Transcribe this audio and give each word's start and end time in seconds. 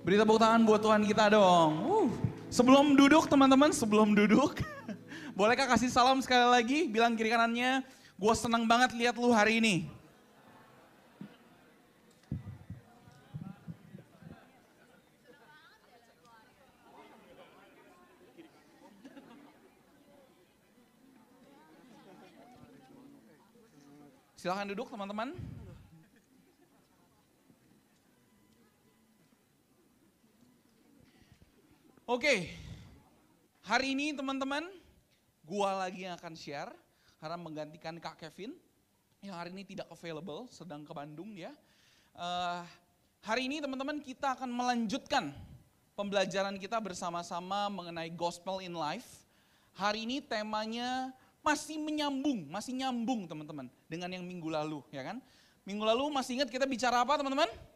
Beri 0.00 0.16
tepuk 0.16 0.40
tangan 0.40 0.64
buat 0.64 0.80
Tuhan 0.80 1.04
kita 1.04 1.36
dong. 1.36 1.72
Uh. 1.84 2.08
Sebelum 2.48 2.96
duduk 2.96 3.28
teman-teman, 3.28 3.68
sebelum 3.68 4.16
duduk. 4.16 4.56
Bolehkah 5.36 5.68
kasih 5.68 5.92
salam 5.92 6.24
sekali 6.24 6.48
lagi, 6.48 6.78
bilang 6.88 7.12
kiri 7.20 7.28
kanannya, 7.28 7.84
gue 8.16 8.34
senang 8.34 8.64
banget 8.64 8.96
lihat 8.96 9.20
lu 9.20 9.28
hari 9.28 9.60
ini. 9.60 9.84
Silahkan 24.40 24.64
duduk 24.72 24.88
teman-teman. 24.88 25.36
Oke, 32.10 32.50
hari 33.62 33.94
ini 33.94 34.10
teman-teman, 34.10 34.66
gua 35.46 35.86
lagi 35.86 36.10
yang 36.10 36.18
akan 36.18 36.34
share 36.34 36.74
karena 37.22 37.38
menggantikan 37.38 37.94
Kak 38.02 38.18
Kevin 38.18 38.50
yang 39.22 39.38
hari 39.38 39.54
ini 39.54 39.62
tidak 39.62 39.86
available, 39.94 40.50
sedang 40.50 40.82
ke 40.82 40.90
Bandung 40.90 41.38
ya. 41.38 41.54
Uh, 42.18 42.66
hari 43.22 43.46
ini 43.46 43.62
teman-teman 43.62 44.02
kita 44.02 44.34
akan 44.34 44.50
melanjutkan 44.50 45.30
pembelajaran 45.94 46.58
kita 46.58 46.82
bersama-sama 46.82 47.70
mengenai 47.70 48.10
Gospel 48.10 48.58
in 48.58 48.74
Life. 48.74 49.22
Hari 49.78 50.02
ini 50.02 50.18
temanya 50.18 51.14
masih 51.46 51.78
menyambung, 51.78 52.50
masih 52.50 52.74
nyambung 52.74 53.30
teman-teman 53.30 53.70
dengan 53.86 54.10
yang 54.10 54.26
minggu 54.26 54.50
lalu 54.50 54.82
ya 54.90 55.06
kan. 55.06 55.22
Minggu 55.62 55.86
lalu 55.86 56.10
masih 56.10 56.42
ingat 56.42 56.50
kita 56.50 56.66
bicara 56.66 57.06
apa 57.06 57.22
teman-teman? 57.22 57.69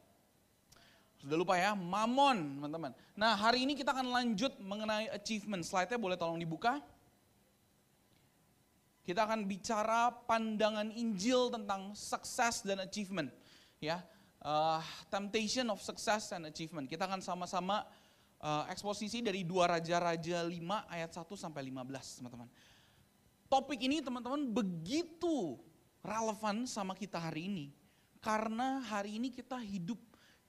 Sudah 1.24 1.40
lupa 1.40 1.56
ya, 1.56 1.72
mamon 1.72 2.60
teman-teman. 2.60 2.92
Nah 3.16 3.32
hari 3.32 3.64
ini 3.64 3.72
kita 3.72 3.96
akan 3.96 4.12
lanjut 4.12 4.60
mengenai 4.60 5.08
achievement. 5.08 5.64
Slide-nya 5.64 5.96
boleh 5.96 6.20
tolong 6.20 6.36
dibuka. 6.36 6.84
Kita 9.08 9.24
akan 9.24 9.48
bicara 9.48 10.12
pandangan 10.28 10.92
Injil 10.92 11.48
tentang 11.48 11.96
sukses 11.96 12.60
dan 12.60 12.84
achievement. 12.84 13.32
Ya, 13.80 14.04
uh, 14.44 14.84
temptation 15.08 15.64
of 15.72 15.80
success 15.80 16.36
and 16.36 16.44
achievement. 16.44 16.92
Kita 16.92 17.08
akan 17.08 17.24
sama-sama 17.24 17.88
uh, 18.44 18.68
eksposisi 18.68 19.24
dari 19.24 19.48
dua 19.48 19.80
Raja-Raja 19.80 20.44
5 20.44 20.52
ayat 20.92 21.08
1 21.08 21.24
sampai 21.40 21.72
15 21.72 22.20
teman-teman. 22.20 22.48
Topik 23.48 23.80
ini 23.80 24.04
teman-teman 24.04 24.44
begitu 24.44 25.56
relevan 26.04 26.68
sama 26.68 26.92
kita 26.92 27.16
hari 27.16 27.48
ini. 27.48 27.66
Karena 28.20 28.84
hari 28.84 29.16
ini 29.16 29.32
kita 29.32 29.56
hidup 29.56 29.96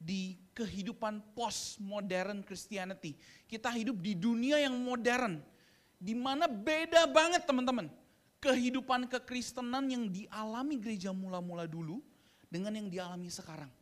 di 0.05 0.37
kehidupan 0.53 1.33
postmodern 1.33 2.45
Christianity. 2.45 3.17
Kita 3.49 3.73
hidup 3.73 3.97
di 3.97 4.13
dunia 4.13 4.61
yang 4.61 4.77
modern, 4.77 5.41
di 5.97 6.13
mana 6.13 6.45
beda 6.45 7.09
banget 7.09 7.49
teman-teman. 7.49 7.89
Kehidupan 8.37 9.09
kekristenan 9.09 9.89
yang 9.89 10.05
dialami 10.05 10.77
gereja 10.77 11.09
mula-mula 11.09 11.65
dulu 11.65 12.05
dengan 12.45 12.77
yang 12.77 12.93
dialami 12.93 13.33
sekarang. 13.33 13.73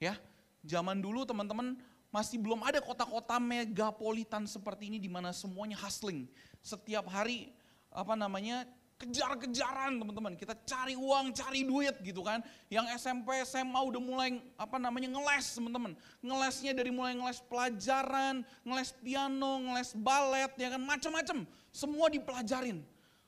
Ya, 0.00 0.16
zaman 0.64 1.04
dulu 1.04 1.28
teman-teman 1.28 1.76
masih 2.08 2.40
belum 2.40 2.64
ada 2.64 2.80
kota-kota 2.80 3.36
megapolitan 3.36 4.48
seperti 4.48 4.88
ini 4.88 4.96
di 4.96 5.12
mana 5.12 5.36
semuanya 5.36 5.76
hustling. 5.76 6.24
Setiap 6.64 7.04
hari 7.12 7.52
apa 7.92 8.16
namanya 8.16 8.64
kejar-kejaran 8.96 10.00
teman-teman. 10.00 10.32
Kita 10.36 10.56
cari 10.64 10.96
uang, 10.96 11.36
cari 11.36 11.68
duit 11.68 11.96
gitu 12.00 12.24
kan. 12.24 12.40
Yang 12.72 12.96
SMP, 12.96 13.36
SMA 13.44 13.76
udah 13.76 14.00
mulai 14.00 14.40
apa 14.56 14.80
namanya 14.80 15.12
ngeles 15.12 15.56
teman-teman. 15.56 15.92
Ngelesnya 16.24 16.72
dari 16.72 16.88
mulai 16.88 17.12
ngeles 17.12 17.44
pelajaran, 17.44 18.40
ngeles 18.64 18.90
piano, 19.04 19.60
ngeles 19.68 19.92
balet, 20.00 20.52
ya 20.56 20.68
kan 20.72 20.80
macam-macam. 20.80 21.44
Semua 21.68 22.08
dipelajarin. 22.08 22.80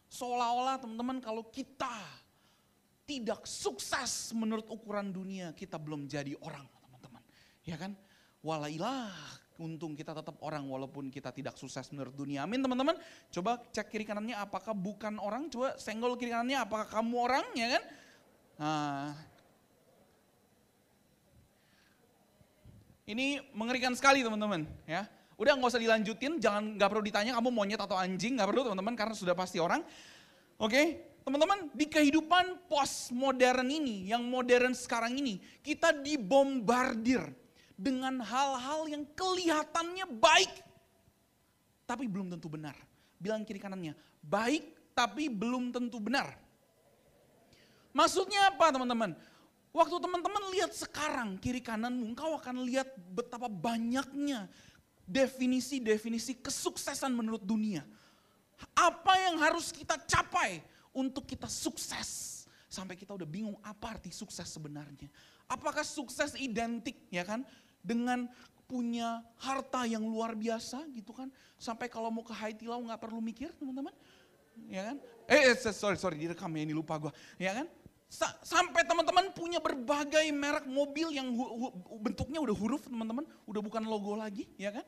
Seolah-olah 0.08 0.80
teman-teman 0.80 1.20
kalau 1.20 1.44
kita 1.52 1.92
tidak 3.04 3.44
sukses 3.44 4.32
menurut 4.32 4.68
ukuran 4.68 5.12
dunia, 5.12 5.52
kita 5.52 5.76
belum 5.76 6.08
jadi 6.08 6.32
orang 6.40 6.64
teman-teman. 6.80 7.22
Ya 7.64 7.76
kan? 7.76 7.92
Walailah 8.40 9.12
untung 9.58 9.98
kita 9.98 10.14
tetap 10.14 10.38
orang 10.40 10.62
walaupun 10.64 11.10
kita 11.10 11.34
tidak 11.34 11.58
sukses 11.58 11.90
menurut 11.90 12.14
dunia. 12.14 12.46
Amin 12.46 12.62
teman-teman. 12.62 12.94
Coba 13.34 13.58
cek 13.74 13.90
kiri 13.90 14.06
kanannya 14.06 14.38
apakah 14.38 14.72
bukan 14.72 15.18
orang. 15.18 15.50
Coba 15.50 15.74
senggol 15.76 16.14
kiri 16.14 16.30
kanannya 16.30 16.58
apakah 16.62 16.86
kamu 16.86 17.14
orang 17.18 17.44
ya 17.58 17.66
kan. 17.74 17.82
Nah, 18.58 19.10
ini 23.10 23.42
mengerikan 23.54 23.92
sekali 23.98 24.22
teman-teman 24.22 24.66
ya. 24.86 25.06
Udah 25.38 25.54
nggak 25.54 25.70
usah 25.70 25.82
dilanjutin, 25.82 26.42
jangan 26.42 26.74
nggak 26.74 26.88
perlu 26.90 27.02
ditanya 27.06 27.38
kamu 27.38 27.54
monyet 27.54 27.78
atau 27.78 27.94
anjing, 27.94 28.34
nggak 28.34 28.48
perlu 28.50 28.66
teman-teman 28.66 28.94
karena 28.98 29.14
sudah 29.14 29.38
pasti 29.38 29.62
orang. 29.62 29.86
Oke, 30.58 31.14
teman-teman 31.22 31.70
di 31.70 31.86
kehidupan 31.86 32.66
postmodern 32.66 33.70
ini, 33.70 34.10
yang 34.10 34.26
modern 34.26 34.74
sekarang 34.74 35.14
ini, 35.14 35.38
kita 35.62 35.94
dibombardir 35.94 37.30
dengan 37.78 38.18
hal-hal 38.18 38.90
yang 38.90 39.06
kelihatannya 39.14 40.10
baik, 40.18 40.50
tapi 41.86 42.10
belum 42.10 42.34
tentu 42.34 42.50
benar. 42.50 42.74
Bilang 43.22 43.46
kiri 43.46 43.62
kanannya, 43.62 43.94
baik 44.18 44.90
tapi 44.98 45.30
belum 45.30 45.70
tentu 45.70 46.02
benar. 46.02 46.34
Maksudnya 47.94 48.50
apa 48.50 48.74
teman-teman? 48.74 49.14
Waktu 49.70 49.96
teman-teman 50.02 50.42
lihat 50.58 50.74
sekarang 50.74 51.38
kiri 51.38 51.62
kananmu, 51.62 52.02
engkau 52.10 52.34
akan 52.34 52.66
lihat 52.66 52.90
betapa 53.14 53.46
banyaknya 53.46 54.50
definisi-definisi 55.06 56.42
kesuksesan 56.42 57.14
menurut 57.14 57.46
dunia. 57.46 57.86
Apa 58.74 59.14
yang 59.22 59.38
harus 59.38 59.70
kita 59.70 59.94
capai 60.02 60.58
untuk 60.90 61.30
kita 61.30 61.46
sukses? 61.46 62.42
Sampai 62.66 62.98
kita 62.98 63.14
udah 63.14 63.24
bingung 63.24 63.56
apa 63.62 63.96
arti 63.96 64.10
sukses 64.10 64.44
sebenarnya. 64.50 65.08
Apakah 65.48 65.86
sukses 65.86 66.36
identik 66.36 67.08
ya 67.08 67.24
kan 67.24 67.46
dengan 67.88 68.28
punya 68.68 69.24
harta 69.40 69.88
yang 69.88 70.04
luar 70.04 70.36
biasa 70.36 70.84
gitu 70.92 71.16
kan. 71.16 71.32
Sampai 71.56 71.88
kalau 71.88 72.12
mau 72.12 72.20
ke 72.20 72.36
Haiti 72.36 72.68
Lau 72.68 72.84
nggak 72.84 73.00
perlu 73.00 73.24
mikir 73.24 73.48
teman-teman. 73.56 73.96
Ya 74.68 74.92
kan? 74.92 74.96
Eh, 75.24 75.56
eh 75.56 75.56
sorry, 75.56 75.96
sorry 75.96 76.20
direkam 76.20 76.52
ya 76.52 76.68
ini 76.68 76.76
lupa 76.76 77.00
gue. 77.00 77.12
Ya 77.40 77.56
kan? 77.56 77.66
sampai 78.40 78.88
teman-teman 78.88 79.36
punya 79.36 79.60
berbagai 79.60 80.24
merek 80.32 80.64
mobil 80.64 81.12
yang 81.12 81.28
bentuknya 82.00 82.40
udah 82.40 82.56
huruf 82.56 82.88
teman-teman. 82.88 83.24
Udah 83.44 83.60
bukan 83.60 83.84
logo 83.84 84.16
lagi 84.16 84.48
ya 84.56 84.72
kan. 84.72 84.84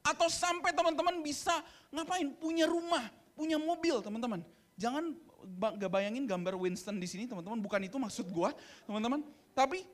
Atau 0.00 0.32
sampai 0.32 0.72
teman-teman 0.72 1.20
bisa 1.20 1.52
ngapain? 1.92 2.32
Punya 2.40 2.64
rumah, 2.64 3.12
punya 3.36 3.60
mobil 3.60 4.00
teman-teman. 4.00 4.40
Jangan 4.80 5.12
gak 5.76 5.92
bayangin 5.92 6.24
gambar 6.24 6.56
Winston 6.56 6.96
di 6.96 7.04
sini 7.04 7.28
teman-teman. 7.28 7.60
Bukan 7.60 7.80
itu 7.84 8.00
maksud 8.00 8.24
gue 8.32 8.50
teman-teman. 8.88 9.20
Tapi 9.52 9.84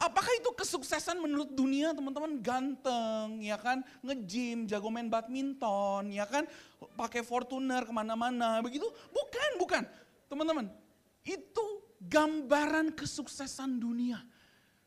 Apakah 0.00 0.32
itu 0.40 0.48
kesuksesan 0.56 1.20
menurut 1.20 1.52
dunia 1.52 1.92
teman-teman 1.92 2.40
ganteng 2.40 3.36
ya 3.44 3.60
kan, 3.60 3.84
nge-gym, 4.00 4.64
jago 4.64 4.88
main 4.88 5.12
badminton 5.12 6.08
ya 6.08 6.24
kan, 6.24 6.48
pakai 6.96 7.20
Fortuner 7.20 7.84
ke 7.84 7.92
mana-mana 7.92 8.64
begitu? 8.64 8.88
Bukan, 9.12 9.50
bukan. 9.60 9.84
Teman-teman, 10.32 10.72
itu 11.20 11.64
gambaran 12.00 12.96
kesuksesan 12.96 13.76
dunia. 13.76 14.24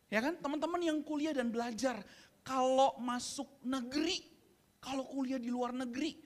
Ya 0.09 0.18
kan, 0.18 0.34
teman-teman 0.41 0.81
yang 0.81 0.97
kuliah 1.06 1.34
dan 1.34 1.53
belajar, 1.53 2.01
kalau 2.41 2.97
masuk 2.97 3.62
negeri, 3.62 4.18
kalau 4.81 5.06
kuliah 5.06 5.38
di 5.38 5.53
luar 5.53 5.78
negeri, 5.78 6.18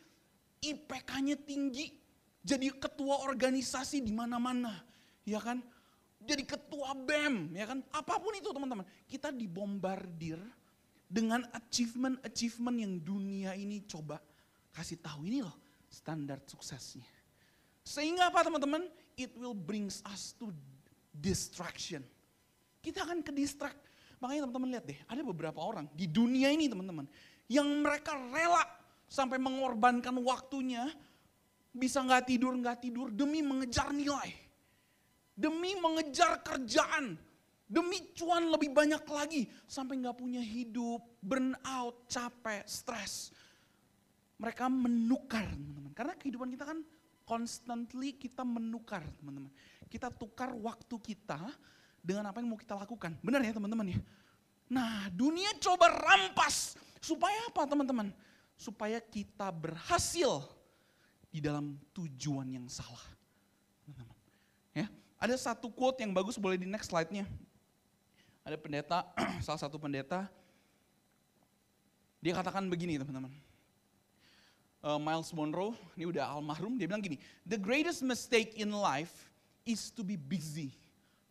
IPK-nya 0.64 1.36
tinggi, 1.44 1.92
jadi 2.40 2.72
ketua 2.72 3.28
organisasi 3.28 4.00
di 4.00 4.16
mana-mana, 4.16 4.80
ya 5.28 5.44
kan? 5.44 5.60
Jadi 6.28 6.44
ketua 6.44 6.92
BEM, 6.92 7.56
ya 7.56 7.64
kan? 7.64 7.80
Apa 7.96 8.20
pun 8.20 8.36
itu 8.36 8.52
teman-teman. 8.52 8.84
Kita 9.08 9.32
dibombardir 9.32 10.36
dengan 11.08 11.48
achievement-achievement 11.56 12.78
yang 12.84 12.94
dunia 13.00 13.56
ini 13.56 13.88
coba 13.88 14.20
kasih 14.76 15.00
tahu 15.00 15.24
ini 15.24 15.40
loh 15.40 15.56
standar 15.88 16.44
suksesnya. 16.44 17.08
Sehingga 17.88 18.28
apa 18.28 18.44
teman-teman? 18.44 18.84
It 19.16 19.32
will 19.40 19.56
brings 19.56 20.04
us 20.04 20.36
to 20.36 20.52
distraction. 21.16 22.04
Kita 22.84 23.08
akan 23.08 23.24
ke 23.24 23.32
distract. 23.32 23.80
Makanya 24.20 24.46
teman-teman 24.46 24.70
lihat 24.76 24.86
deh, 24.86 25.00
ada 25.08 25.22
beberapa 25.24 25.64
orang 25.64 25.88
di 25.96 26.06
dunia 26.12 26.52
ini 26.52 26.68
teman-teman, 26.68 27.08
yang 27.48 27.66
mereka 27.80 28.18
rela 28.34 28.66
sampai 29.08 29.40
mengorbankan 29.40 30.14
waktunya, 30.20 30.92
bisa 31.72 32.02
nggak 32.02 32.28
tidur 32.28 32.52
nggak 32.58 32.82
tidur 32.82 33.14
demi 33.14 33.46
mengejar 33.46 33.94
nilai 33.94 34.47
demi 35.38 35.78
mengejar 35.78 36.42
kerjaan, 36.42 37.14
demi 37.70 38.02
cuan 38.18 38.50
lebih 38.50 38.74
banyak 38.74 39.06
lagi, 39.06 39.46
sampai 39.70 40.02
nggak 40.02 40.18
punya 40.18 40.42
hidup, 40.42 41.06
burn 41.22 41.54
out, 41.62 42.10
capek, 42.10 42.66
stres. 42.66 43.30
Mereka 44.42 44.66
menukar, 44.66 45.46
teman-teman. 45.46 45.94
Karena 45.94 46.14
kehidupan 46.18 46.50
kita 46.50 46.66
kan 46.66 46.82
constantly 47.22 48.18
kita 48.18 48.42
menukar, 48.42 49.06
teman-teman. 49.22 49.54
Kita 49.86 50.10
tukar 50.10 50.58
waktu 50.58 50.98
kita 50.98 51.40
dengan 52.02 52.34
apa 52.34 52.42
yang 52.42 52.50
mau 52.50 52.60
kita 52.60 52.74
lakukan. 52.74 53.14
Benar 53.22 53.46
ya 53.46 53.54
teman-teman 53.54 53.94
ya? 53.94 54.00
Nah, 54.68 55.08
dunia 55.14 55.56
coba 55.64 55.88
rampas 55.88 56.76
supaya 57.00 57.48
apa, 57.48 57.64
teman-teman? 57.64 58.12
Supaya 58.58 59.00
kita 59.00 59.54
berhasil 59.54 60.44
di 61.32 61.40
dalam 61.40 61.78
tujuan 61.94 62.50
yang 62.52 62.68
salah. 62.68 63.17
Ada 65.18 65.36
satu 65.52 65.74
quote 65.74 66.06
yang 66.06 66.14
bagus 66.14 66.38
boleh 66.38 66.62
di 66.62 66.70
next 66.70 66.94
slide-nya. 66.94 67.26
Ada 68.46 68.56
pendeta, 68.56 69.02
salah 69.46 69.58
satu 69.58 69.82
pendeta, 69.82 70.30
dia 72.22 72.38
katakan 72.38 72.70
begini 72.70 73.02
teman-teman. 73.02 73.34
Uh, 74.86 75.02
Miles 75.02 75.34
Monroe, 75.34 75.74
ini 75.98 76.06
udah 76.06 76.38
almarhum, 76.38 76.78
dia 76.78 76.86
bilang 76.86 77.02
gini, 77.02 77.18
The 77.50 77.58
greatest 77.58 78.06
mistake 78.06 78.56
in 78.62 78.70
life 78.70 79.34
is 79.66 79.90
to 79.98 80.06
be 80.06 80.16
busy, 80.16 80.72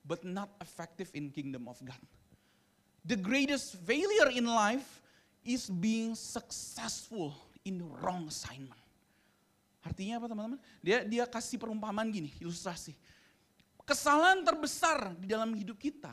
but 0.03 0.27
not 0.27 0.51
effective 0.59 1.09
in 1.15 1.31
kingdom 1.31 1.71
of 1.71 1.79
God. 1.87 2.03
The 3.07 3.15
greatest 3.15 3.79
failure 3.87 4.35
in 4.35 4.51
life 4.51 4.99
is 5.47 5.71
being 5.71 6.19
successful 6.19 7.39
in 7.63 7.79
the 7.79 7.87
wrong 8.03 8.27
assignment. 8.27 8.83
Artinya 9.87 10.19
apa 10.19 10.27
teman-teman? 10.27 10.59
Dia 10.83 11.07
dia 11.07 11.23
kasih 11.23 11.63
perumpamaan 11.63 12.11
gini, 12.11 12.35
ilustrasi. 12.43 12.99
Kesalahan 13.87 14.43
terbesar 14.43 15.15
di 15.15 15.31
dalam 15.31 15.55
hidup 15.55 15.79
kita 15.79 16.11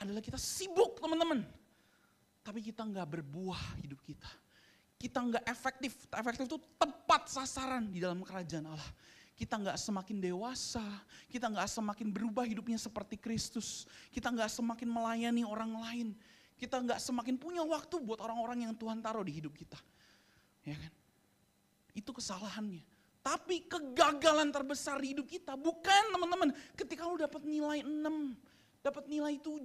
adalah 0.00 0.24
kita 0.24 0.40
sibuk 0.40 0.96
teman-teman. 0.96 1.44
Tapi 2.40 2.64
kita 2.64 2.80
nggak 2.80 3.20
berbuah 3.20 3.76
hidup 3.84 4.00
kita. 4.00 4.30
Kita 4.96 5.20
nggak 5.20 5.44
efektif. 5.44 6.08
Efektif 6.08 6.48
itu 6.48 6.58
tepat 6.80 7.28
sasaran 7.28 7.92
di 7.92 8.00
dalam 8.00 8.24
kerajaan 8.24 8.72
Allah 8.72 8.90
kita 9.40 9.56
nggak 9.56 9.80
semakin 9.80 10.20
dewasa, 10.20 10.84
kita 11.32 11.48
nggak 11.48 11.64
semakin 11.64 12.12
berubah 12.12 12.44
hidupnya 12.44 12.76
seperti 12.76 13.16
Kristus, 13.16 13.88
kita 14.12 14.28
nggak 14.28 14.52
semakin 14.52 14.84
melayani 14.84 15.48
orang 15.48 15.80
lain, 15.80 16.12
kita 16.60 16.76
nggak 16.76 17.00
semakin 17.00 17.40
punya 17.40 17.64
waktu 17.64 17.96
buat 18.04 18.20
orang-orang 18.20 18.68
yang 18.68 18.76
Tuhan 18.76 19.00
taruh 19.00 19.24
di 19.24 19.32
hidup 19.32 19.56
kita. 19.56 19.80
Ya 20.60 20.76
kan? 20.76 20.92
Itu 21.96 22.12
kesalahannya. 22.12 22.84
Tapi 23.20 23.68
kegagalan 23.68 24.48
terbesar 24.48 24.96
di 25.00 25.12
hidup 25.12 25.28
kita 25.28 25.52
bukan 25.52 26.08
teman-teman 26.08 26.50
ketika 26.72 27.04
lu 27.04 27.20
dapat 27.20 27.44
nilai 27.44 27.84
6, 27.84 27.92
dapat 28.80 29.04
nilai 29.12 29.36
7, 29.36 29.60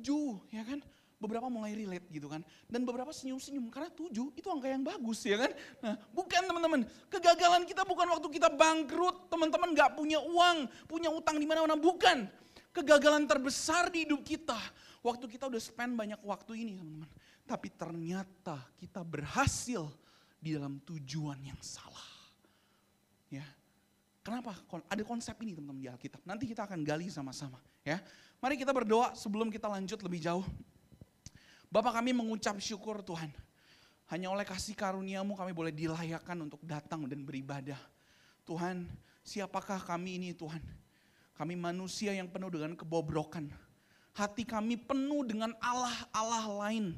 ya 0.52 0.64
kan? 0.68 0.80
beberapa 1.16 1.48
mulai 1.48 1.74
relate 1.74 2.06
gitu 2.12 2.28
kan. 2.28 2.44
Dan 2.68 2.84
beberapa 2.84 3.10
senyum-senyum 3.10 3.72
karena 3.72 3.90
tujuh 3.92 4.36
itu 4.36 4.48
angka 4.52 4.68
yang 4.68 4.84
bagus 4.84 5.24
ya 5.24 5.40
kan. 5.40 5.52
Nah 5.82 5.96
bukan 6.12 6.42
teman-teman, 6.46 6.82
kegagalan 7.10 7.64
kita 7.64 7.82
bukan 7.88 8.08
waktu 8.12 8.28
kita 8.30 8.50
bangkrut, 8.52 9.32
teman-teman 9.32 9.72
gak 9.74 9.96
punya 9.96 10.20
uang, 10.22 10.70
punya 10.86 11.10
utang 11.10 11.40
di 11.40 11.48
mana-mana, 11.48 11.80
bukan. 11.80 12.28
Kegagalan 12.76 13.24
terbesar 13.24 13.88
di 13.88 14.04
hidup 14.04 14.20
kita, 14.28 14.60
waktu 15.00 15.32
kita 15.32 15.48
udah 15.48 15.62
spend 15.64 15.96
banyak 15.96 16.20
waktu 16.22 16.60
ini 16.60 16.76
teman-teman. 16.76 17.10
Tapi 17.46 17.68
ternyata 17.72 18.60
kita 18.76 19.02
berhasil 19.06 19.88
di 20.38 20.54
dalam 20.54 20.84
tujuan 20.84 21.40
yang 21.40 21.62
salah. 21.64 22.15
Kenapa? 24.26 24.58
Ada 24.90 25.06
konsep 25.06 25.38
ini 25.46 25.54
teman-teman 25.54 25.86
di 25.86 25.86
Alkitab. 25.86 26.26
Nanti 26.26 26.50
kita 26.50 26.66
akan 26.66 26.82
gali 26.82 27.14
sama-sama. 27.14 27.62
Ya, 27.86 28.02
Mari 28.42 28.62
kita 28.62 28.74
berdoa 28.76 29.16
sebelum 29.16 29.48
kita 29.50 29.66
lanjut 29.70 30.02
lebih 30.06 30.20
jauh. 30.22 30.46
Bapak 31.70 31.98
kami 32.02 32.14
mengucap 32.14 32.58
syukur 32.62 33.02
Tuhan. 33.02 33.32
Hanya 34.06 34.30
oleh 34.30 34.46
kasih 34.46 34.78
karuniamu 34.78 35.34
kami 35.34 35.50
boleh 35.50 35.74
dilayakkan 35.74 36.38
untuk 36.38 36.62
datang 36.62 37.10
dan 37.10 37.26
beribadah. 37.26 37.80
Tuhan, 38.46 38.86
siapakah 39.26 39.82
kami 39.82 40.22
ini 40.22 40.30
Tuhan? 40.38 40.62
Kami 41.36 41.58
manusia 41.58 42.14
yang 42.14 42.30
penuh 42.30 42.54
dengan 42.54 42.78
kebobrokan. 42.78 43.50
Hati 44.16 44.46
kami 44.46 44.78
penuh 44.78 45.26
dengan 45.28 45.52
Allah-Allah 45.60 46.70
lain 46.70 46.96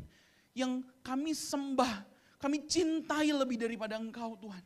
yang 0.54 0.84
kami 1.02 1.32
sembah, 1.34 2.06
kami 2.38 2.68
cintai 2.68 3.32
lebih 3.34 3.58
daripada 3.58 3.98
Engkau 3.98 4.38
Tuhan. 4.38 4.62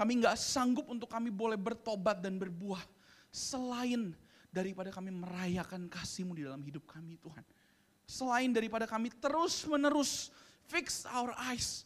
Kami 0.00 0.16
nggak 0.16 0.32
sanggup 0.40 0.88
untuk 0.88 1.12
kami 1.12 1.28
boleh 1.28 1.60
bertobat 1.60 2.24
dan 2.24 2.40
berbuah 2.40 2.80
selain 3.28 4.16
daripada 4.48 4.88
kami 4.88 5.12
merayakan 5.12 5.92
kasih-Mu 5.92 6.40
di 6.40 6.48
dalam 6.48 6.64
hidup 6.64 6.88
kami 6.88 7.20
Tuhan. 7.20 7.44
Selain 8.08 8.48
daripada 8.48 8.88
kami 8.88 9.12
terus 9.12 9.68
menerus 9.68 10.32
fix 10.72 11.04
our 11.04 11.36
eyes 11.36 11.84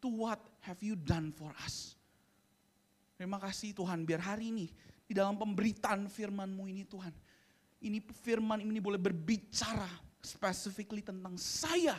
to 0.00 0.08
what 0.08 0.40
have 0.64 0.80
you 0.80 0.96
done 0.96 1.36
for 1.36 1.52
us. 1.60 2.00
Terima 3.20 3.36
kasih 3.36 3.76
Tuhan 3.76 4.08
biar 4.08 4.24
hari 4.24 4.48
ini 4.48 4.72
di 5.04 5.12
dalam 5.12 5.36
pemberitaan 5.36 6.08
firman-Mu 6.08 6.64
ini 6.64 6.88
Tuhan. 6.88 7.12
Ini 7.84 8.00
firman 8.24 8.64
ini 8.64 8.80
boleh 8.80 8.96
berbicara 8.96 9.92
specifically 10.24 11.04
tentang 11.04 11.36
saya, 11.36 11.92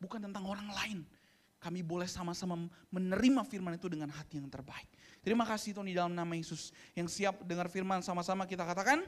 bukan 0.00 0.24
tentang 0.32 0.48
orang 0.48 0.72
lain. 0.72 0.98
Kami 1.58 1.82
boleh 1.82 2.06
sama-sama 2.06 2.70
menerima 2.94 3.42
firman 3.42 3.74
itu 3.74 3.90
dengan 3.90 4.14
hati 4.14 4.38
yang 4.38 4.46
terbaik. 4.46 4.86
Terima 5.26 5.42
kasih 5.42 5.74
Tuhan 5.74 5.90
di 5.90 5.98
dalam 5.98 6.14
nama 6.14 6.30
Yesus. 6.38 6.70
Yang 6.94 7.18
siap 7.18 7.42
dengar 7.42 7.66
firman 7.66 7.98
sama-sama 7.98 8.46
kita 8.46 8.62
katakan, 8.62 9.02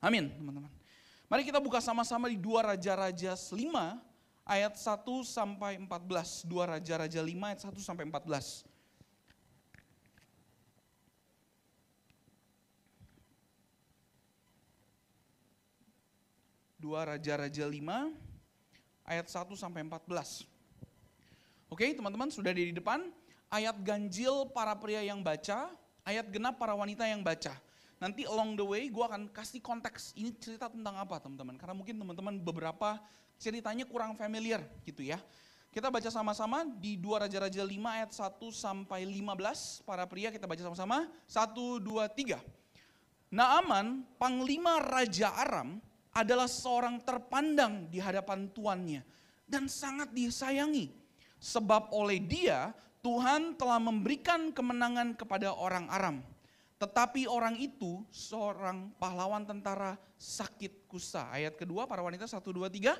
amin 0.00 0.32
teman-teman. 0.32 0.72
Mari 1.28 1.44
kita 1.44 1.60
buka 1.60 1.84
sama-sama 1.84 2.32
di 2.32 2.40
dua 2.40 2.72
Raja-Raja 2.72 3.36
5 3.36 3.60
ayat 4.44 4.76
1 4.76 5.24
sampai 5.24 5.76
14. 5.80 6.48
Dua 6.48 6.64
Raja-Raja 6.68 7.20
5 7.20 7.48
ayat 7.48 7.60
1 7.60 7.80
sampai 7.80 8.04
14. 8.08 8.64
Dua 16.80 17.00
Raja-Raja 17.08 17.64
5 17.64 18.12
ayat 19.08 19.26
1 19.28 19.56
sampai 19.56 19.80
14. 19.84 20.53
Oke 21.74 21.90
teman-teman 21.90 22.30
sudah 22.30 22.54
di 22.54 22.70
depan. 22.70 23.02
Ayat 23.50 23.74
ganjil 23.82 24.46
para 24.54 24.78
pria 24.78 25.02
yang 25.02 25.26
baca, 25.26 25.74
ayat 26.06 26.30
genap 26.30 26.54
para 26.54 26.70
wanita 26.70 27.02
yang 27.02 27.18
baca. 27.18 27.50
Nanti 27.98 28.22
along 28.30 28.54
the 28.54 28.62
way 28.62 28.86
gue 28.86 29.02
akan 29.02 29.26
kasih 29.34 29.58
konteks 29.58 30.14
ini 30.14 30.30
cerita 30.38 30.70
tentang 30.70 30.94
apa 30.94 31.18
teman-teman. 31.18 31.58
Karena 31.58 31.74
mungkin 31.74 31.98
teman-teman 31.98 32.38
beberapa 32.38 33.02
ceritanya 33.42 33.82
kurang 33.90 34.14
familiar 34.14 34.62
gitu 34.86 35.02
ya. 35.02 35.18
Kita 35.74 35.90
baca 35.90 36.06
sama-sama 36.14 36.62
di 36.62 36.94
2 36.94 37.26
Raja-Raja 37.26 37.66
5 37.66 37.66
ayat 37.66 38.10
1 38.14 38.54
sampai 38.54 39.02
15. 39.10 39.82
Para 39.82 40.06
pria 40.06 40.30
kita 40.30 40.46
baca 40.46 40.62
sama-sama. 40.62 41.10
1, 41.26 41.82
2, 41.82 42.06
3. 42.06 42.38
Naaman, 43.34 44.06
panglima 44.14 44.78
Raja 44.78 45.34
Aram, 45.42 45.82
adalah 46.14 46.46
seorang 46.46 47.02
terpandang 47.02 47.90
di 47.90 47.98
hadapan 47.98 48.46
tuannya. 48.54 49.02
Dan 49.42 49.66
sangat 49.66 50.14
disayangi. 50.14 51.03
Sebab 51.44 51.92
oleh 51.92 52.24
dia 52.24 52.72
Tuhan 53.04 53.60
telah 53.60 53.76
memberikan 53.76 54.48
kemenangan 54.48 55.12
kepada 55.12 55.52
orang 55.52 55.92
Aram 55.92 56.24
tetapi 56.84 57.30
orang 57.30 57.56
itu 57.56 58.02
seorang 58.12 58.92
pahlawan 59.00 59.46
tentara 59.46 59.96
sakit 60.20 60.84
kusta. 60.84 61.30
Ayat 61.30 61.56
kedua 61.56 61.86
para 61.88 62.04
wanita 62.04 62.28
satu 62.28 62.52
dua 62.52 62.66
tiga. 62.68 62.98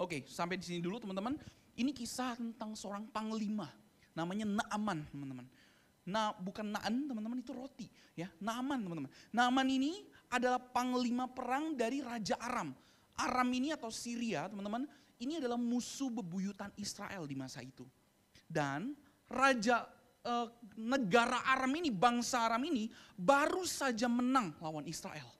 Oke, 0.00 0.24
sampai 0.24 0.56
di 0.56 0.64
sini 0.64 0.80
dulu 0.80 0.96
teman-teman. 0.96 1.36
Ini 1.76 1.90
kisah 1.92 2.40
tentang 2.40 2.72
seorang 2.78 3.04
panglima, 3.12 3.66
namanya 4.16 4.46
Naaman, 4.46 5.04
teman-teman. 5.10 5.46
Nah, 6.04 6.36
bukan 6.36 6.76
Naan, 6.76 7.08
teman-teman, 7.08 7.40
itu 7.40 7.52
roti, 7.56 7.88
ya. 8.12 8.28
Naaman, 8.36 8.84
teman-teman. 8.84 9.10
Naaman 9.32 9.68
ini 9.72 10.04
adalah 10.28 10.60
panglima 10.60 11.24
perang 11.32 11.72
dari 11.72 12.04
Raja 12.04 12.36
Aram. 12.36 12.76
Aram 13.16 13.48
ini 13.54 13.72
atau 13.72 13.88
Syria, 13.88 14.44
teman-teman, 14.50 14.84
ini 15.22 15.40
adalah 15.40 15.56
musuh 15.56 16.12
bebuyutan 16.12 16.68
Israel 16.76 17.24
di 17.24 17.36
masa 17.38 17.64
itu. 17.64 17.88
Dan 18.44 18.92
raja 19.32 19.88
eh, 20.26 20.48
negara 20.76 21.40
Aram 21.48 21.72
ini, 21.72 21.88
bangsa 21.88 22.44
Aram 22.52 22.60
ini 22.68 22.90
baru 23.16 23.64
saja 23.64 24.04
menang 24.04 24.52
lawan 24.60 24.84
Israel. 24.84 25.30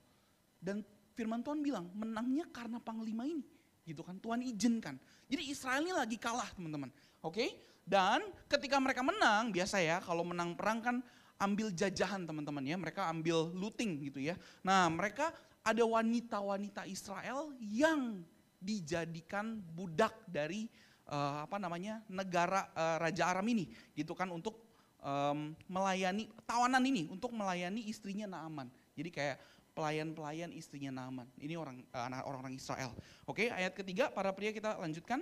Dan 0.56 0.80
firman 1.12 1.44
Tuhan 1.44 1.60
bilang, 1.60 1.92
menangnya 1.92 2.48
karena 2.48 2.80
panglima 2.80 3.28
ini. 3.28 3.44
Gitu 3.84 4.00
kan, 4.00 4.16
Tuhan 4.16 4.40
izinkan. 4.40 4.96
Jadi 5.28 5.52
Israel 5.52 5.84
ini 5.84 5.92
lagi 5.92 6.16
kalah 6.16 6.48
teman-teman. 6.56 6.88
Oke, 7.20 7.52
dan 7.84 8.24
ketika 8.48 8.80
mereka 8.80 9.04
menang, 9.04 9.52
biasa 9.52 9.80
ya 9.80 10.00
kalau 10.00 10.24
menang 10.24 10.56
perang 10.56 10.80
kan 10.80 10.96
ambil 11.36 11.68
jajahan 11.68 12.24
teman-teman 12.24 12.64
ya, 12.64 12.76
mereka 12.80 13.06
ambil 13.12 13.52
looting 13.52 14.00
gitu 14.08 14.20
ya. 14.24 14.34
Nah 14.64 14.88
mereka 14.88 15.30
ada 15.64 15.84
wanita-wanita 15.84 16.84
Israel 16.88 17.52
yang 17.60 18.24
dijadikan 18.60 19.60
budak 19.76 20.16
dari 20.24 20.68
uh, 21.08 21.44
apa 21.44 21.60
namanya 21.60 22.00
negara 22.08 22.72
uh, 22.72 22.96
Raja 23.00 23.28
Aram 23.28 23.44
ini, 23.44 23.68
gitu 23.92 24.16
kan 24.16 24.32
untuk 24.32 24.56
um, 25.04 25.52
melayani 25.68 26.32
tawanan 26.48 26.80
ini 26.80 27.12
untuk 27.12 27.32
melayani 27.36 27.84
istrinya 27.88 28.24
Naaman. 28.24 28.72
Jadi 28.96 29.10
kayak 29.12 29.36
pelayan-pelayan 29.74 30.54
istrinya 30.54 30.94
Naaman. 30.94 31.28
Ini 31.36 31.58
orang 31.60 31.82
uh, 31.92 32.24
orang-orang 32.24 32.56
Israel. 32.56 32.94
Oke, 33.28 33.52
ayat 33.52 33.76
ketiga 33.76 34.08
para 34.08 34.32
pria 34.32 34.54
kita 34.54 34.80
lanjutkan. 34.80 35.20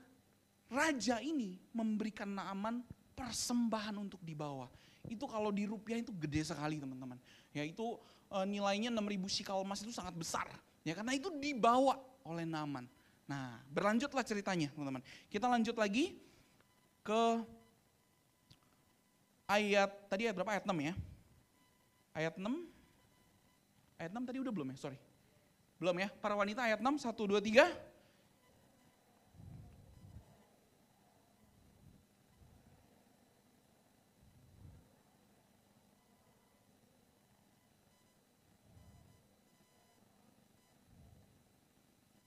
raja 0.70 1.18
ini 1.18 1.58
memberikan 1.74 2.30
Naaman 2.30 2.82
persembahan 3.18 3.98
untuk 3.98 4.22
dibawa. 4.22 4.70
Itu 5.06 5.26
kalau 5.26 5.50
di 5.50 5.66
rupiah 5.66 5.98
itu 5.98 6.14
gede 6.14 6.46
sekali 6.46 6.78
teman-teman. 6.78 7.18
Ya 7.50 7.66
itu 7.66 7.98
e, 8.30 8.38
nilainya 8.46 8.90
6000 8.90 9.26
shikal 9.30 9.62
emas 9.62 9.82
itu 9.82 9.94
sangat 9.94 10.14
besar. 10.14 10.46
Ya 10.86 10.94
karena 10.94 11.14
itu 11.14 11.30
dibawa 11.42 11.98
oleh 12.22 12.46
Naaman. 12.46 12.86
Nah 13.26 13.58
berlanjutlah 13.70 14.22
ceritanya 14.22 14.70
teman-teman. 14.74 15.02
Kita 15.26 15.50
lanjut 15.50 15.74
lagi 15.74 16.18
ke 17.02 17.22
ayat, 19.46 19.90
tadi 20.10 20.26
ayat 20.26 20.34
berapa? 20.34 20.54
Ayat 20.54 20.66
6 20.66 20.74
ya. 20.86 20.94
Ayat 22.14 22.34
6. 22.38 22.46
Ayat 23.98 24.12
6 24.14 24.28
tadi 24.28 24.38
udah 24.42 24.52
belum 24.54 24.68
ya? 24.74 24.76
Sorry. 24.78 24.98
Belum 25.76 25.96
ya. 26.00 26.08
Para 26.08 26.32
wanita 26.32 26.64
ayat 26.64 26.80
6, 26.80 27.04
1, 27.04 27.12
2, 27.28 27.40
3. 27.40 27.68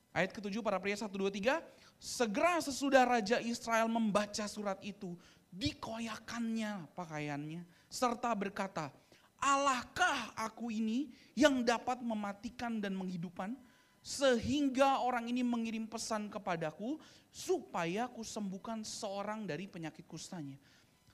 Ayat 0.09 0.35
ketujuh 0.35 0.59
para 0.59 0.75
pria 0.83 0.99
1, 0.99 1.07
2, 1.07 1.31
3. 1.31 1.63
Segera 1.95 2.59
sesudah 2.59 3.07
Raja 3.07 3.39
Israel 3.39 3.87
membaca 3.87 4.43
surat 4.51 4.79
itu, 4.83 5.15
dikoyakannya 5.47 6.91
pakaiannya, 6.91 7.63
serta 7.87 8.31
berkata, 8.35 8.91
Allahkah 9.39 10.35
aku 10.35 10.69
ini 10.69 11.11
yang 11.35 11.63
dapat 11.63 12.03
mematikan 12.03 12.83
dan 12.83 12.95
menghidupkan, 12.95 13.55
sehingga 14.03 14.99
orang 14.99 15.31
ini 15.31 15.43
mengirim 15.43 15.87
pesan 15.87 16.27
kepadaku, 16.27 16.99
supaya 17.31 18.07
aku 18.07 18.23
sembuhkan 18.23 18.83
seorang 18.83 19.47
dari 19.47 19.67
penyakit 19.67 20.03
kustanya. 20.03 20.59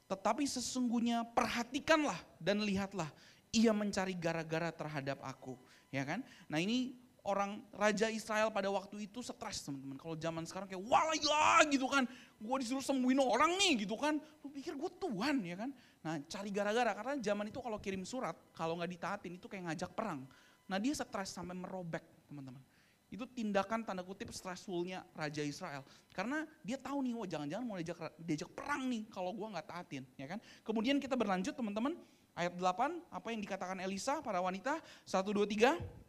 Tetapi 0.05 0.46
sesungguhnya 0.46 1.25
perhatikanlah 1.34 2.17
dan 2.38 2.62
lihatlah, 2.62 3.10
ia 3.50 3.74
mencari 3.74 4.13
gara-gara 4.13 4.70
terhadap 4.70 5.22
aku. 5.25 5.58
Ya 5.89 6.03
kan? 6.03 6.22
Nah 6.50 6.60
ini 6.60 6.98
orang 7.25 7.58
Raja 7.74 8.08
Israel 8.13 8.53
pada 8.53 8.70
waktu 8.70 9.10
itu 9.10 9.25
stres 9.25 9.65
teman-teman. 9.65 9.98
Kalau 9.98 10.15
zaman 10.15 10.46
sekarang 10.46 10.70
kayak 10.70 10.84
wah 10.86 11.10
gila 11.17 11.65
gitu 11.74 11.89
kan. 11.89 12.05
Gue 12.38 12.58
disuruh 12.62 12.86
sembuhin 12.86 13.17
orang 13.20 13.58
nih 13.58 13.86
gitu 13.86 13.98
kan. 13.98 14.22
Lu 14.46 14.48
pikir 14.53 14.77
gue 14.77 14.91
Tuhan 15.01 15.41
ya 15.41 15.55
kan. 15.58 15.70
Nah 16.05 16.22
cari 16.29 16.50
gara-gara 16.53 16.91
karena 16.94 17.13
zaman 17.17 17.50
itu 17.50 17.60
kalau 17.60 17.82
kirim 17.82 18.05
surat 18.05 18.38
kalau 18.53 18.77
nggak 18.77 18.91
ditaatin 18.94 19.34
itu 19.41 19.50
kayak 19.50 19.74
ngajak 19.74 19.91
perang. 19.98 20.22
Nah 20.70 20.77
dia 20.77 20.94
stres 20.94 21.34
sampai 21.34 21.58
merobek 21.58 22.05
teman-teman. 22.29 22.62
Itu 23.10 23.29
tindakan 23.29 23.86
tanda 23.86 24.01
kutip 24.01 24.34
stressfulnya 24.34 25.05
Raja 25.13 25.46
Israel. 25.46 25.86
Karena 26.12 26.44
dia 26.65 26.75
tahu 26.75 27.05
nih, 27.05 27.13
wah 27.13 27.27
jangan-jangan 27.29 27.65
mau 27.65 27.77
diajak, 27.77 28.12
diajak 28.17 28.50
perang 28.51 28.89
nih 28.89 29.05
kalau 29.08 29.32
gue 29.32 29.46
nggak 29.46 29.67
taatin. 29.70 30.03
ya 30.17 30.25
kan. 30.25 30.39
Kemudian 30.65 30.98
kita 30.98 31.13
berlanjut 31.13 31.53
teman-teman, 31.53 31.96
ayat 32.36 32.58
8, 32.58 33.00
apa 33.13 33.27
yang 33.32 33.39
dikatakan 33.39 33.77
Elisa 33.79 34.20
para 34.20 34.41
wanita, 34.41 34.82
1, 35.08 35.22
2, 35.32 35.48
3. 35.48 36.04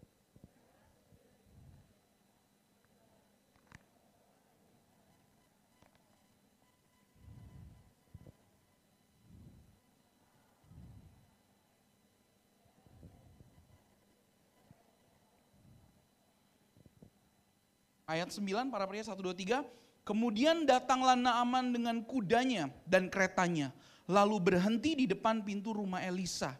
Ayat 18.06 18.30
9 18.30 18.70
para 18.70 18.86
pria 18.86 19.02
1, 19.02 19.18
2, 19.18 19.34
3. 19.34 19.66
Kemudian 20.06 20.62
datanglah 20.62 21.18
Naaman 21.18 21.74
dengan 21.74 21.98
kudanya 22.06 22.70
dan 22.86 23.10
keretanya. 23.10 23.74
Lalu 24.06 24.38
berhenti 24.38 24.94
di 24.94 25.10
depan 25.10 25.42
pintu 25.42 25.74
rumah 25.74 25.98
Elisa. 26.06 26.54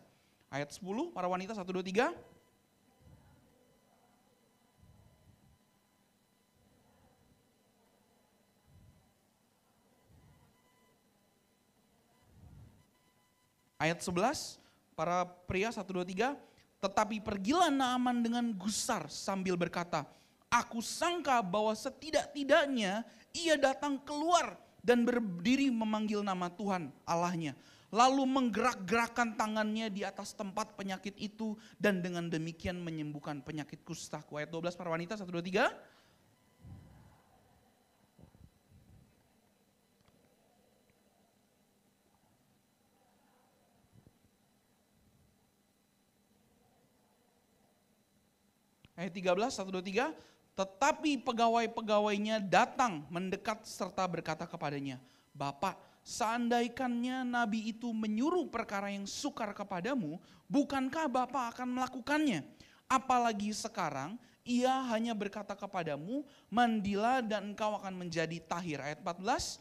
Ayat 0.50 0.75
10 0.75 1.15
para 1.15 1.31
wanita 1.31 1.55
1, 1.55 1.62
2, 1.62 1.87
3. 1.87 2.11
Ayat 13.79 14.03
11, 14.03 14.59
para 14.99 15.23
pria 15.47 15.71
1, 15.71 15.79
2, 15.79 16.03
3. 16.11 16.35
Tetapi 16.83 17.23
pergilah 17.23 17.71
Naaman 17.71 18.19
dengan 18.19 18.50
gusar 18.50 19.07
sambil 19.07 19.55
berkata, 19.55 20.03
Aku 20.47 20.79
sangka 20.79 21.43
bahwa 21.43 21.75
setidak-tidaknya 21.75 23.03
ia 23.35 23.55
datang 23.59 23.99
keluar 24.07 24.55
dan 24.79 25.03
berdiri 25.03 25.69
memanggil 25.75 26.23
nama 26.23 26.47
Tuhan 26.47 26.95
Allahnya. 27.03 27.59
Lalu 27.91 28.23
menggerak-gerakkan 28.26 29.35
tangannya 29.35 29.91
di 29.91 30.03
atas 30.07 30.35
tempat 30.35 30.75
penyakit 30.79 31.15
itu 31.19 31.59
dan 31.79 32.03
dengan 32.03 32.31
demikian 32.31 32.79
menyembuhkan 32.79 33.43
penyakit 33.43 33.83
kusta. 33.83 34.23
Ayat 34.35 34.50
12 34.50 34.79
para 34.79 34.91
wanita, 34.91 35.19
1, 35.19 35.26
2, 35.26 35.43
3. 35.43 35.71
Ayat 48.97 49.12
13, 49.12 49.53
1, 49.53 49.69
2, 49.69 49.83
3. 49.85 50.36
Tetapi 50.57 51.21
pegawai-pegawainya 51.21 52.41
datang 52.41 53.05
mendekat 53.13 53.69
serta 53.69 54.09
berkata 54.09 54.49
kepadanya, 54.49 54.97
Bapak, 55.37 55.77
seandaikannya 56.01 57.29
nabi 57.29 57.77
itu 57.77 57.93
menyuruh 57.93 58.49
perkara 58.49 58.89
yang 58.89 59.05
sukar 59.05 59.53
kepadamu, 59.53 60.17
bukankah 60.49 61.13
Bapak 61.13 61.53
akan 61.53 61.77
melakukannya? 61.77 62.41
Apalagi 62.89 63.53
sekarang 63.53 64.17
ia 64.49 64.73
hanya 64.97 65.13
berkata 65.13 65.53
kepadamu, 65.53 66.25
mandilah 66.49 67.21
dan 67.21 67.53
engkau 67.53 67.77
akan 67.77 67.93
menjadi 67.93 68.41
tahir. 68.41 68.81
Ayat 68.81 69.05
14, 69.05 69.61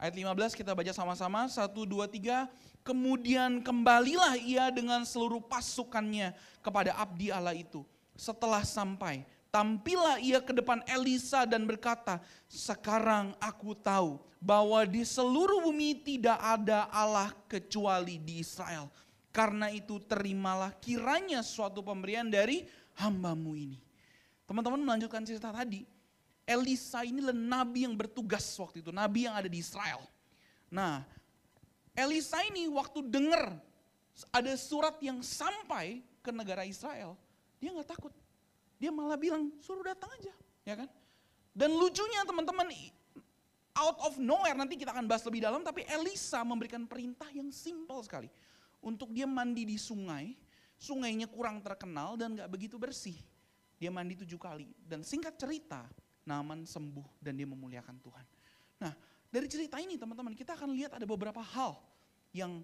Ayat 0.00 0.16
15 0.16 0.56
kita 0.56 0.72
baca 0.72 0.96
sama-sama, 0.96 1.44
1, 1.44 1.68
2, 1.76 2.08
3. 2.08 2.48
Kemudian 2.80 3.60
kembalilah 3.60 4.40
ia 4.40 4.72
dengan 4.72 5.04
seluruh 5.04 5.44
pasukannya 5.44 6.32
kepada 6.64 6.96
abdi 6.96 7.28
Allah 7.28 7.52
itu. 7.52 7.84
Setelah 8.16 8.64
sampai, 8.64 9.28
tampillah 9.52 10.16
ia 10.16 10.40
ke 10.40 10.56
depan 10.56 10.80
Elisa 10.88 11.44
dan 11.44 11.68
berkata, 11.68 12.16
sekarang 12.48 13.36
aku 13.36 13.76
tahu 13.76 14.16
bahwa 14.40 14.88
di 14.88 15.04
seluruh 15.04 15.60
bumi 15.68 16.00
tidak 16.00 16.40
ada 16.40 16.88
Allah 16.88 17.36
kecuali 17.44 18.16
di 18.16 18.40
Israel. 18.40 18.88
Karena 19.28 19.68
itu 19.68 20.00
terimalah 20.00 20.72
kiranya 20.80 21.44
suatu 21.44 21.84
pemberian 21.84 22.24
dari 22.32 22.64
hambamu 22.96 23.52
ini. 23.52 23.76
Teman-teman 24.48 24.80
melanjutkan 24.80 25.22
cerita 25.28 25.52
tadi, 25.52 25.84
Elisa 26.50 27.06
ini 27.06 27.22
adalah 27.22 27.62
nabi 27.62 27.86
yang 27.86 27.94
bertugas 27.94 28.42
waktu 28.58 28.82
itu, 28.82 28.90
nabi 28.90 29.30
yang 29.30 29.38
ada 29.38 29.46
di 29.46 29.62
Israel. 29.62 30.02
Nah, 30.66 31.06
Elisa 31.94 32.42
ini 32.42 32.66
waktu 32.66 33.06
dengar 33.06 33.54
ada 34.34 34.52
surat 34.58 34.98
yang 34.98 35.22
sampai 35.22 36.02
ke 36.18 36.34
negara 36.34 36.66
Israel, 36.66 37.14
dia 37.62 37.70
nggak 37.70 37.94
takut. 37.94 38.10
Dia 38.82 38.90
malah 38.90 39.14
bilang, 39.14 39.54
suruh 39.62 39.86
datang 39.86 40.10
aja, 40.18 40.34
ya 40.66 40.74
kan? 40.74 40.88
Dan 41.54 41.70
lucunya 41.76 42.24
teman-teman, 42.26 42.66
out 43.76 43.98
of 44.02 44.16
nowhere, 44.18 44.56
nanti 44.56 44.74
kita 44.74 44.90
akan 44.90 45.06
bahas 45.06 45.22
lebih 45.22 45.44
dalam, 45.44 45.62
tapi 45.62 45.86
Elisa 45.86 46.42
memberikan 46.42 46.88
perintah 46.88 47.28
yang 47.30 47.52
simpel 47.54 48.00
sekali. 48.02 48.26
Untuk 48.80 49.12
dia 49.12 49.28
mandi 49.28 49.68
di 49.68 49.76
sungai, 49.76 50.32
sungainya 50.80 51.28
kurang 51.28 51.60
terkenal 51.60 52.16
dan 52.16 52.32
gak 52.32 52.48
begitu 52.48 52.80
bersih. 52.80 53.16
Dia 53.76 53.92
mandi 53.92 54.16
tujuh 54.16 54.40
kali. 54.40 54.72
Dan 54.80 55.04
singkat 55.04 55.36
cerita, 55.36 55.84
Naaman 56.30 56.62
sembuh 56.62 57.18
dan 57.18 57.34
dia 57.34 57.48
memuliakan 57.50 57.98
Tuhan. 57.98 58.26
Nah, 58.86 58.94
dari 59.26 59.50
cerita 59.50 59.82
ini 59.82 59.98
teman-teman 59.98 60.38
kita 60.38 60.54
akan 60.54 60.70
lihat 60.78 60.94
ada 60.94 61.02
beberapa 61.02 61.42
hal 61.42 61.74
yang 62.30 62.62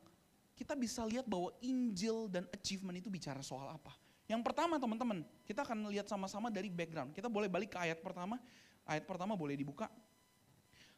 kita 0.54 0.78
bisa 0.78 1.02
lihat 1.02 1.26
bahwa 1.26 1.50
Injil 1.58 2.30
dan 2.30 2.46
achievement 2.54 2.94
itu 2.94 3.10
bicara 3.10 3.42
soal 3.42 3.66
apa. 3.74 3.90
Yang 4.26 4.42
pertama 4.46 4.78
teman-teman, 4.78 5.22
kita 5.46 5.62
akan 5.66 5.90
lihat 5.90 6.06
sama-sama 6.06 6.50
dari 6.50 6.70
background. 6.70 7.14
Kita 7.14 7.26
boleh 7.26 7.46
balik 7.46 7.74
ke 7.74 7.78
ayat 7.78 8.02
pertama. 8.02 8.38
Ayat 8.86 9.06
pertama 9.06 9.34
boleh 9.34 9.54
dibuka. 9.54 9.90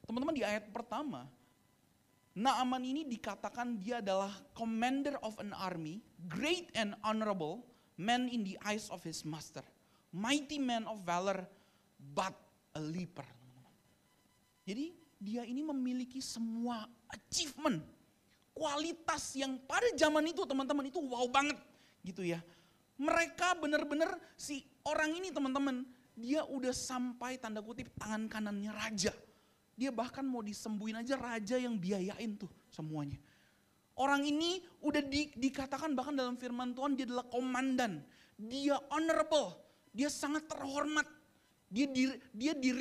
Teman-teman 0.05 0.33
di 0.37 0.45
ayat 0.45 0.69
pertama, 0.73 1.29
Naaman 2.39 2.87
ini 2.87 3.03
dikatakan 3.03 3.83
dia 3.83 3.99
adalah 3.99 4.31
commander 4.55 5.19
of 5.27 5.35
an 5.43 5.51
army, 5.59 5.99
great 6.31 6.71
and 6.79 6.95
honorable, 7.03 7.67
man 7.99 8.31
in 8.31 8.47
the 8.47 8.55
eyes 8.63 8.87
of 8.95 9.03
his 9.03 9.27
master, 9.27 9.67
mighty 10.15 10.57
man 10.57 10.87
of 10.87 11.03
valor, 11.03 11.43
but 12.15 12.33
a 12.79 12.81
leper. 12.81 13.27
Jadi 14.63 14.95
dia 15.19 15.43
ini 15.43 15.67
memiliki 15.67 16.23
semua 16.23 16.87
achievement, 17.11 17.83
kualitas 18.55 19.35
yang 19.35 19.59
pada 19.67 19.91
zaman 19.99 20.31
itu 20.31 20.47
teman-teman 20.47 20.87
itu 20.87 21.03
wow 21.03 21.27
banget 21.27 21.59
gitu 22.07 22.23
ya. 22.23 22.39
Mereka 22.99 23.59
benar-benar 23.59 24.15
si 24.39 24.63
orang 24.87 25.19
ini 25.19 25.35
teman-teman, 25.35 25.83
dia 26.15 26.43
udah 26.47 26.75
sampai 26.75 27.39
tanda 27.39 27.63
kutip 27.63 27.91
tangan 27.99 28.31
kanannya 28.31 28.71
raja. 28.75 29.15
Dia 29.79 29.95
bahkan 29.95 30.27
mau 30.27 30.43
disembuhin 30.43 30.99
aja 30.99 31.15
raja 31.15 31.55
yang 31.55 31.79
biayain 31.79 32.35
tuh 32.35 32.51
semuanya. 32.71 33.19
Orang 33.99 34.27
ini 34.27 34.63
udah 34.83 35.03
di, 35.03 35.31
dikatakan 35.35 35.95
bahkan 35.95 36.15
dalam 36.15 36.39
firman 36.39 36.75
Tuhan 36.75 36.95
dia 36.99 37.07
adalah 37.07 37.27
komandan. 37.31 38.03
Dia 38.39 38.79
honorable, 38.95 39.59
dia 39.91 40.07
sangat 40.07 40.47
terhormat 40.47 41.07
dia 41.69 41.87
di, 41.87 42.05
dia 42.33 42.53
di 42.57 42.73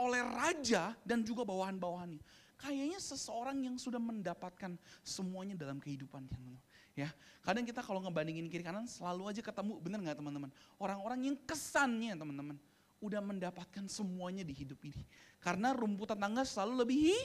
oleh 0.00 0.22
raja 0.24 0.96
dan 1.04 1.20
juga 1.20 1.44
bawahan-bawahannya. 1.44 2.20
Kayaknya 2.56 2.98
seseorang 3.02 3.58
yang 3.60 3.76
sudah 3.76 3.98
mendapatkan 3.98 4.78
semuanya 5.04 5.58
dalam 5.58 5.82
kehidupannya. 5.82 6.56
Ya, 6.92 7.08
kadang 7.40 7.64
kita 7.64 7.80
kalau 7.80 8.04
ngebandingin 8.04 8.52
kiri 8.52 8.60
kanan 8.60 8.84
selalu 8.84 9.32
aja 9.32 9.40
ketemu, 9.40 9.80
bener 9.80 9.98
nggak 10.04 10.18
teman-teman? 10.20 10.50
Orang-orang 10.76 11.32
yang 11.32 11.36
kesannya 11.48 12.12
teman-teman 12.12 12.56
udah 13.02 13.20
mendapatkan 13.24 13.84
semuanya 13.88 14.46
di 14.46 14.54
hidup 14.54 14.78
ini. 14.84 15.02
Karena 15.42 15.74
rumput 15.74 16.14
tetangga 16.14 16.46
selalu 16.46 16.86
lebih 16.86 17.16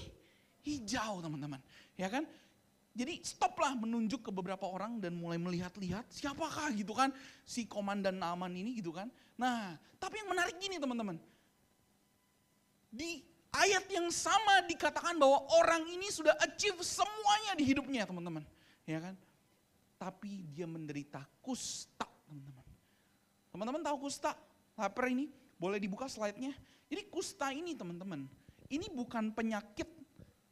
hijau 0.66 1.22
teman-teman. 1.22 1.62
Ya 2.00 2.10
kan? 2.10 2.26
Jadi 2.98 3.22
stoplah 3.22 3.78
menunjuk 3.78 4.26
ke 4.26 4.32
beberapa 4.34 4.66
orang 4.66 4.98
dan 4.98 5.14
mulai 5.14 5.38
melihat-lihat 5.38 6.10
siapakah 6.10 6.74
gitu 6.74 6.98
kan 6.98 7.14
si 7.46 7.70
komandan 7.70 8.18
Naaman 8.18 8.50
ini 8.58 8.82
gitu 8.82 8.90
kan. 8.90 9.06
Nah 9.38 9.78
tapi 10.02 10.18
yang 10.26 10.34
menarik 10.34 10.58
gini 10.58 10.82
teman-teman. 10.82 11.22
Di 12.90 13.22
ayat 13.54 13.86
yang 13.94 14.10
sama 14.10 14.66
dikatakan 14.66 15.14
bahwa 15.14 15.46
orang 15.62 15.86
ini 15.94 16.10
sudah 16.10 16.34
achieve 16.42 16.82
semuanya 16.82 17.54
di 17.54 17.70
hidupnya 17.70 18.10
teman-teman. 18.10 18.42
Ya 18.90 18.98
kan. 18.98 19.14
Tapi 20.02 20.50
dia 20.50 20.66
menderita 20.66 21.22
kusta 21.46 22.10
teman-teman. 22.26 22.66
Teman-teman 23.54 23.82
tahu 23.86 24.10
kusta? 24.10 24.34
Lapar 24.74 25.06
ini? 25.14 25.30
Boleh 25.62 25.78
dibuka 25.78 26.10
slide-nya. 26.10 26.54
Jadi 26.90 27.02
kusta 27.14 27.54
ini 27.54 27.78
teman-teman. 27.78 28.26
Ini 28.74 28.90
bukan 28.90 29.38
penyakit 29.38 29.86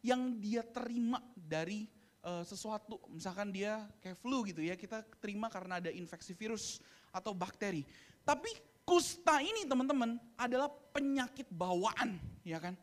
yang 0.06 0.38
dia 0.38 0.62
terima 0.62 1.18
dari 1.34 1.95
uh, 2.26 2.44
sesuatu, 2.44 2.98
misalkan 3.14 3.54
dia 3.54 3.86
kayak 4.02 4.18
flu 4.18 4.42
gitu 4.50 4.66
ya, 4.66 4.74
kita 4.74 5.06
terima 5.22 5.48
karena 5.48 5.78
ada 5.78 5.94
infeksi 5.94 6.34
virus 6.34 6.82
atau 7.14 7.32
bakteri. 7.32 7.86
Tapi 8.26 8.50
kusta 8.82 9.40
ini 9.40 9.70
teman-teman 9.70 10.18
adalah 10.36 10.68
penyakit 10.92 11.46
bawaan, 11.54 12.18
ya 12.42 12.58
kan? 12.58 12.74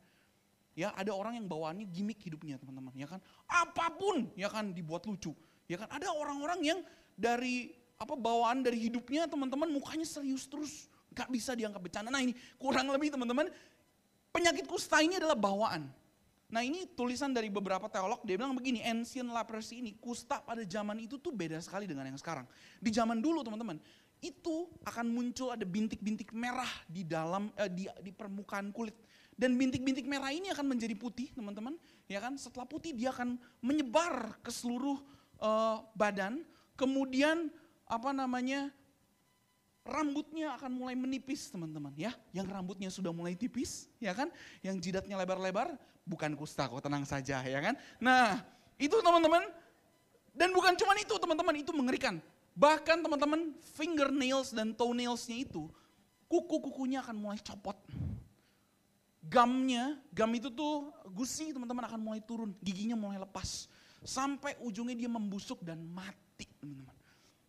Ya, 0.72 0.88
ada 0.96 1.12
orang 1.12 1.36
yang 1.36 1.44
bawaannya 1.50 1.84
gimmick 1.92 2.22
hidupnya 2.24 2.56
teman-teman, 2.56 2.94
ya 2.96 3.04
kan? 3.04 3.20
Apa 3.44 3.92
pun 3.92 4.30
ya 4.38 4.48
kan 4.48 4.72
dibuat 4.72 5.04
lucu. 5.04 5.36
Ya 5.68 5.76
kan? 5.76 5.90
Ada 5.92 6.08
orang-orang 6.14 6.60
yang 6.64 6.78
dari 7.12 7.76
apa 8.00 8.16
bawaan 8.16 8.64
dari 8.64 8.80
hidupnya 8.88 9.28
teman-teman 9.28 9.68
mukanya 9.68 10.08
serius 10.08 10.48
terus, 10.48 10.88
nggak 11.12 11.28
bisa 11.28 11.52
dianggap 11.52 11.82
bercanda. 11.82 12.08
Nah, 12.08 12.24
ini 12.24 12.32
kurang 12.56 12.88
lebih 12.88 13.12
teman-teman 13.12 13.52
penyakit 14.32 14.64
kusta 14.64 15.04
ini 15.04 15.20
adalah 15.20 15.36
bawaan. 15.36 15.86
Nah 16.52 16.60
ini 16.60 16.84
tulisan 16.92 17.32
dari 17.32 17.48
beberapa 17.48 17.88
teolog, 17.88 18.20
dia 18.28 18.36
bilang 18.36 18.52
begini, 18.52 18.84
ancient 18.84 19.32
leprosy 19.32 19.80
ini, 19.80 19.96
kusta 19.96 20.44
pada 20.44 20.60
zaman 20.68 21.00
itu 21.00 21.16
tuh 21.16 21.32
beda 21.32 21.56
sekali 21.64 21.88
dengan 21.88 22.04
yang 22.04 22.20
sekarang. 22.20 22.44
Di 22.76 22.92
zaman 22.92 23.24
dulu 23.24 23.40
teman-teman, 23.40 23.80
itu 24.20 24.68
akan 24.84 25.08
muncul 25.08 25.48
ada 25.48 25.64
bintik-bintik 25.64 26.30
merah 26.36 26.68
di 26.84 27.08
dalam, 27.08 27.48
eh, 27.56 27.72
di, 27.72 27.88
di 28.04 28.12
permukaan 28.12 28.68
kulit. 28.68 28.92
Dan 29.32 29.56
bintik-bintik 29.56 30.04
merah 30.04 30.28
ini 30.28 30.52
akan 30.52 30.76
menjadi 30.76 30.92
putih 30.92 31.32
teman-teman, 31.32 31.72
ya 32.04 32.20
kan? 32.20 32.36
Setelah 32.36 32.68
putih 32.68 32.92
dia 32.92 33.16
akan 33.16 33.40
menyebar 33.64 34.36
ke 34.44 34.52
seluruh 34.52 35.00
uh, 35.40 35.80
badan, 35.96 36.44
kemudian 36.76 37.48
apa 37.88 38.12
namanya 38.12 38.68
rambutnya 39.82 40.54
akan 40.54 40.70
mulai 40.78 40.94
menipis 40.94 41.50
teman-teman 41.50 41.90
ya. 41.98 42.14
Yang 42.30 42.46
rambutnya 42.54 42.88
sudah 42.92 43.10
mulai 43.10 43.34
tipis 43.34 43.90
ya 43.98 44.14
kan. 44.14 44.30
Yang 44.62 44.88
jidatnya 44.90 45.18
lebar-lebar 45.18 45.74
bukan 46.02 46.34
kusta 46.34 46.66
kok 46.66 46.82
tenang 46.82 47.06
saja 47.06 47.42
ya 47.42 47.58
kan. 47.62 47.74
Nah 48.02 48.42
itu 48.78 48.94
teman-teman 49.02 49.46
dan 50.32 50.48
bukan 50.50 50.74
cuma 50.74 50.96
itu 50.98 51.14
teman-teman 51.20 51.54
itu 51.60 51.70
mengerikan. 51.70 52.18
Bahkan 52.52 53.00
teman-teman 53.00 53.56
fingernails 53.76 54.52
dan 54.52 54.76
toenailsnya 54.76 55.40
itu 55.40 55.68
kuku-kukunya 56.28 57.00
akan 57.00 57.16
mulai 57.16 57.40
copot. 57.40 57.76
Gamnya, 59.22 59.96
gam 60.12 60.28
itu 60.34 60.52
tuh 60.52 60.92
gusi 61.08 61.54
teman-teman 61.54 61.88
akan 61.88 62.00
mulai 62.00 62.20
turun, 62.20 62.52
giginya 62.60 62.98
mulai 62.98 63.16
lepas. 63.22 63.70
Sampai 64.02 64.58
ujungnya 64.60 64.98
dia 64.98 65.08
membusuk 65.08 65.62
dan 65.62 65.80
mati 65.80 66.44
teman-teman. 66.58 66.92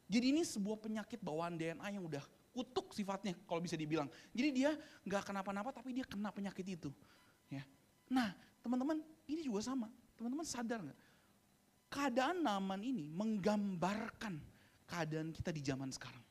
Jadi 0.08 0.26
ini 0.30 0.42
sebuah 0.46 0.78
penyakit 0.78 1.20
bawaan 1.20 1.58
DNA 1.58 1.98
yang 1.98 2.06
udah 2.06 2.22
kutuk 2.54 2.94
sifatnya 2.94 3.34
kalau 3.50 3.60
bisa 3.60 3.74
dibilang. 3.74 4.06
Jadi 4.30 4.50
dia 4.54 4.78
nggak 5.04 5.34
kenapa-napa 5.34 5.74
tapi 5.74 5.98
dia 5.98 6.06
kena 6.06 6.30
penyakit 6.30 6.78
itu. 6.78 6.94
Nah 8.12 8.34
teman-teman 8.60 9.00
ini 9.30 9.46
juga 9.46 9.64
sama. 9.64 9.88
Teman-teman 10.18 10.46
sadar 10.48 10.80
nggak? 10.84 11.00
Keadaan 11.94 12.42
Naman 12.42 12.82
ini 12.82 13.06
menggambarkan 13.14 14.42
keadaan 14.90 15.30
kita 15.30 15.54
di 15.54 15.62
zaman 15.62 15.94
sekarang. 15.94 16.22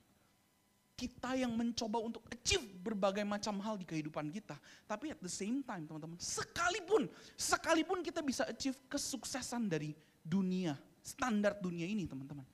Kita 0.93 1.35
yang 1.35 1.55
mencoba 1.55 1.99
untuk 1.99 2.23
achieve 2.31 2.63
berbagai 2.79 3.27
macam 3.27 3.59
hal 3.63 3.75
di 3.81 3.87
kehidupan 3.87 4.31
kita. 4.31 4.55
Tapi 4.87 5.11
at 5.11 5.19
the 5.19 5.31
same 5.31 5.63
time 5.63 5.83
teman-teman, 5.89 6.19
sekalipun, 6.21 7.11
sekalipun 7.35 8.05
kita 8.07 8.23
bisa 8.23 8.47
achieve 8.47 8.79
kesuksesan 8.87 9.67
dari 9.67 9.95
dunia, 10.23 10.79
standar 11.03 11.59
dunia 11.59 11.89
ini 11.89 12.07
teman-teman 12.07 12.47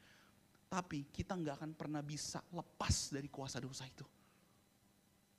tapi 0.68 1.08
kita 1.08 1.32
nggak 1.32 1.64
akan 1.64 1.72
pernah 1.72 2.04
bisa 2.04 2.44
lepas 2.52 3.08
dari 3.08 3.26
kuasa 3.32 3.56
dosa 3.56 3.88
itu. 3.88 4.04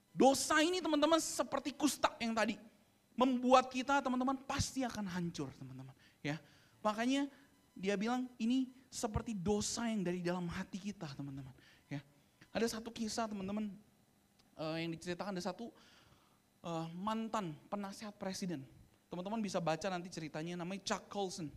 Dosa 0.10 0.58
ini 0.66 0.82
teman-teman 0.82 1.22
seperti 1.22 1.78
kusta 1.78 2.10
yang 2.18 2.34
tadi. 2.34 2.58
Membuat 3.20 3.68
kita 3.68 4.00
teman-teman 4.00 4.40
pasti 4.48 4.88
akan 4.88 5.04
hancur 5.12 5.52
teman-teman. 5.60 5.92
Ya, 6.24 6.40
Makanya 6.80 7.28
dia 7.76 8.00
bilang 8.00 8.32
ini 8.40 8.72
seperti 8.88 9.36
dosa 9.36 9.92
yang 9.92 10.08
dari 10.08 10.24
dalam 10.24 10.48
hati 10.48 10.80
kita 10.80 11.12
teman-teman. 11.20 11.52
Ya, 11.92 12.00
Ada 12.56 12.80
satu 12.80 12.88
kisah 12.96 13.28
teman-teman 13.28 13.68
uh, 14.56 14.80
yang 14.80 14.96
diceritakan 14.96 15.36
ada 15.36 15.44
satu 15.44 15.68
uh, 16.64 16.88
mantan 16.96 17.52
penasehat 17.68 18.16
presiden 18.16 18.64
Teman-teman 19.10 19.42
bisa 19.42 19.58
baca 19.58 19.90
nanti 19.90 20.08
ceritanya 20.14 20.62
namanya 20.62 20.86
Chuck 20.86 21.10
Colson. 21.10 21.50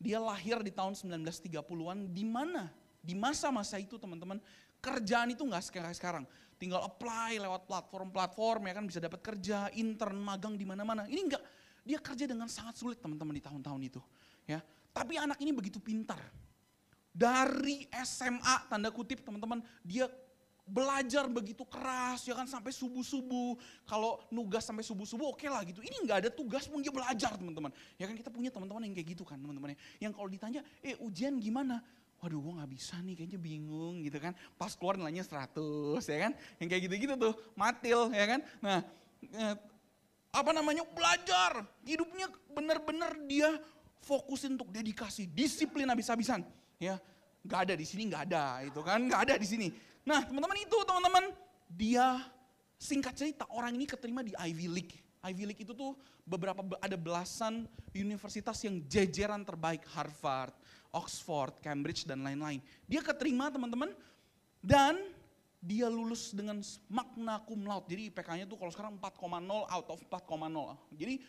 Dia 0.00 0.16
lahir 0.16 0.64
di 0.64 0.72
tahun 0.72 0.96
1930-an 0.96 2.08
di 2.08 2.24
mana? 2.24 2.72
Di 3.04 3.12
masa-masa 3.12 3.76
itu 3.76 4.00
teman-teman 4.00 4.40
kerjaan 4.86 5.34
itu 5.34 5.42
nggak 5.42 5.74
kayak 5.74 5.98
sekarang. 5.98 6.24
Tinggal 6.56 6.86
apply 6.86 7.42
lewat 7.42 7.66
platform-platform 7.66 8.70
ya 8.70 8.74
kan 8.78 8.84
bisa 8.86 9.02
dapat 9.02 9.20
kerja, 9.20 9.66
intern, 9.74 10.22
magang 10.22 10.54
di 10.54 10.62
mana-mana. 10.62 11.04
Ini 11.10 11.20
enggak, 11.26 11.42
dia 11.82 11.98
kerja 11.98 12.24
dengan 12.30 12.46
sangat 12.46 12.78
sulit 12.78 13.02
teman-teman 13.02 13.34
di 13.34 13.42
tahun-tahun 13.42 13.80
itu. 13.82 14.00
Ya, 14.46 14.62
tapi 14.94 15.18
anak 15.18 15.42
ini 15.42 15.50
begitu 15.50 15.82
pintar. 15.82 16.22
Dari 17.10 17.88
SMA 18.06 18.70
tanda 18.70 18.88
kutip 18.94 19.26
teman-teman 19.26 19.60
dia 19.82 20.06
belajar 20.66 21.30
begitu 21.30 21.62
keras 21.62 22.26
ya 22.26 22.34
kan 22.34 22.44
sampai 22.50 22.74
subuh-subuh. 22.74 23.54
Kalau 23.86 24.18
nugas 24.34 24.66
sampai 24.66 24.82
subuh-subuh 24.82 25.32
oke 25.32 25.40
okay 25.40 25.48
lah 25.48 25.62
gitu. 25.62 25.78
Ini 25.80 26.02
nggak 26.02 26.18
ada 26.26 26.30
tugas 26.30 26.66
pun 26.66 26.82
dia 26.82 26.90
belajar 26.90 27.38
teman-teman. 27.38 27.70
Ya 27.96 28.10
kan 28.10 28.18
kita 28.18 28.28
punya 28.34 28.50
teman-teman 28.50 28.82
yang 28.84 28.94
kayak 28.94 29.08
gitu 29.14 29.22
kan 29.22 29.38
teman-teman. 29.38 29.78
Yang 30.02 30.12
kalau 30.18 30.28
ditanya, 30.28 30.60
eh 30.82 30.98
ujian 30.98 31.38
gimana? 31.38 31.80
Waduh 32.26 32.42
gue 32.42 32.52
gak 32.58 32.70
bisa 32.74 32.98
nih 33.06 33.14
kayaknya 33.14 33.38
bingung 33.38 34.02
gitu 34.02 34.18
kan. 34.18 34.34
Pas 34.58 34.74
keluar 34.74 34.98
nilainya 34.98 35.22
100 35.22 36.02
ya 36.10 36.18
kan. 36.26 36.32
Yang 36.58 36.68
kayak 36.74 36.82
gitu-gitu 36.90 37.14
tuh 37.14 37.34
matil 37.54 38.10
ya 38.10 38.26
kan. 38.26 38.40
Nah 38.58 38.78
eh, 39.30 39.54
apa 40.34 40.50
namanya 40.50 40.82
belajar. 40.90 41.62
Hidupnya 41.86 42.26
benar-benar 42.50 43.14
dia 43.30 43.62
fokusin 44.02 44.58
untuk 44.58 44.74
dedikasi, 44.74 45.30
disiplin 45.30 45.86
habis-habisan 45.86 46.42
ya 46.78 47.00
nggak 47.46 47.60
ada 47.70 47.74
di 47.78 47.86
sini 47.86 48.02
nggak 48.10 48.22
ada 48.28 48.44
itu 48.66 48.80
kan 48.82 49.00
nggak 49.06 49.20
ada 49.30 49.34
di 49.38 49.46
sini 49.46 49.68
nah 50.02 50.22
teman-teman 50.22 50.58
itu 50.60 50.76
teman-teman 50.82 51.24
dia 51.70 52.20
singkat 52.76 53.14
cerita 53.16 53.46
orang 53.54 53.74
ini 53.78 53.86
keterima 53.88 54.20
di 54.20 54.34
Ivy 54.34 54.66
League 54.68 54.96
Ivy 55.26 55.44
League 55.50 55.62
itu 55.62 55.74
tuh 55.74 55.98
beberapa 56.22 56.62
ada 56.78 56.94
belasan 56.94 57.66
universitas 57.94 58.62
yang 58.62 58.78
jejeran 58.86 59.42
terbaik 59.42 59.82
Harvard, 59.90 60.54
Oxford, 60.96 61.60
Cambridge 61.60 62.08
dan 62.08 62.24
lain-lain. 62.24 62.64
Dia 62.88 63.04
keterima 63.04 63.52
teman-teman 63.52 63.92
dan 64.64 64.96
dia 65.60 65.92
lulus 65.92 66.32
dengan 66.32 66.64
magna 66.88 67.44
cum 67.44 67.60
laude. 67.68 67.92
Jadi 67.92 68.08
IPK-nya 68.08 68.48
tuh 68.48 68.56
kalau 68.56 68.72
sekarang 68.72 68.96
4,0 68.96 69.68
out 69.68 69.86
of 69.92 70.00
4,0. 70.08 70.96
Jadi 70.96 71.20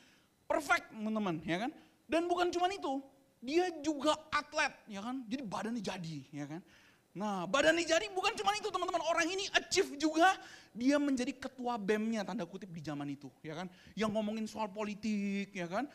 perfect 0.48 0.96
teman-teman 0.96 1.44
ya 1.44 1.68
kan. 1.68 1.72
Dan 2.08 2.32
bukan 2.32 2.48
cuma 2.56 2.72
itu, 2.72 3.04
dia 3.44 3.68
juga 3.84 4.16
atlet, 4.32 4.72
ya 4.88 5.04
kan? 5.04 5.28
Jadi 5.28 5.44
badannya 5.44 5.84
jadi, 5.84 6.18
ya 6.32 6.46
kan? 6.48 6.62
Nah, 7.18 7.44
badannya 7.44 7.84
jadi 7.84 8.08
bukan 8.16 8.32
cuma 8.38 8.56
itu 8.56 8.72
teman-teman, 8.72 9.04
orang 9.12 9.28
ini 9.28 9.44
achieve 9.52 10.00
juga 10.00 10.38
dia 10.72 10.96
menjadi 11.02 11.34
ketua 11.36 11.76
BEM-nya 11.76 12.24
tanda 12.24 12.46
kutip 12.46 12.70
di 12.72 12.80
zaman 12.80 13.12
itu, 13.12 13.28
ya 13.44 13.60
kan? 13.60 13.68
Yang 13.98 14.12
ngomongin 14.16 14.46
soal 14.48 14.72
politik, 14.72 15.52
ya 15.52 15.68
kan? 15.68 15.90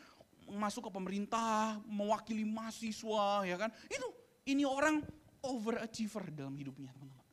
Masuk 0.51 0.89
ke 0.89 0.91
pemerintah, 0.91 1.79
mewakili 1.87 2.43
mahasiswa, 2.43 3.47
ya 3.47 3.57
kan? 3.59 3.71
Itu 3.87 4.09
ini 4.51 4.67
orang 4.67 5.03
overachiever 5.43 6.31
dalam 6.35 6.55
hidupnya, 6.59 6.91
teman-teman. 6.95 7.27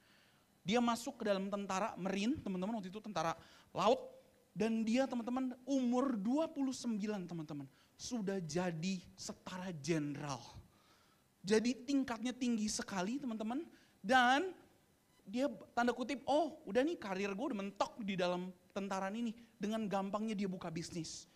Dia 0.65 0.79
masuk 0.83 1.21
ke 1.21 1.23
dalam 1.25 1.49
tentara 1.49 1.97
Marine, 1.97 2.37
teman-teman, 2.41 2.77
waktu 2.77 2.93
itu 2.93 3.01
tentara 3.01 3.33
laut 3.73 4.19
dan 4.53 4.83
dia 4.83 5.07
teman-teman 5.07 5.55
umur 5.63 6.19
29, 6.19 6.99
teman-teman 7.29 7.63
sudah 7.95 8.43
jadi 8.43 8.99
setara 9.15 9.71
jenderal. 9.79 10.39
Jadi 11.43 11.87
tingkatnya 11.87 12.35
tinggi 12.35 12.67
sekali 12.67 13.19
teman-teman. 13.19 13.63
Dan 13.99 14.55
dia 15.27 15.51
tanda 15.75 15.91
kutip, 15.91 16.23
oh 16.23 16.59
udah 16.63 16.83
nih 16.83 16.95
karir 16.95 17.31
gue 17.35 17.45
udah 17.51 17.59
mentok 17.59 17.99
di 18.03 18.15
dalam 18.19 18.51
tentaran 18.71 19.15
ini. 19.15 19.31
Dengan 19.59 19.87
gampangnya 19.87 20.35
dia 20.35 20.47
buka 20.51 20.67
bisnis. 20.67 21.27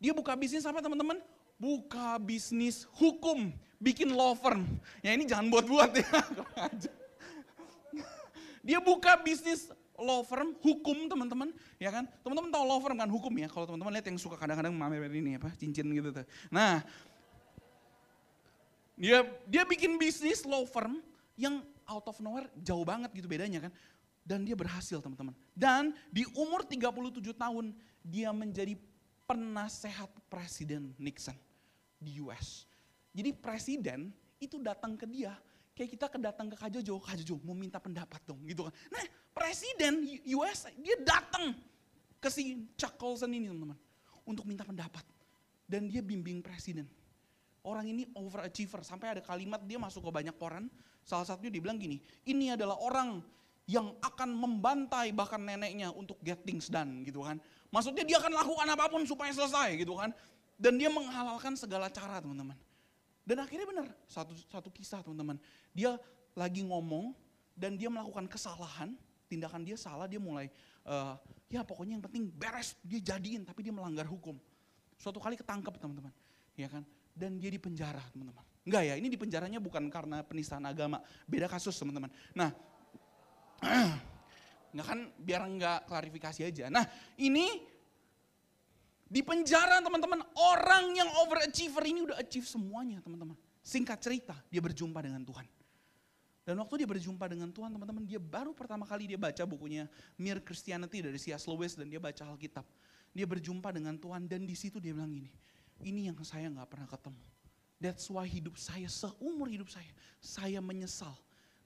Dia 0.00 0.16
buka 0.16 0.32
bisnis 0.32 0.64
apa 0.64 0.80
teman-teman? 0.80 1.20
Buka 1.60 2.16
bisnis 2.16 2.88
hukum, 2.96 3.52
bikin 3.76 4.16
law 4.16 4.32
firm. 4.32 4.64
Ya 5.04 5.12
ini 5.12 5.28
jangan 5.28 5.52
buat-buat 5.52 5.92
ya. 5.92 6.08
dia 8.66 8.80
buka 8.80 9.20
bisnis 9.20 9.68
law 10.00 10.24
firm, 10.24 10.56
hukum 10.64 11.04
teman-teman, 11.04 11.52
ya 11.76 11.92
kan? 11.92 12.08
Teman-teman 12.24 12.48
tahu 12.48 12.64
law 12.64 12.80
firm 12.80 12.96
kan 12.96 13.12
hukum 13.12 13.28
ya? 13.36 13.52
Kalau 13.52 13.68
teman-teman 13.68 13.92
lihat 13.92 14.08
yang 14.08 14.16
suka 14.16 14.40
kadang-kadang 14.40 14.72
mamer 14.72 15.04
ini 15.12 15.36
apa, 15.36 15.52
cincin 15.60 15.84
gitu 15.92 16.08
tuh. 16.16 16.24
Nah, 16.48 16.80
dia 18.96 19.28
dia 19.44 19.62
bikin 19.68 20.00
bisnis 20.00 20.48
law 20.48 20.64
firm 20.64 21.04
yang 21.36 21.60
out 21.84 22.08
of 22.08 22.16
nowhere 22.24 22.48
jauh 22.64 22.88
banget 22.88 23.12
gitu 23.12 23.28
bedanya 23.28 23.68
kan. 23.68 23.72
Dan 24.24 24.48
dia 24.48 24.56
berhasil 24.56 24.96
teman-teman. 25.04 25.36
Dan 25.52 25.92
di 26.08 26.24
umur 26.32 26.64
37 26.64 27.20
tahun 27.36 27.76
dia 28.00 28.32
menjadi 28.32 28.80
penasehat 29.30 30.10
presiden 30.26 30.90
Nixon 30.98 31.38
di 32.02 32.18
US. 32.18 32.66
Jadi 33.14 33.30
presiden 33.30 34.10
itu 34.42 34.58
datang 34.58 34.98
ke 34.98 35.06
dia 35.06 35.38
kayak 35.70 35.90
kita 35.94 36.06
kedatang 36.10 36.50
ke 36.50 36.58
Kak 36.58 36.70
Jojo, 36.74 36.98
Kak 36.98 37.14
Jojo 37.22 37.38
mau 37.46 37.54
minta 37.54 37.78
pendapat 37.78 38.18
dong 38.26 38.42
gitu 38.42 38.66
kan. 38.66 38.74
Nah 38.90 39.06
presiden 39.30 40.02
US 40.34 40.66
dia 40.82 40.98
datang 41.06 41.54
ke 42.18 42.28
si 42.28 42.68
Chuck 42.74 42.98
Colson 42.98 43.30
ini 43.30 43.46
teman-teman. 43.46 43.78
Untuk 44.26 44.44
minta 44.44 44.66
pendapat. 44.66 45.06
Dan 45.64 45.86
dia 45.86 46.02
bimbing 46.02 46.42
presiden. 46.44 46.84
Orang 47.62 47.88
ini 47.88 48.04
overachiever. 48.18 48.82
Sampai 48.84 49.16
ada 49.16 49.22
kalimat 49.24 49.62
dia 49.64 49.78
masuk 49.80 50.10
ke 50.10 50.10
banyak 50.10 50.36
koran. 50.36 50.66
Salah 51.06 51.24
satunya 51.24 51.48
dia 51.54 51.62
bilang 51.64 51.80
gini, 51.80 51.96
ini 52.28 52.52
adalah 52.52 52.76
orang 52.76 53.24
yang 53.64 53.94
akan 54.04 54.34
membantai 54.34 55.14
bahkan 55.14 55.40
neneknya 55.40 55.94
untuk 55.94 56.18
get 56.20 56.42
things 56.44 56.68
done 56.68 57.06
gitu 57.06 57.24
kan. 57.24 57.40
Maksudnya 57.70 58.02
dia 58.02 58.18
akan 58.18 58.34
lakukan 58.34 58.66
apa 58.66 58.84
pun 58.90 59.02
supaya 59.06 59.30
selesai 59.30 59.78
gitu 59.78 59.94
kan. 59.94 60.10
Dan 60.60 60.76
dia 60.76 60.92
menghalalkan 60.92 61.56
segala 61.56 61.88
cara 61.88 62.20
teman-teman. 62.20 62.58
Dan 63.24 63.40
akhirnya 63.40 63.64
benar, 63.64 63.86
satu, 64.10 64.34
satu 64.50 64.68
kisah 64.74 65.00
teman-teman. 65.06 65.38
Dia 65.72 65.96
lagi 66.34 66.66
ngomong 66.66 67.14
dan 67.54 67.78
dia 67.78 67.86
melakukan 67.86 68.26
kesalahan, 68.26 68.92
tindakan 69.30 69.62
dia 69.62 69.78
salah, 69.78 70.10
dia 70.10 70.18
mulai, 70.18 70.50
uh, 70.84 71.14
ya 71.46 71.62
pokoknya 71.62 71.96
yang 71.96 72.04
penting 72.04 72.26
beres, 72.28 72.74
dia 72.82 72.98
jadiin, 72.98 73.46
tapi 73.46 73.62
dia 73.62 73.70
melanggar 73.70 74.04
hukum. 74.04 74.34
Suatu 74.98 75.22
kali 75.22 75.38
ketangkep 75.38 75.78
teman-teman, 75.78 76.12
ya 76.58 76.68
kan? 76.68 76.82
Dan 77.14 77.38
dia 77.38 77.48
di 77.48 77.60
penjara 77.62 78.02
teman-teman. 78.10 78.44
Enggak 78.66 78.82
ya, 78.84 78.94
ini 78.98 79.08
di 79.08 79.16
penjaranya 79.16 79.62
bukan 79.62 79.88
karena 79.88 80.20
penistaan 80.26 80.66
agama, 80.68 81.00
beda 81.24 81.48
kasus 81.48 81.72
teman-teman. 81.78 82.12
Nah, 82.36 82.50
nggak 84.70 84.86
kan 84.86 85.00
biar 85.18 85.42
nggak 85.46 85.78
klarifikasi 85.90 86.40
aja. 86.46 86.64
Nah, 86.70 86.86
ini 87.18 87.46
di 89.10 89.26
penjara 89.26 89.82
teman-teman, 89.82 90.22
orang 90.38 90.94
yang 90.94 91.10
overachiever 91.26 91.82
ini 91.82 92.06
udah 92.06 92.16
achieve 92.22 92.46
semuanya 92.46 93.02
teman-teman. 93.02 93.34
Singkat 93.58 93.98
cerita, 93.98 94.38
dia 94.46 94.62
berjumpa 94.62 95.02
dengan 95.02 95.26
Tuhan. 95.26 95.46
Dan 96.46 96.56
waktu 96.62 96.82
dia 96.82 96.88
berjumpa 96.88 97.26
dengan 97.26 97.50
Tuhan 97.50 97.74
teman-teman, 97.74 98.06
dia 98.06 98.22
baru 98.22 98.54
pertama 98.54 98.86
kali 98.86 99.10
dia 99.10 99.18
baca 99.20 99.42
bukunya 99.44 99.90
Mere 100.14 100.40
Christianity 100.40 101.02
dari 101.04 101.18
C.S. 101.18 101.44
Lewis 101.50 101.74
dan 101.74 101.90
dia 101.90 101.98
baca 101.98 102.22
Alkitab. 102.22 102.64
Dia 103.10 103.26
berjumpa 103.26 103.74
dengan 103.74 103.98
Tuhan 103.98 104.30
dan 104.30 104.46
di 104.46 104.54
situ 104.54 104.78
dia 104.78 104.94
bilang 104.94 105.10
gini, 105.10 105.30
ini 105.82 106.06
yang 106.06 106.16
saya 106.22 106.46
nggak 106.46 106.70
pernah 106.70 106.86
ketemu. 106.86 107.22
That's 107.80 108.06
why 108.12 108.28
hidup 108.28 108.60
saya, 108.60 108.86
seumur 108.86 109.50
hidup 109.50 109.72
saya, 109.72 109.90
saya 110.20 110.60
menyesal. 110.62 111.16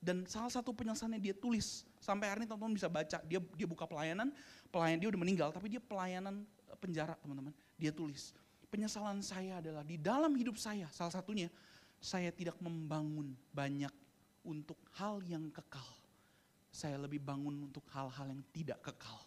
Dan 0.04 0.24
salah 0.30 0.52
satu 0.52 0.70
penyesalannya 0.72 1.20
dia 1.20 1.34
tulis, 1.34 1.84
sampai 2.04 2.28
hari 2.28 2.44
ini 2.44 2.48
teman-teman 2.52 2.76
bisa 2.76 2.92
baca, 2.92 3.18
dia 3.24 3.40
dia 3.40 3.64
buka 3.64 3.88
pelayanan, 3.88 4.28
pelayan 4.68 5.00
dia 5.00 5.08
udah 5.08 5.20
meninggal, 5.24 5.48
tapi 5.48 5.72
dia 5.72 5.80
pelayanan 5.80 6.44
penjara 6.76 7.16
teman-teman. 7.24 7.56
Dia 7.80 7.88
tulis, 7.96 8.36
penyesalan 8.68 9.24
saya 9.24 9.64
adalah 9.64 9.80
di 9.80 9.96
dalam 9.96 10.36
hidup 10.36 10.60
saya, 10.60 10.84
salah 10.92 11.16
satunya 11.16 11.48
saya 11.96 12.28
tidak 12.28 12.60
membangun 12.60 13.32
banyak 13.56 13.90
untuk 14.44 14.76
hal 15.00 15.24
yang 15.24 15.48
kekal. 15.48 15.88
Saya 16.68 17.00
lebih 17.00 17.24
bangun 17.24 17.70
untuk 17.70 17.86
hal-hal 17.96 18.28
yang 18.28 18.42
tidak 18.52 18.84
kekal. 18.84 19.24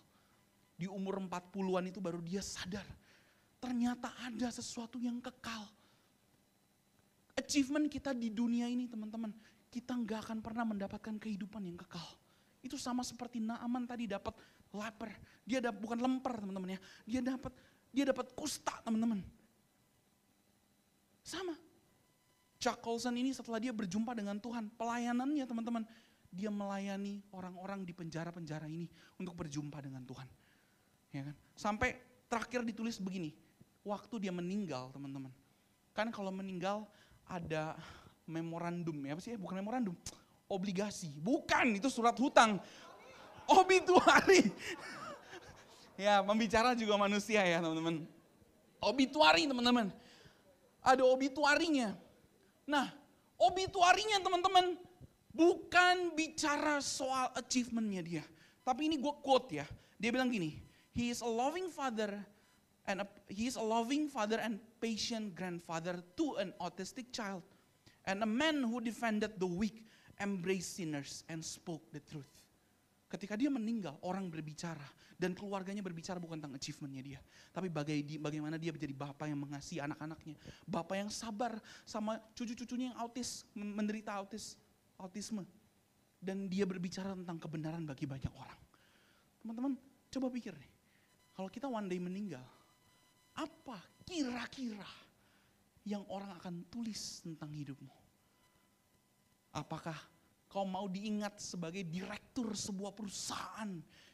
Di 0.78 0.86
umur 0.86 1.18
40-an 1.18 1.90
itu 1.90 1.98
baru 1.98 2.22
dia 2.22 2.46
sadar, 2.46 2.86
ternyata 3.58 4.14
ada 4.22 4.54
sesuatu 4.54 5.02
yang 5.02 5.18
kekal. 5.18 5.66
Achievement 7.34 7.90
kita 7.90 8.14
di 8.14 8.30
dunia 8.30 8.70
ini 8.70 8.86
teman-teman, 8.86 9.34
kita 9.74 9.98
nggak 9.98 10.30
akan 10.30 10.38
pernah 10.44 10.68
mendapatkan 10.68 11.16
kehidupan 11.18 11.66
yang 11.66 11.80
kekal. 11.82 12.06
Itu 12.68 12.76
sama 12.76 13.02
seperti 13.08 13.40
Naaman 13.40 13.88
tadi 13.88 14.06
dapat 14.06 14.36
lapar. 14.76 15.16
Dia 15.48 15.64
dapat 15.64 15.80
bukan 15.80 16.00
lempar 16.04 16.36
teman-teman 16.44 16.76
ya. 16.76 16.80
Dia 17.08 17.22
dapat 17.24 17.56
dia 17.96 18.04
dapat 18.04 18.30
kusta 18.36 18.76
teman-teman. 18.84 19.24
Sama. 21.24 21.56
Chuck 22.58 22.82
Colson 22.82 23.16
ini 23.16 23.32
setelah 23.32 23.62
dia 23.62 23.70
berjumpa 23.70 24.18
dengan 24.18 24.42
Tuhan, 24.42 24.74
pelayanannya 24.76 25.46
teman-teman, 25.46 25.86
dia 26.34 26.50
melayani 26.50 27.22
orang-orang 27.30 27.86
di 27.86 27.94
penjara-penjara 27.94 28.66
ini 28.66 28.90
untuk 29.22 29.38
berjumpa 29.38 29.78
dengan 29.78 30.02
Tuhan. 30.04 30.26
Ya 31.14 31.22
kan? 31.30 31.36
Sampai 31.54 32.02
terakhir 32.26 32.66
ditulis 32.66 32.98
begini, 32.98 33.32
waktu 33.86 34.28
dia 34.28 34.34
meninggal 34.34 34.90
teman-teman. 34.90 35.30
Kan 35.94 36.10
kalau 36.10 36.34
meninggal 36.34 36.90
ada 37.30 37.78
memorandum 38.26 38.98
ya 39.06 39.14
apa 39.14 39.22
sih? 39.22 39.38
Bukan 39.38 39.62
memorandum, 39.62 39.94
obligasi. 40.48 41.12
Bukan, 41.20 41.80
itu 41.80 41.88
surat 41.92 42.16
hutang 42.20 42.60
obituari. 43.48 44.52
ya, 46.04 46.24
membicara 46.24 46.76
juga 46.76 47.00
manusia 47.00 47.44
ya 47.44 47.64
teman-teman. 47.64 48.04
Obituari 48.84 49.48
teman-teman. 49.48 49.88
Ada 50.84 51.04
obituarinya. 51.04 51.96
Nah, 52.68 52.92
obituarinya 53.40 54.20
teman-teman 54.24 54.80
bukan 55.32 56.16
bicara 56.16 56.80
soal 56.84 57.32
achievementnya 57.36 58.02
dia. 58.04 58.24
Tapi 58.64 58.92
ini 58.92 59.00
gue 59.00 59.14
quote 59.24 59.64
ya. 59.64 59.68
Dia 59.96 60.12
bilang 60.12 60.28
gini, 60.28 60.60
He 60.98 61.14
is 61.14 61.22
a 61.22 61.30
loving 61.30 61.70
father 61.70 62.18
and 62.90 63.06
a, 63.06 63.08
he 63.30 63.46
is 63.46 63.56
a 63.56 63.62
loving 63.62 64.10
father 64.10 64.42
and 64.42 64.58
patient 64.82 65.36
grandfather 65.38 66.02
to 66.18 66.42
an 66.42 66.54
autistic 66.58 67.14
child. 67.14 67.44
And 68.08 68.24
a 68.24 68.26
man 68.26 68.64
who 68.64 68.82
defended 68.82 69.38
the 69.38 69.46
weak, 69.46 69.86
embraced 70.22 70.78
sinners 70.78 71.26
and 71.30 71.42
spoke 71.42 71.86
the 71.94 72.02
truth. 72.02 72.30
Ketika 73.08 73.40
dia 73.40 73.48
meninggal, 73.48 73.96
orang 74.04 74.28
berbicara. 74.28 74.84
Dan 75.18 75.34
keluarganya 75.34 75.82
berbicara 75.82 76.22
bukan 76.22 76.38
tentang 76.38 76.54
achievementnya 76.54 77.02
dia. 77.02 77.20
Tapi 77.50 77.74
bagaimana 78.22 78.60
dia 78.62 78.70
menjadi 78.70 78.94
bapak 78.94 79.26
yang 79.26 79.42
mengasihi 79.42 79.82
anak-anaknya. 79.82 80.38
Bapak 80.68 80.96
yang 81.00 81.10
sabar 81.10 81.58
sama 81.88 82.22
cucu-cucunya 82.38 82.94
yang 82.94 82.98
autis, 83.02 83.48
menderita 83.58 84.14
autis, 84.14 84.60
autisme. 85.00 85.42
Dan 86.22 86.46
dia 86.46 86.70
berbicara 86.70 87.18
tentang 87.18 87.42
kebenaran 87.42 87.82
bagi 87.88 88.06
banyak 88.06 88.30
orang. 88.30 88.62
Teman-teman, 89.42 89.74
coba 90.14 90.28
pikir 90.30 90.54
nih. 90.54 90.72
Kalau 91.34 91.50
kita 91.50 91.66
one 91.66 91.90
day 91.90 91.98
meninggal, 91.98 92.46
apa 93.38 93.78
kira-kira 94.06 94.86
yang 95.88 96.06
orang 96.14 96.34
akan 96.38 96.66
tulis 96.70 97.26
tentang 97.26 97.50
hidupmu? 97.54 98.07
Apakah 99.58 99.98
kau 100.46 100.64
mau 100.64 100.86
diingat 100.86 101.42
sebagai 101.42 101.82
direktur 101.82 102.54
sebuah 102.54 102.94
perusahaan 102.94 103.70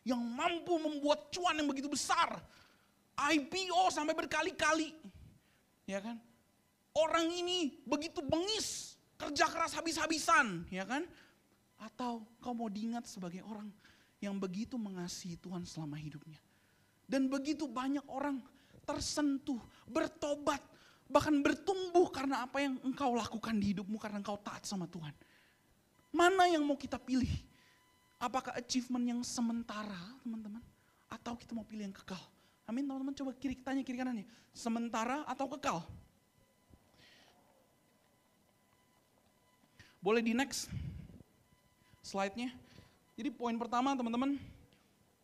yang 0.08 0.20
mampu 0.20 0.76
membuat 0.80 1.32
cuan 1.32 1.60
yang 1.60 1.68
begitu 1.68 1.92
besar. 1.92 2.40
IPO 3.14 3.94
sampai 3.94 4.16
berkali-kali. 4.18 4.96
Ya 5.86 6.00
kan? 6.00 6.18
Orang 6.96 7.28
ini 7.28 7.84
begitu 7.84 8.22
bengis, 8.24 8.96
kerja 9.18 9.50
keras 9.50 9.76
habis-habisan, 9.76 10.66
ya 10.72 10.86
kan? 10.88 11.06
Atau 11.82 12.24
kau 12.40 12.54
mau 12.56 12.70
diingat 12.70 13.06
sebagai 13.06 13.44
orang 13.44 13.68
yang 14.24 14.40
begitu 14.40 14.80
mengasihi 14.80 15.36
Tuhan 15.36 15.68
selama 15.68 16.00
hidupnya. 16.00 16.40
Dan 17.04 17.28
begitu 17.28 17.68
banyak 17.68 18.06
orang 18.08 18.40
tersentuh, 18.88 19.60
bertobat, 19.86 20.64
bahkan 21.12 21.44
bertumbuh 21.44 22.08
karena 22.10 22.48
apa 22.48 22.64
yang 22.64 22.80
engkau 22.82 23.14
lakukan 23.14 23.60
di 23.60 23.76
hidupmu 23.76 24.00
karena 24.00 24.24
engkau 24.24 24.40
taat 24.40 24.64
sama 24.64 24.88
Tuhan. 24.88 25.12
Mana 26.14 26.46
yang 26.46 26.62
mau 26.62 26.78
kita 26.78 27.02
pilih? 27.02 27.28
Apakah 28.22 28.54
achievement 28.54 29.02
yang 29.02 29.20
sementara, 29.26 29.98
teman-teman? 30.22 30.62
Atau 31.10 31.34
kita 31.34 31.58
mau 31.58 31.66
pilih 31.66 31.90
yang 31.90 31.96
kekal? 31.98 32.22
Amin, 32.70 32.86
teman-teman. 32.86 33.18
Coba 33.18 33.34
kiri 33.34 33.58
tanya 33.58 33.82
kiri 33.82 33.98
kanannya. 33.98 34.30
Sementara 34.54 35.26
atau 35.26 35.50
kekal? 35.50 35.82
Boleh 39.98 40.22
di 40.22 40.38
next 40.38 40.70
slide-nya. 42.06 42.54
Jadi 43.18 43.34
poin 43.34 43.58
pertama 43.58 43.98
teman-teman, 43.98 44.38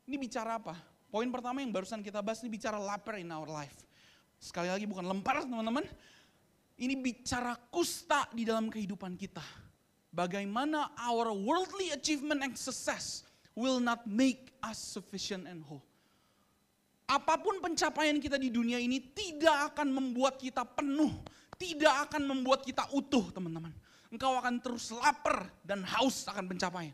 ini 0.09 0.15
bicara 0.17 0.57
apa? 0.57 0.73
Poin 1.13 1.29
pertama 1.29 1.61
yang 1.61 1.69
barusan 1.69 2.01
kita 2.01 2.17
bahas 2.25 2.41
ini 2.41 2.49
bicara 2.49 2.81
lapar 2.81 3.21
in 3.21 3.29
our 3.29 3.45
life. 3.45 3.77
Sekali 4.41 4.73
lagi 4.73 4.89
bukan 4.89 5.05
lempar 5.05 5.45
teman-teman. 5.45 5.85
Ini 6.79 6.97
bicara 6.97 7.53
kusta 7.69 8.25
di 8.33 8.47
dalam 8.47 8.71
kehidupan 8.71 9.13
kita 9.19 9.68
bagaimana 10.09 10.89
our 10.97 11.33
worldly 11.33 11.93
achievement 11.93 12.41
and 12.41 12.53
success 12.57 13.23
will 13.53 13.81
not 13.81 14.05
make 14.05 14.53
us 14.63 14.77
sufficient 14.77 15.45
and 15.45 15.61
whole. 15.65 15.83
Apa 17.09 17.41
pun 17.41 17.57
pencapaian 17.57 18.21
kita 18.21 18.37
di 18.37 18.53
dunia 18.53 18.77
ini 18.77 19.01
tidak 19.01 19.73
akan 19.73 19.89
membuat 19.89 20.37
kita 20.37 20.61
penuh, 20.61 21.09
tidak 21.57 22.05
akan 22.09 22.21
membuat 22.29 22.61
kita 22.61 22.85
utuh, 22.93 23.33
teman-teman. 23.33 23.73
Engkau 24.13 24.37
akan 24.37 24.61
terus 24.61 24.93
lapar 24.93 25.49
dan 25.65 25.81
haus 25.85 26.29
akan 26.29 26.45
pencapaian. 26.45 26.93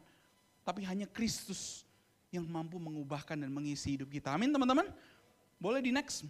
Tapi 0.64 0.88
hanya 0.88 1.08
Kristus 1.12 1.84
yang 2.32 2.48
mampu 2.48 2.80
mengubahkan 2.80 3.36
dan 3.40 3.52
mengisi 3.52 4.00
hidup 4.00 4.08
kita. 4.12 4.32
Amin, 4.32 4.52
teman-teman. 4.52 4.88
Boleh 5.60 5.84
di 5.84 5.92
next. 5.92 6.28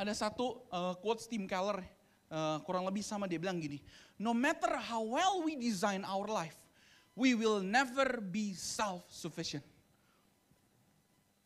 Ada 0.00 0.16
satu 0.16 0.64
uh, 0.72 0.96
quotes 1.00 1.28
Tim 1.28 1.44
Keller 1.44 1.84
uh, 2.30 2.62
kurang 2.64 2.86
lebih 2.86 3.02
sama 3.04 3.26
dia 3.26 3.36
bilang 3.36 3.58
gini, 3.58 3.82
no 4.16 4.32
matter 4.32 4.70
how 4.78 5.02
well 5.02 5.42
we 5.44 5.58
design 5.58 6.06
our 6.06 6.24
life, 6.30 6.56
we 7.18 7.34
will 7.36 7.60
never 7.60 8.22
be 8.22 8.54
self-sufficient. 8.56 9.66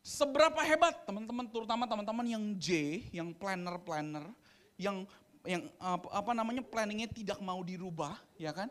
Seberapa 0.05 0.61
hebat 0.61 1.09
teman-teman, 1.09 1.49
terutama 1.49 1.89
teman-teman 1.89 2.27
yang 2.29 2.45
J, 2.61 3.01
yang 3.09 3.33
planner-planner, 3.33 4.29
yang 4.77 5.09
yang 5.45 5.65
apa, 5.81 6.09
apa 6.13 6.33
namanya 6.37 6.61
planningnya 6.65 7.09
tidak 7.09 7.41
mau 7.41 7.65
dirubah, 7.65 8.17
ya 8.37 8.53
kan? 8.53 8.69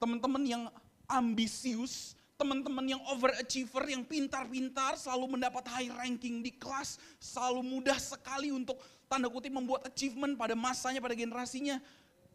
Teman-teman 0.00 0.44
yang 0.44 0.62
ambisius, 1.04 2.16
teman-teman 2.40 2.96
yang 2.96 3.02
overachiever, 3.12 3.84
yang 3.84 4.00
pintar-pintar, 4.00 4.96
selalu 4.96 5.36
mendapat 5.36 5.68
high 5.68 5.92
ranking 5.92 6.40
di 6.40 6.56
kelas, 6.56 6.96
selalu 7.20 7.60
mudah 7.60 8.00
sekali 8.00 8.48
untuk 8.48 8.80
tanda 9.10 9.26
kutip 9.26 9.50
membuat 9.50 9.90
achievement 9.90 10.38
pada 10.38 10.54
masanya, 10.54 11.02
pada 11.02 11.18
generasinya. 11.18 11.82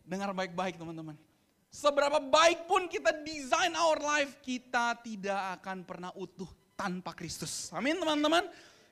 Dengar 0.04 0.36
baik-baik 0.36 0.76
teman-teman. 0.76 1.16
Seberapa 1.72 2.20
baik 2.20 2.68
pun 2.68 2.92
kita 2.92 3.16
design 3.24 3.72
our 3.80 4.00
life, 4.04 4.36
kita 4.44 5.00
tidak 5.00 5.60
akan 5.60 5.88
pernah 5.88 6.12
utuh 6.20 6.48
tanpa 6.76 7.16
Kristus. 7.16 7.72
Amin 7.72 7.96
teman-teman. 7.96 8.44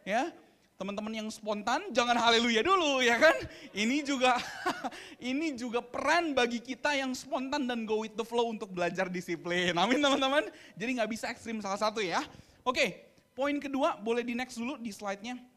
Ya, 0.03 0.31
teman-teman 0.79 1.13
yang 1.15 1.27
spontan 1.31 1.79
jangan 1.95 2.17
haleluya 2.17 2.63
dulu 2.63 3.03
ya 3.03 3.19
kan. 3.19 3.35
Ini 3.71 4.03
juga 4.03 4.35
ini 5.31 5.53
juga 5.53 5.79
peran 5.83 6.35
bagi 6.35 6.59
kita 6.59 6.97
yang 6.97 7.15
spontan 7.15 7.69
dan 7.69 7.87
go 7.87 8.03
with 8.03 8.15
the 8.19 8.25
flow 8.25 8.51
untuk 8.51 8.71
belajar 8.71 9.07
disiplin. 9.07 9.75
Amin 9.75 9.99
teman-teman. 10.01 10.49
Jadi 10.75 10.89
nggak 10.99 11.11
bisa 11.11 11.29
ekstrim 11.31 11.59
salah 11.63 11.79
satu 11.79 12.03
ya. 12.03 12.23
Oke, 12.63 13.15
poin 13.31 13.55
kedua 13.59 13.99
boleh 13.99 14.23
di 14.23 14.33
next 14.33 14.59
dulu 14.59 14.79
di 14.79 14.91
slide-nya. 14.91 15.52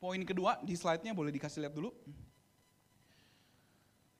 Poin 0.00 0.24
kedua 0.24 0.56
di 0.64 0.72
slide-nya 0.72 1.12
boleh 1.12 1.28
dikasih 1.28 1.60
lihat 1.60 1.76
dulu. 1.76 1.92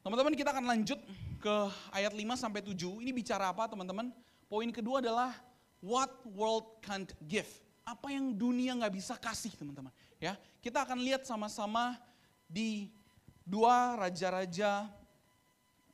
Teman-teman 0.05 0.37
kita 0.37 0.53
akan 0.53 0.69
lanjut 0.69 1.01
ke 1.41 1.57
ayat 1.97 2.13
5 2.13 2.21
sampai 2.37 2.61
7. 2.61 3.01
Ini 3.01 3.11
bicara 3.17 3.49
apa 3.49 3.65
teman-teman? 3.65 4.13
Poin 4.45 4.69
kedua 4.69 5.01
adalah 5.01 5.33
what 5.81 6.21
world 6.37 6.85
can't 6.85 7.17
give. 7.25 7.49
Apa 7.89 8.13
yang 8.13 8.37
dunia 8.37 8.77
nggak 8.77 8.93
bisa 8.93 9.17
kasih 9.17 9.57
teman-teman. 9.57 9.89
Ya, 10.21 10.37
kita 10.61 10.85
akan 10.85 11.01
lihat 11.01 11.25
sama-sama 11.25 11.97
di 12.45 12.93
dua 13.41 13.97
raja-raja 13.97 14.85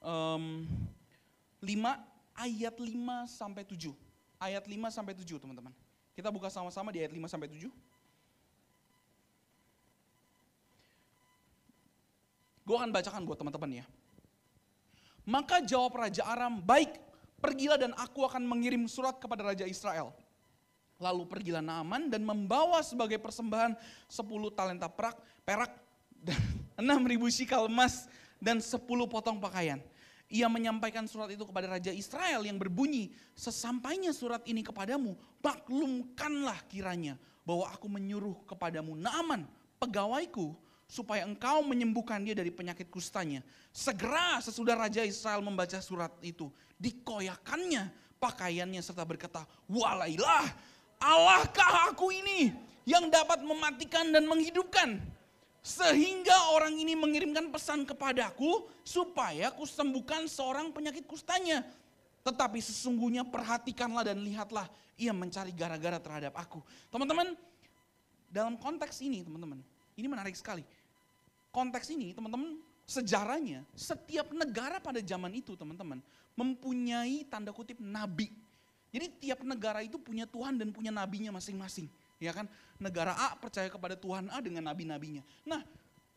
um, 0.03 0.67
5 1.63 2.43
ayat 2.43 2.75
5 2.75 2.91
sampai 3.31 3.63
7. 3.63 3.95
Ayat 4.43 4.67
5 4.67 4.75
sampai 4.91 5.15
7 5.15 5.39
teman-teman. 5.39 5.71
Kita 6.11 6.35
buka 6.35 6.51
sama-sama 6.51 6.91
di 6.91 6.99
ayat 6.99 7.15
5 7.15 7.31
sampai 7.31 7.47
7. 7.47 7.71
Gue 12.67 12.75
akan 12.75 12.91
bacakan 12.91 13.23
buat 13.23 13.39
teman-teman 13.39 13.81
ya. 13.81 13.87
Maka 15.23 15.63
jawab 15.63 16.03
Raja 16.03 16.27
Aram, 16.27 16.59
baik 16.59 16.99
pergilah 17.39 17.79
dan 17.79 17.95
aku 17.95 18.27
akan 18.27 18.43
mengirim 18.43 18.91
surat 18.91 19.15
kepada 19.23 19.55
Raja 19.55 19.63
Israel. 19.71 20.11
Lalu 20.99 21.31
pergilah 21.31 21.63
Naaman 21.63 22.11
dan 22.11 22.27
membawa 22.27 22.83
sebagai 22.83 23.23
persembahan 23.23 23.79
10 24.11 24.59
talenta 24.59 24.91
perak, 24.91 25.15
perak 25.47 25.71
dan 26.19 26.41
6 27.07 27.11
ribu 27.13 27.31
shikal 27.31 27.71
emas 27.71 28.11
dan 28.43 28.59
10 28.59 28.83
potong 29.07 29.39
pakaian. 29.39 29.79
Ia 30.27 30.51
menyampaikan 30.51 31.07
surat 31.07 31.31
itu 31.31 31.47
kepada 31.47 31.79
Raja 31.79 31.95
Israel 31.95 32.43
yang 32.43 32.59
berbunyi, 32.59 33.15
sesampainya 33.39 34.11
surat 34.11 34.43
ini 34.43 34.59
kepadamu, 34.59 35.15
maklumkanlah 35.39 36.67
kiranya 36.67 37.15
bahwa 37.47 37.71
aku 37.71 37.87
menyuruh 37.87 38.43
kepadamu 38.43 38.99
Naaman, 38.99 39.47
pegawaiku, 39.79 40.59
supaya 40.87 41.27
engkau 41.27 41.67
menyembuhkan 41.67 42.23
dia 42.23 42.33
dari 42.33 42.55
penyakit 42.55 42.87
kustanya. 42.89 43.43
Segera 43.75 44.39
sesudah 44.39 44.79
Raja 44.79 45.03
Israel 45.03 45.43
membaca 45.43 45.79
surat 45.83 46.15
itu, 46.23 46.49
dikoyakannya 46.79 47.91
pakaiannya 48.23 48.81
serta 48.81 49.03
berkata, 49.03 49.45
walailah 49.67 50.47
Allahkah 50.97 51.93
aku 51.93 52.09
ini 52.09 52.55
yang 52.89 53.13
dapat 53.13 53.45
mematikan 53.45 54.09
dan 54.15 54.25
menghidupkan. 54.25 54.97
Sehingga 55.67 56.55
orang 56.55 56.79
ini 56.79 56.95
mengirimkan 56.95 57.51
pesan 57.51 57.83
kepadaku 57.83 58.71
supaya 58.87 59.51
ku 59.51 59.67
sembuhkan 59.67 60.31
seorang 60.31 60.71
penyakit 60.71 61.03
kustanya. 61.11 61.67
Tetapi 62.23 62.63
sesungguhnya 62.63 63.27
perhatikanlah 63.27 64.07
dan 64.07 64.23
lihatlah 64.23 64.71
ia 64.95 65.11
mencari 65.11 65.51
gara-gara 65.51 65.99
terhadap 65.99 66.39
aku. 66.39 66.63
Teman-teman, 66.87 67.35
dalam 68.31 68.55
konteks 68.55 69.03
ini 69.03 69.27
teman-teman, 69.27 69.59
ini 69.99 70.07
menarik 70.07 70.39
sekali. 70.39 70.63
Konteks 71.57 71.89
ini 71.89 72.13
teman-teman 72.13 72.61
sejarahnya 72.85 73.65
setiap 73.73 74.29
negara 74.37 74.77
pada 74.77 75.01
zaman 75.01 75.33
itu 75.33 75.57
teman-teman 75.57 76.05
mempunyai 76.37 77.25
tanda 77.33 77.49
kutip 77.49 77.81
nabi. 77.81 78.29
Jadi 78.93 79.09
tiap 79.25 79.41
negara 79.41 79.81
itu 79.81 79.97
punya 79.97 80.29
Tuhan 80.29 80.61
dan 80.61 80.69
punya 80.69 80.93
nabinya 80.93 81.33
masing-masing. 81.33 81.89
Ya 82.21 82.37
kan? 82.37 82.45
Negara 82.77 83.17
A 83.17 83.41
percaya 83.41 83.73
kepada 83.73 83.97
Tuhan 83.97 84.29
A 84.29 84.45
dengan 84.45 84.69
nabi-nabinya. 84.69 85.25
Nah, 85.49 85.65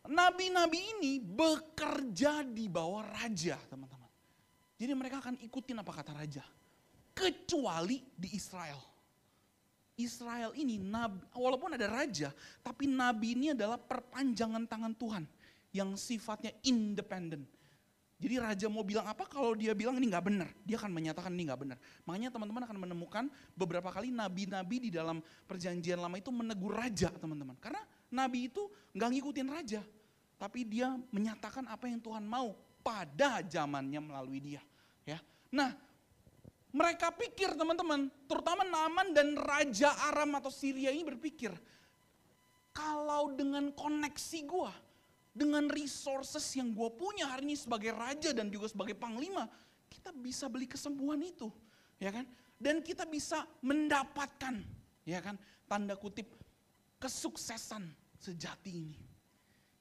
nabi-nabi 0.03 0.79
ini 0.99 1.23
bekerja 1.23 2.43
di 2.43 2.67
bawah 2.67 3.07
raja, 3.07 3.55
teman-teman. 3.71 4.11
Jadi 4.75 4.91
mereka 4.91 5.23
akan 5.23 5.39
ikutin 5.39 5.79
apa 5.79 5.91
kata 5.91 6.19
raja. 6.19 6.43
Kecuali 7.15 8.03
di 8.11 8.35
Israel. 8.35 8.88
Israel 9.99 10.55
ini, 10.55 10.79
nabi, 10.79 11.19
walaupun 11.35 11.75
ada 11.75 11.91
raja, 11.91 12.31
tapi 12.63 12.87
nabi 12.87 13.35
ini 13.35 13.51
adalah 13.51 13.75
perpanjangan 13.75 14.63
tangan 14.63 14.95
Tuhan 14.95 15.23
yang 15.75 15.93
sifatnya 15.99 16.55
independen. 16.63 17.43
Jadi 18.19 18.35
raja 18.35 18.67
mau 18.67 18.83
bilang 18.83 19.07
apa 19.07 19.23
kalau 19.31 19.55
dia 19.55 19.71
bilang 19.71 19.95
ini 19.95 20.11
nggak 20.11 20.25
benar, 20.27 20.49
dia 20.67 20.75
akan 20.75 20.91
menyatakan 20.91 21.31
ini 21.31 21.47
nggak 21.47 21.61
benar. 21.63 21.77
Makanya 22.03 22.35
teman-teman 22.35 22.63
akan 22.67 22.77
menemukan 22.83 23.23
beberapa 23.55 23.87
kali 23.95 24.11
nabi-nabi 24.11 24.87
di 24.87 24.89
dalam 24.91 25.23
perjanjian 25.47 25.95
lama 25.95 26.19
itu 26.19 26.27
menegur 26.27 26.75
raja 26.75 27.07
teman-teman. 27.15 27.55
Karena 27.63 27.79
nabi 28.11 28.51
itu 28.51 28.67
nggak 28.91 29.09
ngikutin 29.15 29.47
raja, 29.47 29.81
tapi 30.35 30.67
dia 30.67 30.99
menyatakan 31.15 31.63
apa 31.71 31.87
yang 31.87 32.03
Tuhan 32.03 32.27
mau 32.27 32.59
pada 32.83 33.39
zamannya 33.47 34.03
melalui 34.03 34.43
dia. 34.43 34.61
Ya, 35.07 35.23
nah 35.47 35.71
mereka 36.69 37.09
pikir 37.09 37.57
teman-teman, 37.57 38.13
terutama 38.29 38.61
Naaman 38.61 39.09
dan 39.13 39.33
Raja 39.33 39.89
Aram 40.13 40.37
atau 40.37 40.53
Syria 40.53 40.93
ini 40.93 41.01
berpikir, 41.01 41.49
kalau 42.69 43.33
dengan 43.33 43.73
koneksi 43.73 44.39
gua, 44.45 44.69
dengan 45.33 45.65
resources 45.69 46.45
yang 46.53 46.69
gue 46.73 46.89
punya 46.93 47.25
hari 47.29 47.49
ini 47.49 47.57
sebagai 47.57 47.93
raja 47.95 48.29
dan 48.33 48.53
juga 48.53 48.69
sebagai 48.69 48.93
panglima, 48.93 49.49
kita 49.89 50.13
bisa 50.13 50.45
beli 50.45 50.69
kesembuhan 50.69 51.17
itu, 51.25 51.49
ya 51.97 52.13
kan? 52.13 52.25
Dan 52.59 52.85
kita 52.85 53.07
bisa 53.09 53.47
mendapatkan, 53.65 54.61
ya 55.07 55.19
kan? 55.25 55.39
Tanda 55.65 55.97
kutip 55.97 56.29
kesuksesan 57.01 57.87
sejati 58.19 58.71
ini. 58.83 58.99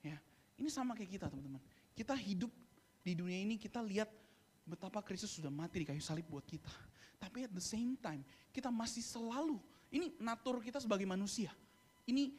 Ya, 0.00 0.16
ini 0.56 0.70
sama 0.70 0.94
kayak 0.94 1.20
kita 1.20 1.26
teman-teman. 1.28 1.60
Kita 1.92 2.14
hidup 2.14 2.48
di 3.02 3.12
dunia 3.18 3.42
ini 3.42 3.58
kita 3.58 3.82
lihat 3.82 4.08
betapa 4.68 5.00
Kristus 5.00 5.32
sudah 5.32 5.48
mati 5.48 5.80
di 5.80 5.86
kayu 5.88 6.04
salib 6.04 6.28
buat 6.28 6.44
kita. 6.44 6.70
Tapi 7.16 7.48
at 7.48 7.52
the 7.56 7.64
same 7.64 7.96
time 7.98 8.20
kita 8.52 8.68
masih 8.68 9.00
selalu, 9.00 9.56
ini 9.88 10.12
natur 10.20 10.60
kita 10.60 10.78
sebagai 10.78 11.08
manusia. 11.08 11.50
Ini 12.04 12.36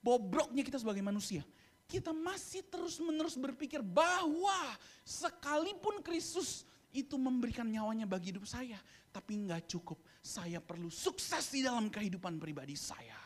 bobroknya 0.00 0.64
kita 0.64 0.80
sebagai 0.80 1.04
manusia 1.04 1.44
kita 1.88 2.12
masih 2.12 2.60
terus-menerus 2.68 3.34
berpikir 3.40 3.80
bahwa 3.80 4.76
sekalipun 5.08 6.04
Kristus 6.04 6.68
itu 6.92 7.16
memberikan 7.16 7.64
nyawanya 7.64 8.04
bagi 8.04 8.28
hidup 8.36 8.44
saya, 8.44 8.76
tapi 9.08 9.40
nggak 9.40 9.64
cukup. 9.72 9.96
Saya 10.20 10.60
perlu 10.60 10.92
sukses 10.92 11.48
di 11.48 11.64
dalam 11.64 11.88
kehidupan 11.88 12.36
pribadi 12.36 12.76
saya. 12.76 13.16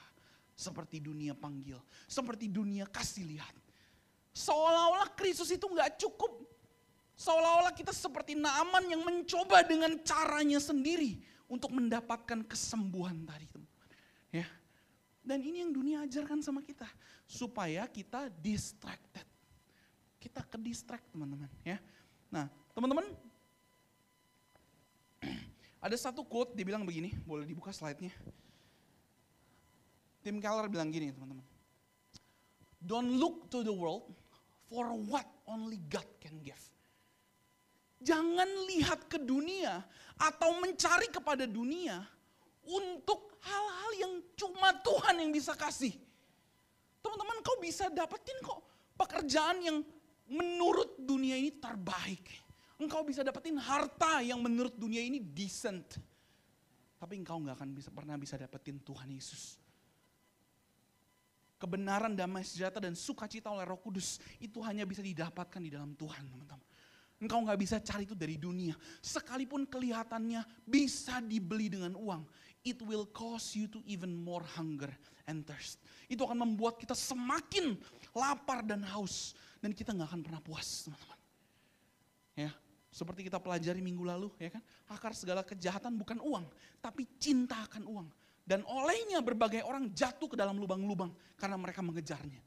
Seperti 0.55 1.03
dunia 1.03 1.35
panggil, 1.35 1.75
seperti 2.07 2.47
dunia 2.47 2.87
kasih 2.87 3.27
lihat. 3.27 3.51
Seolah-olah 4.31 5.11
Kristus 5.19 5.51
itu 5.51 5.67
nggak 5.67 5.99
cukup. 5.99 6.52
Seolah-olah 7.17 7.77
kita 7.77 7.93
seperti 7.93 8.35
Naaman 8.35 8.89
yang 8.89 9.03
mencoba 9.05 9.63
dengan 9.63 9.95
caranya 10.03 10.59
sendiri 10.59 11.21
untuk 11.47 11.71
mendapatkan 11.71 12.43
kesembuhan 12.49 13.29
tadi. 13.29 13.47
Ya, 14.33 14.49
dan 15.23 15.39
ini 15.39 15.63
yang 15.63 15.71
dunia 15.71 16.03
ajarkan 16.03 16.43
sama 16.43 16.61
kita. 16.67 16.87
Supaya 17.31 17.87
kita 17.87 18.27
distracted. 18.43 19.25
Kita 20.19 20.43
ke 20.47 20.59
distract 20.59 21.07
teman-teman 21.15 21.51
ya. 21.63 21.79
Nah 22.31 22.51
teman-teman. 22.75 23.07
Ada 25.85 26.11
satu 26.11 26.27
quote 26.27 26.59
dia 26.59 26.67
bilang 26.67 26.83
begini. 26.83 27.15
Boleh 27.23 27.47
dibuka 27.47 27.71
slide-nya. 27.71 28.11
Tim 30.23 30.39
Keller 30.43 30.67
bilang 30.71 30.91
gini 30.91 31.11
teman-teman. 31.15 31.47
Don't 32.83 33.15
look 33.15 33.47
to 33.51 33.63
the 33.63 33.75
world 33.75 34.11
for 34.67 34.91
what 35.07 35.27
only 35.47 35.79
God 35.87 36.07
can 36.19 36.43
give. 36.43 36.59
Jangan 38.03 38.51
lihat 38.67 39.07
ke 39.07 39.17
dunia 39.17 39.81
atau 40.19 40.59
mencari 40.59 41.09
kepada 41.09 41.47
dunia 41.47 42.03
untuk 42.67 43.39
hal-hal 43.43 43.91
yang 43.99 44.13
cuma 44.35 44.75
Tuhan 44.83 45.23
yang 45.23 45.31
bisa 45.31 45.55
kasih. 45.55 45.95
Teman-teman 47.03 47.43
kau 47.43 47.59
bisa 47.59 47.91
dapetin 47.91 48.39
kok 48.43 48.63
pekerjaan 48.95 49.59
yang 49.63 49.79
menurut 50.31 50.95
dunia 50.99 51.35
ini 51.35 51.51
terbaik. 51.59 52.23
Engkau 52.79 53.07
bisa 53.07 53.23
dapetin 53.23 53.59
harta 53.59 54.23
yang 54.23 54.43
menurut 54.43 54.75
dunia 54.75 55.03
ini 55.03 55.23
decent. 55.23 55.99
Tapi 56.99 57.19
engkau 57.19 57.39
nggak 57.43 57.59
akan 57.59 57.71
bisa 57.75 57.91
pernah 57.91 58.15
bisa 58.19 58.39
dapetin 58.39 58.79
Tuhan 58.83 59.11
Yesus. 59.11 59.59
Kebenaran, 61.59 62.19
damai 62.19 62.43
sejahtera 62.43 62.91
dan 62.91 62.99
sukacita 62.99 63.47
oleh 63.47 63.63
Roh 63.63 63.79
Kudus 63.79 64.19
itu 64.43 64.59
hanya 64.67 64.83
bisa 64.83 64.99
didapatkan 64.99 65.63
di 65.63 65.71
dalam 65.71 65.95
Tuhan, 65.95 66.27
teman-teman. 66.27 66.67
Engkau 67.23 67.39
nggak 67.47 67.61
bisa 67.63 67.79
cari 67.79 68.03
itu 68.03 68.19
dari 68.19 68.35
dunia. 68.35 68.75
Sekalipun 68.99 69.63
kelihatannya 69.71 70.43
bisa 70.67 71.23
dibeli 71.23 71.71
dengan 71.71 71.95
uang 71.95 72.27
it 72.63 72.79
will 72.87 73.07
cause 73.11 73.55
you 73.59 73.67
to 73.67 73.83
even 73.87 74.15
more 74.15 74.43
hunger 74.55 74.91
and 75.27 75.43
thirst. 75.47 75.83
Itu 76.07 76.27
akan 76.27 76.47
membuat 76.47 76.79
kita 76.79 76.95
semakin 76.95 77.75
lapar 78.15 78.63
dan 78.63 78.83
haus. 78.95 79.35
Dan 79.63 79.71
kita 79.71 79.95
nggak 79.95 80.11
akan 80.11 80.23
pernah 80.27 80.43
puas 80.43 80.87
teman-teman. 80.87 81.19
Ya, 82.35 82.51
seperti 82.91 83.31
kita 83.31 83.39
pelajari 83.39 83.79
minggu 83.79 84.03
lalu 84.03 84.29
ya 84.43 84.51
kan. 84.51 84.63
Akar 84.91 85.15
segala 85.15 85.47
kejahatan 85.47 85.95
bukan 85.95 86.19
uang, 86.19 86.47
tapi 86.83 87.07
cinta 87.23 87.63
akan 87.71 87.87
uang. 87.87 88.09
Dan 88.43 88.67
olehnya 88.67 89.23
berbagai 89.23 89.63
orang 89.63 89.87
jatuh 89.95 90.27
ke 90.27 90.35
dalam 90.35 90.59
lubang-lubang 90.59 91.15
karena 91.39 91.55
mereka 91.55 91.79
mengejarnya. 91.79 92.43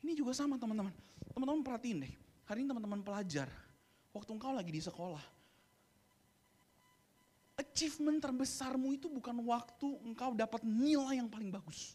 Ini 0.00 0.16
juga 0.16 0.32
sama 0.32 0.56
teman-teman. 0.56 0.94
Teman-teman 1.36 1.60
perhatiin 1.60 2.08
deh, 2.08 2.12
hari 2.48 2.64
ini 2.64 2.72
teman-teman 2.72 3.04
pelajar, 3.04 3.44
waktu 4.16 4.32
engkau 4.32 4.56
lagi 4.56 4.72
di 4.72 4.80
sekolah, 4.80 5.20
achievement 7.60 8.24
terbesarmu 8.24 8.96
itu 8.96 9.12
bukan 9.12 9.36
waktu 9.44 9.84
engkau 10.08 10.32
dapat 10.32 10.64
nilai 10.64 11.20
yang 11.20 11.28
paling 11.28 11.52
bagus. 11.52 11.92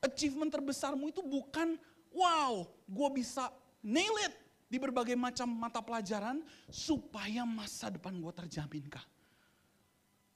Achievement 0.00 0.48
terbesarmu 0.48 1.12
itu 1.12 1.20
bukan, 1.20 1.76
wow, 2.08 2.64
gue 2.88 3.08
bisa 3.20 3.52
nail 3.84 4.16
it 4.24 4.34
di 4.72 4.80
berbagai 4.80 5.12
macam 5.12 5.44
mata 5.44 5.84
pelajaran 5.84 6.40
supaya 6.72 7.44
masa 7.44 7.92
depan 7.92 8.16
gue 8.16 8.32
terjaminkah. 8.32 9.04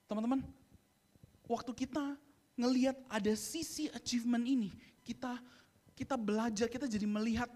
Teman-teman, 0.04 0.44
waktu 1.48 1.72
kita 1.72 2.12
ngelihat 2.60 3.00
ada 3.08 3.32
sisi 3.32 3.88
achievement 3.96 4.44
ini, 4.44 4.68
kita 5.00 5.40
kita 5.96 6.20
belajar, 6.20 6.68
kita 6.68 6.84
jadi 6.84 7.08
melihat 7.08 7.48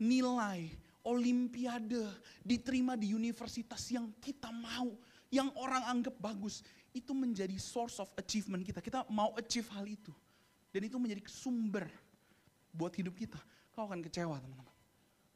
nilai 0.00 0.70
olimpiade 1.06 2.02
diterima 2.42 2.98
di 2.98 3.14
universitas 3.14 3.86
yang 3.94 4.10
kita 4.18 4.50
mau 4.50 4.90
yang 5.30 5.50
orang 5.58 5.82
anggap 5.90 6.14
bagus, 6.22 6.62
itu 6.94 7.12
menjadi 7.12 7.54
source 7.58 7.98
of 7.98 8.10
achievement 8.16 8.62
kita. 8.62 8.78
Kita 8.80 9.04
mau 9.10 9.34
achieve 9.34 9.66
hal 9.74 9.84
itu. 9.86 10.14
Dan 10.70 10.86
itu 10.86 10.96
menjadi 10.96 11.22
sumber 11.28 11.86
buat 12.72 12.94
hidup 12.94 13.16
kita. 13.16 13.38
Kau 13.74 13.84
akan 13.88 14.00
kecewa 14.00 14.38
teman-teman. 14.38 14.74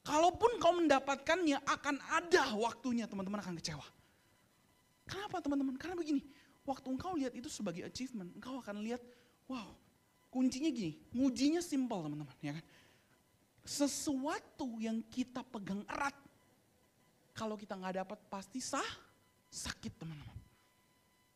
Kalaupun 0.00 0.56
kau 0.56 0.72
mendapatkannya 0.80 1.60
akan 1.68 1.96
ada 2.08 2.56
waktunya 2.56 3.04
teman-teman 3.04 3.44
akan 3.44 3.54
kecewa. 3.60 3.84
Kenapa 5.04 5.42
teman-teman? 5.44 5.76
Karena 5.76 5.98
begini, 5.98 6.24
waktu 6.64 6.86
engkau 6.88 7.12
lihat 7.18 7.36
itu 7.36 7.52
sebagai 7.52 7.84
achievement, 7.84 8.32
engkau 8.32 8.62
akan 8.62 8.80
lihat, 8.80 9.02
wow, 9.50 9.76
kuncinya 10.32 10.70
gini, 10.72 10.96
ngujinya 11.12 11.60
simple 11.60 12.00
teman-teman, 12.00 12.36
ya 12.40 12.56
kan? 12.56 12.64
Sesuatu 13.62 14.80
yang 14.80 15.04
kita 15.06 15.44
pegang 15.46 15.84
erat, 15.86 16.16
kalau 17.36 17.54
kita 17.54 17.76
nggak 17.76 18.04
dapat 18.04 18.18
pasti 18.32 18.58
sah, 18.58 18.90
sakit 19.52 19.92
teman-teman. 20.00 20.39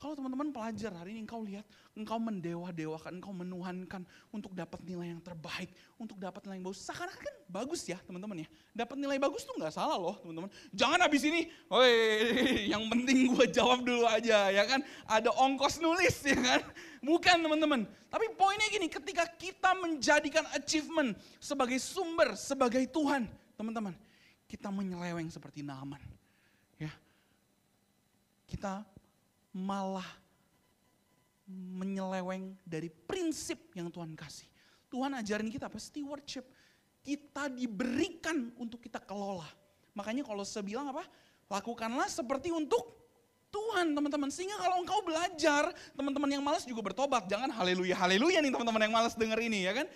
Kalau 0.05 0.21
teman-teman 0.21 0.53
pelajar 0.53 0.93
hari 0.93 1.17
ini 1.17 1.25
engkau 1.25 1.41
lihat, 1.41 1.65
engkau 1.97 2.21
mendewa-dewakan, 2.21 3.25
engkau 3.25 3.33
menuhankan 3.33 4.05
untuk 4.29 4.53
dapat 4.53 4.77
nilai 4.85 5.17
yang 5.17 5.23
terbaik, 5.25 5.73
untuk 5.97 6.21
dapat 6.21 6.45
nilai 6.45 6.61
yang 6.61 6.69
bagus. 6.69 6.85
Seakan-akan 6.85 7.25
kan 7.25 7.35
bagus 7.49 7.89
ya 7.89 7.97
teman-teman 8.05 8.45
ya. 8.45 8.49
Dapat 8.77 9.01
nilai 9.01 9.17
bagus 9.17 9.49
tuh 9.49 9.57
nggak 9.57 9.73
salah 9.73 9.97
loh 9.97 10.21
teman-teman. 10.21 10.53
Jangan 10.77 11.01
habis 11.01 11.25
ini, 11.25 11.49
woi 11.73 12.69
yang 12.69 12.85
penting 12.93 13.33
gue 13.33 13.49
jawab 13.49 13.81
dulu 13.81 14.05
aja 14.05 14.53
ya 14.53 14.69
kan. 14.69 14.85
Ada 15.09 15.33
ongkos 15.41 15.81
nulis 15.81 16.21
ya 16.21 16.37
kan. 16.37 16.61
Bukan 17.01 17.41
teman-teman. 17.41 17.89
Tapi 18.13 18.29
poinnya 18.37 18.69
gini, 18.69 18.93
ketika 18.93 19.25
kita 19.25 19.73
menjadikan 19.73 20.45
achievement 20.53 21.17
sebagai 21.41 21.81
sumber, 21.81 22.37
sebagai 22.37 22.85
Tuhan, 22.93 23.25
teman-teman. 23.57 23.97
Kita 24.45 24.69
menyeleweng 24.69 25.33
seperti 25.33 25.65
Naaman 25.65 26.05
kita 28.55 28.87
malah 29.55 30.07
menyeleweng 31.49 32.59
dari 32.67 32.91
prinsip 32.91 33.71
yang 33.79 33.89
Tuhan 33.89 34.19
kasih. 34.19 34.49
Tuhan 34.91 35.15
ajarin 35.15 35.49
kita 35.49 35.71
apa? 35.71 35.79
Stewardship. 35.79 36.45
Kita 37.05 37.47
diberikan 37.53 38.51
untuk 38.59 38.83
kita 38.83 38.99
kelola. 38.99 39.47
Makanya 39.95 40.27
kalau 40.27 40.43
saya 40.43 40.67
bilang 40.67 40.91
apa? 40.91 41.07
Lakukanlah 41.47 42.11
seperti 42.11 42.51
untuk 42.51 43.05
Tuhan 43.55 43.95
teman-teman. 43.95 44.33
Sehingga 44.35 44.59
kalau 44.59 44.83
engkau 44.83 44.99
belajar, 45.07 45.71
teman-teman 45.95 46.31
yang 46.33 46.43
malas 46.43 46.67
juga 46.67 46.83
bertobat. 46.83 47.31
Jangan 47.31 47.53
haleluya, 47.55 47.95
haleluya 47.95 48.43
nih 48.43 48.51
teman-teman 48.51 48.83
yang 48.91 48.95
malas 48.95 49.15
denger 49.15 49.39
ini 49.39 49.71
ya 49.71 49.73
kan. 49.79 49.87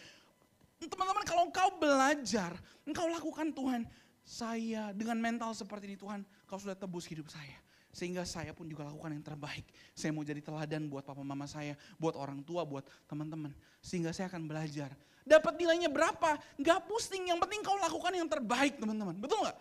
Teman-teman 0.78 1.24
kalau 1.26 1.42
engkau 1.50 1.68
belajar, 1.74 2.54
engkau 2.86 3.10
lakukan 3.10 3.50
Tuhan, 3.50 3.82
saya 4.22 4.94
dengan 4.94 5.18
mental 5.18 5.50
seperti 5.56 5.90
ini 5.90 5.98
Tuhan, 5.98 6.22
kau 6.46 6.60
sudah 6.60 6.78
tebus 6.78 7.08
hidup 7.10 7.26
saya. 7.26 7.58
Sehingga 7.98 8.22
saya 8.22 8.54
pun 8.54 8.70
juga 8.70 8.86
lakukan 8.86 9.10
yang 9.10 9.26
terbaik. 9.26 9.66
Saya 9.90 10.14
mau 10.14 10.22
jadi 10.22 10.38
teladan 10.38 10.86
buat 10.86 11.02
papa 11.02 11.26
mama 11.26 11.50
saya, 11.50 11.74
buat 11.98 12.14
orang 12.14 12.46
tua, 12.46 12.62
buat 12.62 12.86
teman-teman. 13.10 13.50
Sehingga 13.82 14.14
saya 14.14 14.30
akan 14.30 14.46
belajar. 14.46 14.94
Dapat 15.26 15.58
nilainya 15.58 15.90
berapa? 15.90 16.38
Gak 16.62 16.86
pusing, 16.86 17.26
yang 17.26 17.42
penting 17.42 17.58
kau 17.66 17.74
lakukan 17.74 18.14
yang 18.14 18.30
terbaik 18.30 18.78
teman-teman. 18.78 19.18
Betul 19.18 19.42
gak? 19.42 19.58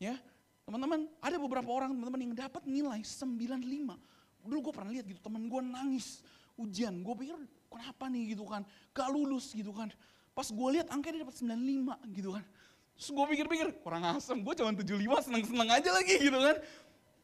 Ya, 0.00 0.16
teman-teman 0.64 1.12
ada 1.20 1.36
beberapa 1.36 1.68
orang 1.68 1.92
teman-teman 1.92 2.20
yang 2.24 2.32
dapat 2.32 2.64
nilai 2.64 3.04
95. 3.04 3.60
Dulu 4.48 4.58
gue 4.64 4.72
pernah 4.72 4.90
lihat 4.96 5.04
gitu, 5.04 5.20
teman 5.20 5.44
gue 5.44 5.60
nangis 5.60 6.24
ujian. 6.56 6.96
Gue 7.04 7.14
pikir 7.20 7.36
kenapa 7.68 8.08
nih 8.08 8.32
gitu 8.32 8.48
kan, 8.48 8.64
gak 8.96 9.08
lulus 9.12 9.52
gitu 9.52 9.76
kan. 9.76 9.92
Pas 10.32 10.48
gue 10.48 10.68
lihat 10.72 10.88
angkanya 10.88 11.20
dia 11.20 11.24
dapat 11.28 11.36
95 11.36 12.16
gitu 12.16 12.30
kan. 12.32 12.44
Terus 12.94 13.10
gue 13.10 13.24
pikir-pikir, 13.34 13.68
kurang 13.82 14.06
asem, 14.06 14.38
gue 14.38 14.54
cuma 14.54 14.70
75 14.70 15.26
seneng-seneng 15.26 15.68
aja 15.68 15.90
lagi 15.90 16.14
gitu 16.14 16.38
kan. 16.38 16.56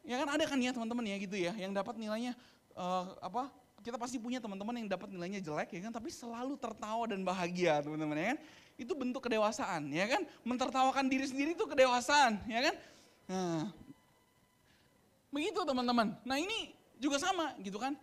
Ya 0.05 0.17
kan 0.25 0.29
ada 0.33 0.45
kan 0.49 0.59
ya 0.59 0.73
teman-teman 0.73 1.05
ya 1.05 1.17
gitu 1.21 1.37
ya, 1.37 1.53
yang 1.57 1.73
dapat 1.77 1.97
nilainya 2.01 2.33
uh, 2.75 3.15
apa? 3.21 3.53
Kita 3.81 3.97
pasti 3.97 4.21
punya 4.21 4.41
teman-teman 4.41 4.77
yang 4.77 4.89
dapat 4.93 5.09
nilainya 5.09 5.41
jelek 5.41 5.73
ya 5.73 5.81
kan, 5.89 5.93
tapi 5.97 6.13
selalu 6.13 6.57
tertawa 6.61 7.09
dan 7.09 7.25
bahagia 7.25 7.81
teman-teman 7.81 8.17
ya 8.17 8.27
kan. 8.37 8.39
Itu 8.77 8.93
bentuk 8.97 9.25
kedewasaan 9.25 9.89
ya 9.93 10.05
kan. 10.09 10.23
Mentertawakan 10.45 11.09
diri 11.09 11.25
sendiri 11.29 11.53
itu 11.57 11.65
kedewasaan 11.65 12.41
ya 12.49 12.61
kan. 12.69 12.75
Nah, 13.31 13.65
begitu 15.33 15.61
teman-teman. 15.65 16.17
Nah 16.27 16.37
ini 16.37 16.75
juga 17.01 17.17
sama 17.17 17.57
gitu 17.61 17.81
kan. 17.81 17.97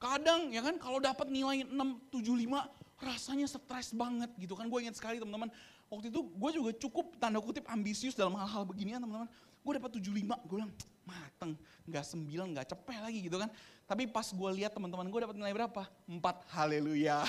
Kadang 0.00 0.50
ya 0.50 0.64
kan 0.64 0.80
kalau 0.80 0.98
dapat 0.98 1.28
nilai 1.28 1.62
675 1.68 2.80
rasanya 3.00 3.46
stres 3.46 3.92
banget 3.92 4.30
gitu 4.40 4.56
kan. 4.56 4.66
Gue 4.66 4.84
ingat 4.84 4.96
sekali 4.96 5.20
teman-teman, 5.20 5.52
waktu 5.92 6.08
itu 6.08 6.20
gue 6.24 6.50
juga 6.56 6.70
cukup 6.76 7.16
tanda 7.20 7.38
kutip 7.40 7.64
ambisius 7.68 8.16
dalam 8.16 8.34
hal-hal 8.36 8.64
beginian 8.64 9.00
teman-teman. 9.00 9.28
Gue 9.60 9.72
dapat 9.76 9.90
75, 10.00 10.24
gue 10.48 10.56
bilang 10.56 10.72
mateng, 11.10 11.58
gak 11.90 12.04
9, 12.06 12.54
gak 12.54 12.66
cepet 12.70 12.98
lagi 13.02 13.18
gitu 13.26 13.36
kan. 13.42 13.50
Tapi 13.90 14.06
pas 14.06 14.26
gue 14.30 14.50
lihat 14.62 14.70
teman-teman 14.70 15.10
gue 15.10 15.20
dapat 15.26 15.34
nilai 15.34 15.50
berapa? 15.50 15.82
4, 16.06 16.54
haleluya. 16.54 17.26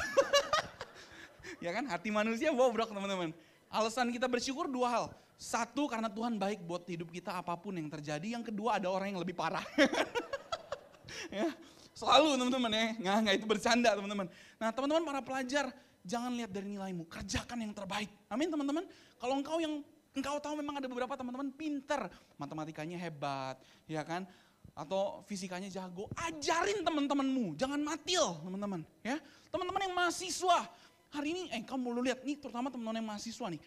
ya 1.66 1.72
kan, 1.74 1.90
hati 1.90 2.14
manusia 2.14 2.54
bobrok 2.54 2.94
teman-teman. 2.94 3.34
Alasan 3.74 4.14
kita 4.14 4.30
bersyukur 4.30 4.70
dua 4.70 4.88
hal. 4.94 5.06
Satu 5.42 5.90
karena 5.90 6.06
Tuhan 6.06 6.38
baik 6.38 6.62
buat 6.70 6.86
hidup 6.86 7.10
kita 7.10 7.34
apa 7.34 7.58
pun 7.58 7.74
yang 7.74 7.90
terjadi. 7.90 8.38
Yang 8.38 8.54
kedua 8.54 8.78
ada 8.78 8.94
orang 8.94 9.18
yang 9.18 9.22
lebih 9.26 9.34
parah. 9.34 9.66
ya, 11.34 11.50
Selalu 11.92 12.40
teman-teman 12.40 12.72
ya, 12.72 12.86
nggak, 12.98 13.18
nggak 13.26 13.36
itu 13.38 13.46
bercanda 13.46 13.90
teman-teman. 13.94 14.28
Nah 14.58 14.70
teman-teman 14.72 15.04
para 15.04 15.22
pelajar, 15.22 15.70
jangan 16.02 16.32
lihat 16.34 16.50
dari 16.50 16.68
nilaimu, 16.72 17.04
kerjakan 17.06 17.62
yang 17.62 17.74
terbaik. 17.76 18.10
Amin 18.32 18.48
teman-teman. 18.48 18.88
Kalau 19.20 19.36
engkau 19.38 19.60
yang 19.60 19.84
engkau 20.12 20.38
tahu 20.44 20.60
memang 20.60 20.80
ada 20.80 20.88
beberapa 20.92 21.16
teman-teman 21.16 21.50
pinter, 21.56 22.12
matematikanya 22.36 23.00
hebat, 23.00 23.60
ya 23.88 24.04
kan? 24.04 24.28
Atau 24.72 25.24
fisikanya 25.28 25.68
jago, 25.68 26.08
ajarin 26.16 26.84
teman-temanmu, 26.84 27.60
jangan 27.60 27.80
matil 27.80 28.40
teman-teman. 28.44 28.82
Ya, 29.04 29.20
teman-teman 29.52 29.82
yang 29.88 29.96
mahasiswa, 29.96 30.68
hari 31.12 31.28
ini, 31.36 31.42
eh 31.52 31.64
kamu 31.64 31.80
mau 31.80 31.92
lihat 32.00 32.24
nih, 32.24 32.40
terutama 32.40 32.72
teman-teman 32.72 33.04
yang 33.04 33.10
mahasiswa 33.12 33.48
nih, 33.52 33.62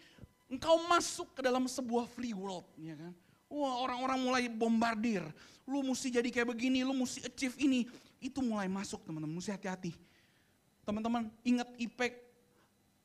engkau 0.49 0.81
masuk 0.89 1.33
ke 1.37 1.41
dalam 1.45 1.69
sebuah 1.69 2.09
free 2.09 2.33
world, 2.33 2.65
ya 2.81 2.97
kan? 2.97 3.13
Wah 3.45 3.85
orang-orang 3.85 4.19
mulai 4.25 4.43
bombardir, 4.49 5.21
lu 5.69 5.85
mesti 5.85 6.09
jadi 6.09 6.29
kayak 6.33 6.49
begini, 6.49 6.81
lu 6.81 6.97
mesti 6.97 7.21
achieve 7.25 7.53
ini 7.61 7.85
itu 8.17 8.41
mulai 8.41 8.65
masuk 8.65 9.05
teman-teman, 9.05 9.37
mesti 9.37 9.53
hati-hati. 9.53 9.93
Teman-teman 10.85 11.29
ingat 11.45 11.69
IPK 11.77 12.24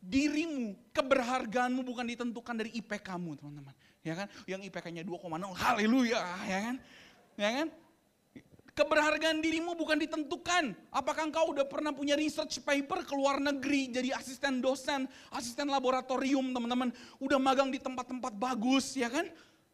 dirimu, 0.00 0.74
keberhargaanmu 0.96 1.84
bukan 1.84 2.08
ditentukan 2.08 2.54
dari 2.56 2.72
IPK 2.80 3.14
kamu 3.14 3.36
teman-teman. 3.36 3.74
Ya 4.00 4.16
kan? 4.16 4.26
Yang 4.48 4.72
IPK-nya 4.72 5.04
2,0, 5.04 5.52
haleluya, 5.52 6.20
ya 6.48 6.58
kan? 6.64 6.76
Ya 7.36 7.50
kan? 7.60 7.68
Keberhargaan 8.72 9.44
dirimu 9.44 9.76
bukan 9.76 10.00
ditentukan. 10.00 10.72
Apakah 10.88 11.28
engkau 11.28 11.52
udah 11.52 11.68
pernah 11.68 11.92
punya 11.92 12.16
research 12.16 12.64
paper 12.64 13.04
ke 13.04 13.12
luar 13.12 13.36
negeri, 13.36 13.92
jadi 13.92 14.16
asisten 14.16 14.64
dosen, 14.64 15.04
asisten 15.36 15.68
laboratorium 15.68 16.56
teman-teman. 16.56 16.88
Udah 17.20 17.36
magang 17.36 17.68
di 17.68 17.76
tempat-tempat 17.76 18.32
bagus, 18.40 18.96
ya 18.96 19.12
kan? 19.12 19.28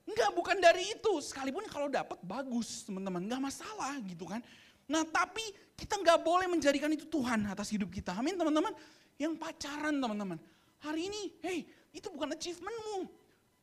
Enggak, 0.06 0.30
bukan 0.34 0.58
dari 0.58 0.90
itu. 0.90 1.22
Sekalipun 1.22 1.70
kalau 1.70 1.86
dapat 1.86 2.18
bagus 2.26 2.82
teman-teman, 2.82 3.22
enggak 3.22 3.38
masalah 3.38 3.94
gitu 4.02 4.26
kan. 4.26 4.42
Nah 4.86 5.02
tapi 5.02 5.42
kita 5.74 5.98
nggak 5.98 6.22
boleh 6.22 6.46
menjadikan 6.46 6.86
itu 6.94 7.06
Tuhan 7.10 7.42
atas 7.50 7.70
hidup 7.74 7.90
kita. 7.90 8.14
Amin 8.14 8.38
teman-teman. 8.38 8.70
Yang 9.16 9.40
pacaran 9.40 9.96
teman-teman. 9.96 10.38
Hari 10.84 11.08
ini, 11.08 11.22
hey 11.40 11.58
itu 11.96 12.12
bukan 12.12 12.36
achievementmu. 12.36 13.08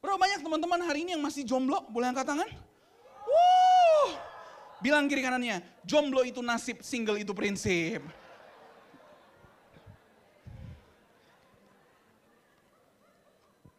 Berapa 0.01 0.18
banyak 0.18 0.41
teman-teman 0.41 0.82
hari 0.84 1.06
ini 1.06 1.14
yang 1.14 1.24
masih 1.24 1.45
jomblo? 1.45 1.86
Boleh 1.93 2.10
angkat 2.10 2.26
tangan? 2.26 2.49
Wuh. 3.24 4.12
Bilang 4.82 5.06
kiri 5.08 5.22
kanannya, 5.24 5.62
jomblo 5.86 6.26
itu 6.26 6.41
nasib, 6.41 6.82
single 6.82 7.22
itu 7.22 7.32
prinsip. 7.32 8.01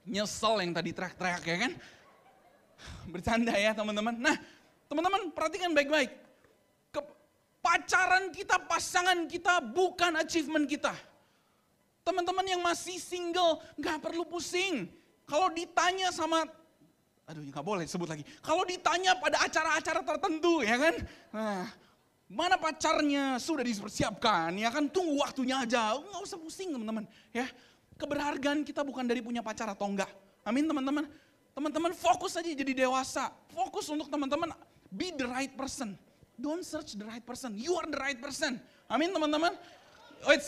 Nyesel 0.07 0.55
yang 0.62 0.72
tadi 0.72 0.91
teriak-teriak 0.95 1.43
ya 1.43 1.57
kan? 1.68 1.72
Bercanda 3.11 3.53
ya 3.59 3.75
teman-teman. 3.75 4.14
Nah 4.16 4.37
teman-teman 4.87 5.33
perhatikan 5.35 5.75
baik-baik 5.75 6.25
Pacaran 7.64 8.29
kita, 8.29 8.61
pasangan 8.68 9.25
kita 9.25 9.64
bukan 9.64 10.20
achievement 10.20 10.68
kita. 10.68 10.93
Teman-teman 12.05 12.44
yang 12.44 12.61
masih 12.61 13.00
single, 13.00 13.64
gak 13.80 14.05
perlu 14.05 14.28
pusing. 14.28 14.92
Kalau 15.24 15.48
ditanya 15.48 16.12
sama, 16.12 16.44
aduh 17.24 17.40
gak 17.48 17.64
boleh 17.64 17.88
sebut 17.88 18.05
lagi. 18.05 18.28
Kalau 18.44 18.61
ditanya 18.68 19.16
pada 19.16 19.40
acara-acara 19.40 20.05
tertentu 20.05 20.61
ya 20.61 20.76
kan. 20.76 20.94
Nah, 21.32 21.64
mana 22.28 22.61
pacarnya 22.61 23.40
sudah 23.40 23.64
dipersiapkan 23.64 24.52
ya 24.61 24.68
kan. 24.68 24.84
Tunggu 24.92 25.16
waktunya 25.16 25.64
aja, 25.64 25.96
gak 25.96 26.20
usah 26.20 26.36
pusing 26.36 26.76
teman-teman. 26.76 27.09
ya 27.32 27.48
Keberhargaan 27.96 28.68
kita 28.68 28.84
bukan 28.84 29.09
dari 29.09 29.24
punya 29.24 29.40
pacar 29.40 29.72
atau 29.72 29.88
enggak. 29.88 30.12
Amin 30.44 30.68
teman-teman. 30.68 31.09
Teman-teman 31.57 31.96
fokus 31.96 32.36
aja 32.36 32.50
jadi 32.52 32.84
dewasa. 32.84 33.32
Fokus 33.48 33.88
untuk 33.88 34.12
teman-teman 34.12 34.52
be 34.92 35.09
the 35.14 35.24
right 35.24 35.57
person. 35.57 35.96
Don't 36.34 36.66
search 36.66 36.98
the 36.98 37.07
right 37.07 37.22
person. 37.22 37.55
You 37.55 37.78
are 37.78 37.86
the 37.86 37.96
right 37.96 38.18
person. 38.18 38.59
Amin 38.90 39.14
teman-teman. 39.14 39.55
Wait, 40.26 40.42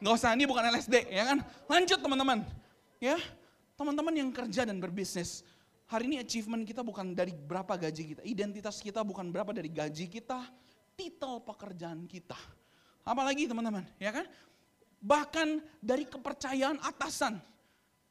nggak 0.00 0.14
usah 0.14 0.32
ini 0.36 0.44
bukan 0.44 0.64
LSD 0.72 1.08
ya 1.08 1.24
kan. 1.34 1.38
Lanjut 1.68 1.98
teman-teman. 2.00 2.44
Ya, 2.96 3.20
teman-teman 3.76 4.14
yang 4.16 4.30
kerja 4.32 4.64
dan 4.64 4.80
berbisnis. 4.80 5.44
Hari 5.86 6.10
ini 6.10 6.16
achievement 6.18 6.66
kita 6.66 6.82
bukan 6.82 7.14
dari 7.14 7.30
berapa 7.30 7.78
gaji 7.78 8.16
kita. 8.16 8.22
Identitas 8.26 8.82
kita 8.82 9.04
bukan 9.06 9.30
berapa 9.30 9.52
dari 9.54 9.70
gaji 9.70 10.08
kita. 10.10 10.42
Titel 10.96 11.44
pekerjaan 11.44 12.08
kita. 12.08 12.36
Apalagi 13.06 13.46
teman-teman, 13.46 13.84
ya 14.00 14.10
kan? 14.10 14.26
Bahkan 14.98 15.62
dari 15.78 16.08
kepercayaan 16.08 16.80
atasan. 16.82 17.38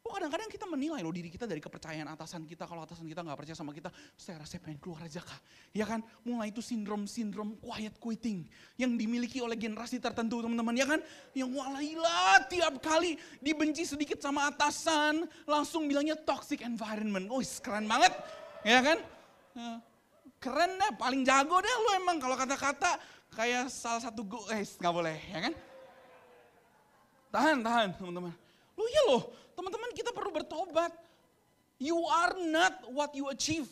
Oh 0.06 0.14
kadang-kadang 0.14 0.45
kita 0.53 0.70
menilai 0.70 1.01
loh 1.01 1.10
diri 1.10 1.34
kita 1.34 1.49
dari 1.49 1.58
kepercayaan 1.58 2.06
atasan 2.14 2.45
kita. 2.45 2.70
Kalau 2.70 2.86
atasan 2.86 3.10
kita 3.10 3.26
nggak 3.26 3.41
percaya 3.41 3.58
sama 3.58 3.74
kita, 3.74 3.89
saya 4.14 4.38
rasa 4.38 4.62
pengen 4.62 4.78
keluar 4.78 5.01
aja 5.01 5.18
kak. 5.18 5.41
Ya 5.74 5.82
kan, 5.82 6.06
mulai 6.22 6.53
itu 6.53 6.62
sindrom-sindrom 6.62 7.58
quiet 7.58 7.97
quitting. 7.97 8.45
Yang 8.78 9.01
dimiliki 9.01 9.41
oleh 9.41 9.58
generasi 9.58 9.97
tertentu 9.97 10.45
teman-teman. 10.45 10.78
Ya 10.78 10.86
kan, 10.86 11.01
yang 11.34 11.49
walailah 11.49 12.45
tiap 12.45 12.78
kali 12.86 13.18
dibenci 13.41 13.82
sedikit 13.82 14.22
sama 14.22 14.53
atasan, 14.53 15.26
langsung 15.49 15.89
bilangnya 15.89 16.14
toxic 16.22 16.62
environment. 16.62 17.26
Oh 17.34 17.41
keren 17.41 17.89
banget, 17.89 18.14
ya 18.62 18.86
kan. 18.86 19.01
Ya, 19.58 19.82
keren 20.38 20.72
deh, 20.78 20.91
paling 21.01 21.26
jago 21.26 21.58
deh 21.66 21.76
lu 21.82 21.89
emang 21.97 22.22
kalau 22.22 22.38
kata-kata 22.38 23.01
kayak 23.34 23.74
salah 23.74 24.06
satu 24.06 24.22
gue, 24.22 24.53
eh 24.53 24.62
nggak 24.62 24.93
boleh, 24.93 25.18
ya 25.34 25.49
kan. 25.49 25.53
Tahan, 27.34 27.58
tahan 27.66 27.89
teman-teman. 27.97 28.44
Lu 28.76 28.86
ya 28.91 29.03
loh, 29.09 29.23
Teman-teman 29.55 29.89
kita 29.95 30.11
perlu 30.11 30.36
bertobat. 30.36 30.91
You 31.80 31.95
are 32.11 32.36
not 32.51 32.84
what 32.91 33.15
you 33.15 33.32
achieve. 33.32 33.67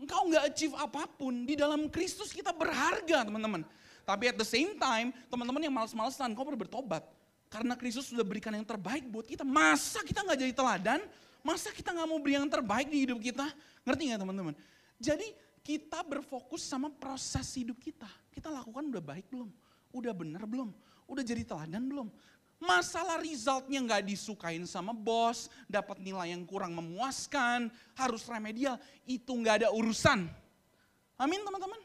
Engkau 0.00 0.28
nggak 0.32 0.44
achieve 0.48 0.74
apa 0.74 1.04
pun. 1.04 1.44
Di 1.44 1.54
dalam 1.54 1.92
Kristus 1.92 2.32
kita 2.32 2.52
berharga 2.52 3.28
teman-teman. 3.28 3.62
Tapi 4.08 4.32
at 4.32 4.36
the 4.40 4.48
same 4.48 4.80
time, 4.80 5.12
teman-teman 5.28 5.60
yang 5.60 5.74
males-malesan, 5.76 6.32
kau 6.32 6.48
perlu 6.48 6.56
bertobat. 6.56 7.04
Karena 7.52 7.76
Kristus 7.76 8.08
sudah 8.08 8.24
berikan 8.24 8.52
yang 8.56 8.64
terbaik 8.64 9.04
buat 9.08 9.28
kita. 9.28 9.44
Masa 9.44 10.00
kita 10.04 10.24
nggak 10.24 10.38
jadi 10.48 10.52
teladan? 10.56 11.00
Masa 11.44 11.72
kita 11.72 11.92
nggak 11.92 12.08
mau 12.08 12.20
beri 12.20 12.40
yang 12.40 12.48
terbaik 12.48 12.88
di 12.88 13.04
hidup 13.04 13.20
kita? 13.20 13.44
Ngerti 13.84 14.02
nggak 14.12 14.20
teman-teman? 14.24 14.54
Jadi 14.96 15.28
kita 15.64 16.00
berfokus 16.04 16.64
sama 16.64 16.88
proses 16.88 17.48
hidup 17.56 17.76
kita. 17.80 18.08
Kita 18.32 18.48
lakukan 18.48 18.88
udah 18.88 19.04
baik 19.04 19.28
belum? 19.28 19.48
Udah 19.92 20.12
benar 20.12 20.44
belum? 20.44 20.72
Udah 21.08 21.24
jadi 21.24 21.44
teladan 21.44 21.88
belum? 21.88 22.08
Masalah 22.58 23.22
resultnya 23.22 23.78
nggak 23.78 24.02
disukain 24.02 24.66
sama 24.66 24.90
bos, 24.90 25.46
dapat 25.70 26.02
nilai 26.02 26.34
yang 26.34 26.42
kurang 26.42 26.74
memuaskan, 26.74 27.70
harus 27.94 28.26
remedial, 28.26 28.74
itu 29.06 29.30
nggak 29.30 29.62
ada 29.62 29.68
urusan. 29.70 30.26
Amin 31.18 31.42
teman-teman. 31.46 31.78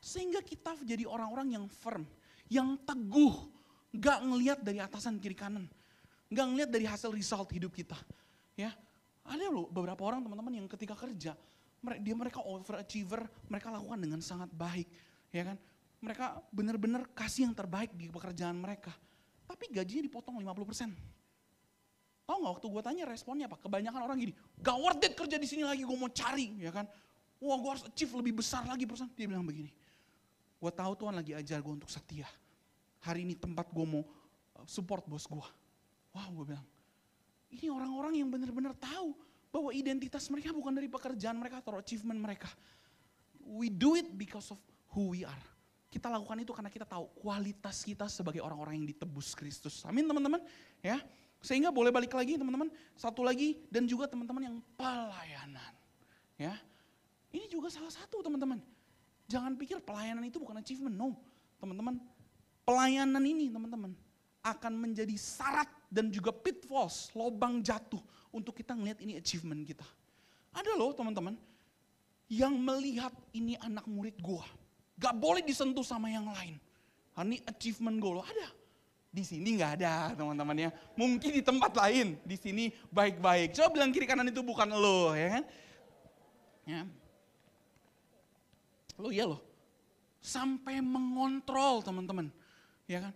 Sehingga 0.00 0.40
kita 0.44 0.76
jadi 0.84 1.04
orang-orang 1.08 1.56
yang 1.56 1.64
firm, 1.68 2.04
yang 2.48 2.76
teguh, 2.84 3.48
gak 3.96 4.20
ngelihat 4.20 4.60
dari 4.60 4.80
atasan 4.80 5.16
kiri 5.16 5.32
kanan, 5.32 5.64
gak 6.28 6.44
ngelihat 6.44 6.68
dari 6.68 6.84
hasil 6.84 7.08
result 7.08 7.48
hidup 7.56 7.72
kita. 7.72 7.96
Ya, 8.52 8.76
ada 9.24 9.48
loh 9.48 9.68
beberapa 9.72 10.04
orang 10.04 10.20
teman-teman 10.20 10.60
yang 10.60 10.68
ketika 10.68 10.92
kerja, 10.92 11.32
dia 12.00 12.14
mereka 12.16 12.44
overachiever, 12.44 13.24
mereka 13.48 13.72
lakukan 13.72 14.00
dengan 14.00 14.20
sangat 14.20 14.52
baik, 14.52 14.88
ya 15.32 15.52
kan? 15.52 15.56
Mereka 16.04 16.52
benar-benar 16.52 17.08
kasih 17.16 17.48
yang 17.48 17.56
terbaik 17.56 17.96
di 17.96 18.12
pekerjaan 18.12 18.60
mereka. 18.60 18.92
Tapi 19.44 19.64
gajinya 19.72 20.02
dipotong 20.04 20.40
50%. 20.40 20.92
Tahu 22.24 22.36
nggak 22.40 22.52
waktu 22.56 22.66
gue 22.72 22.82
tanya 22.82 23.04
responnya 23.04 23.44
apa? 23.44 23.60
Kebanyakan 23.60 24.00
orang 24.00 24.16
gini, 24.16 24.32
gak 24.64 24.76
worth 24.80 25.04
it 25.04 25.12
kerja 25.12 25.36
di 25.36 25.44
sini 25.44 25.60
lagi, 25.60 25.84
gue 25.84 25.92
mau 25.92 26.08
cari, 26.08 26.56
ya 26.56 26.72
kan? 26.72 26.88
Wah 27.36 27.56
gue 27.60 27.70
harus 27.76 27.84
achieve 27.84 28.16
lebih 28.16 28.40
besar 28.40 28.64
lagi 28.64 28.88
perusahaan. 28.88 29.12
Dia 29.12 29.28
bilang 29.28 29.44
begini, 29.44 29.68
gue 30.56 30.72
tahu 30.72 30.92
Tuhan 30.96 31.14
lagi 31.20 31.36
ajar 31.36 31.60
gue 31.60 31.74
untuk 31.76 31.92
setia. 31.92 32.24
Hari 33.04 33.28
ini 33.28 33.36
tempat 33.36 33.68
gue 33.68 33.84
mau 33.84 34.00
uh, 34.00 34.64
support 34.64 35.04
bos 35.04 35.28
gue. 35.28 35.48
Wah 36.16 36.26
gue 36.32 36.44
bilang, 36.56 36.64
ini 37.52 37.68
orang-orang 37.68 38.16
yang 38.16 38.32
benar-benar 38.32 38.72
tahu 38.80 39.12
bahwa 39.52 39.70
identitas 39.76 40.24
mereka 40.32 40.56
bukan 40.56 40.72
dari 40.72 40.88
pekerjaan 40.88 41.36
mereka 41.36 41.60
atau 41.60 41.76
achievement 41.76 42.16
mereka. 42.16 42.48
We 43.44 43.68
do 43.68 44.00
it 44.00 44.08
because 44.16 44.48
of 44.48 44.58
who 44.96 45.12
we 45.12 45.28
are. 45.28 45.44
Kita 45.94 46.10
lakukan 46.10 46.42
itu 46.42 46.50
karena 46.50 46.66
kita 46.74 46.82
tahu 46.82 47.06
kualitas 47.22 47.86
kita 47.86 48.10
sebagai 48.10 48.42
orang-orang 48.42 48.82
yang 48.82 48.90
ditebus 48.90 49.38
Kristus. 49.38 49.86
Amin 49.86 50.02
teman-teman. 50.10 50.42
Ya, 50.82 50.98
sehingga 51.38 51.70
boleh 51.70 51.94
balik 51.94 52.10
lagi 52.18 52.34
teman-teman, 52.34 52.66
satu 52.98 53.22
lagi 53.22 53.62
dan 53.70 53.86
juga 53.86 54.10
teman-teman 54.10 54.42
yang 54.42 54.56
pelayanan. 54.74 55.72
Ya. 56.34 56.58
Ini 57.30 57.46
juga 57.46 57.70
salah 57.70 57.94
satu 57.94 58.26
teman-teman. 58.26 58.58
Jangan 59.30 59.54
pikir 59.54 59.78
pelayanan 59.86 60.26
itu 60.26 60.42
bukan 60.42 60.58
achievement, 60.58 60.98
no. 60.98 61.14
Teman-teman, 61.62 62.02
pelayanan 62.66 63.22
ini 63.22 63.54
teman-teman 63.54 63.94
akan 64.42 64.72
menjadi 64.74 65.14
syarat 65.14 65.70
dan 65.92 66.10
juga 66.10 66.34
pitfalls, 66.34 67.14
lobang 67.14 67.62
jatuh 67.62 68.02
untuk 68.34 68.58
kita 68.58 68.74
ngelihat 68.74 68.98
ini 68.98 69.14
achievement 69.14 69.62
kita. 69.62 69.86
Ada 70.50 70.74
loh 70.74 70.90
teman-teman 70.90 71.38
yang 72.26 72.56
melihat 72.58 73.14
ini 73.30 73.54
anak 73.62 73.86
murid 73.86 74.18
gua. 74.18 74.42
Gak 74.94 75.14
boleh 75.18 75.42
disentuh 75.42 75.84
sama 75.84 76.10
yang 76.10 76.28
lain. 76.30 76.58
Ini 77.14 77.42
achievement 77.46 77.98
loh, 78.02 78.26
ada 78.26 78.64
di 79.14 79.22
sini 79.22 79.54
nggak 79.54 79.72
ada 79.78 80.10
teman-teman 80.18 80.66
ya. 80.66 80.70
Mungkin 80.98 81.30
di 81.30 81.38
tempat 81.38 81.70
lain, 81.78 82.18
di 82.26 82.34
sini 82.34 82.74
baik-baik. 82.90 83.54
Coba 83.54 83.78
bilang 83.78 83.94
kiri 83.94 84.10
kanan 84.10 84.26
itu 84.26 84.42
bukan 84.42 84.74
lo 84.74 85.14
ya 85.14 85.38
kan. 85.38 85.44
Ya. 86.66 86.82
Lo 88.98 89.14
ya 89.14 89.24
lo. 89.30 89.38
Sampai 90.18 90.82
mengontrol 90.82 91.86
teman-teman. 91.86 92.26
Ya 92.90 93.06
kan. 93.06 93.14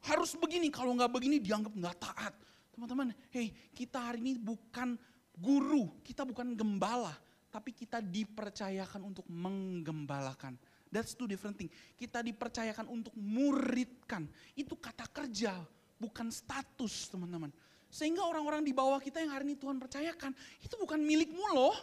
Harus 0.00 0.32
begini, 0.32 0.72
kalau 0.72 0.96
nggak 0.96 1.12
begini 1.12 1.36
dianggap 1.36 1.76
nggak 1.76 1.96
taat. 2.00 2.32
Teman-teman, 2.72 3.12
hey 3.28 3.52
kita 3.76 4.00
hari 4.00 4.24
ini 4.24 4.40
bukan 4.40 4.96
guru, 5.36 6.00
kita 6.00 6.24
bukan 6.24 6.56
gembala. 6.56 7.12
Tapi 7.52 7.76
kita 7.76 8.00
dipercayakan 8.00 9.04
untuk 9.04 9.28
menggembalakan. 9.28 10.56
That's 10.90 11.14
two 11.14 11.30
different 11.30 11.54
thing. 11.54 11.70
Kita 11.94 12.18
dipercayakan 12.18 12.90
untuk 12.90 13.14
muridkan. 13.14 14.26
Itu 14.58 14.74
kata 14.74 15.06
kerja, 15.06 15.54
bukan 16.02 16.34
status 16.34 17.06
teman-teman. 17.14 17.54
Sehingga 17.86 18.26
orang-orang 18.26 18.66
di 18.66 18.74
bawah 18.74 18.98
kita 18.98 19.22
yang 19.22 19.30
hari 19.30 19.46
ini 19.46 19.56
Tuhan 19.58 19.78
percayakan, 19.78 20.34
itu 20.58 20.74
bukan 20.74 20.98
milikmu 20.98 21.46
loh. 21.54 21.74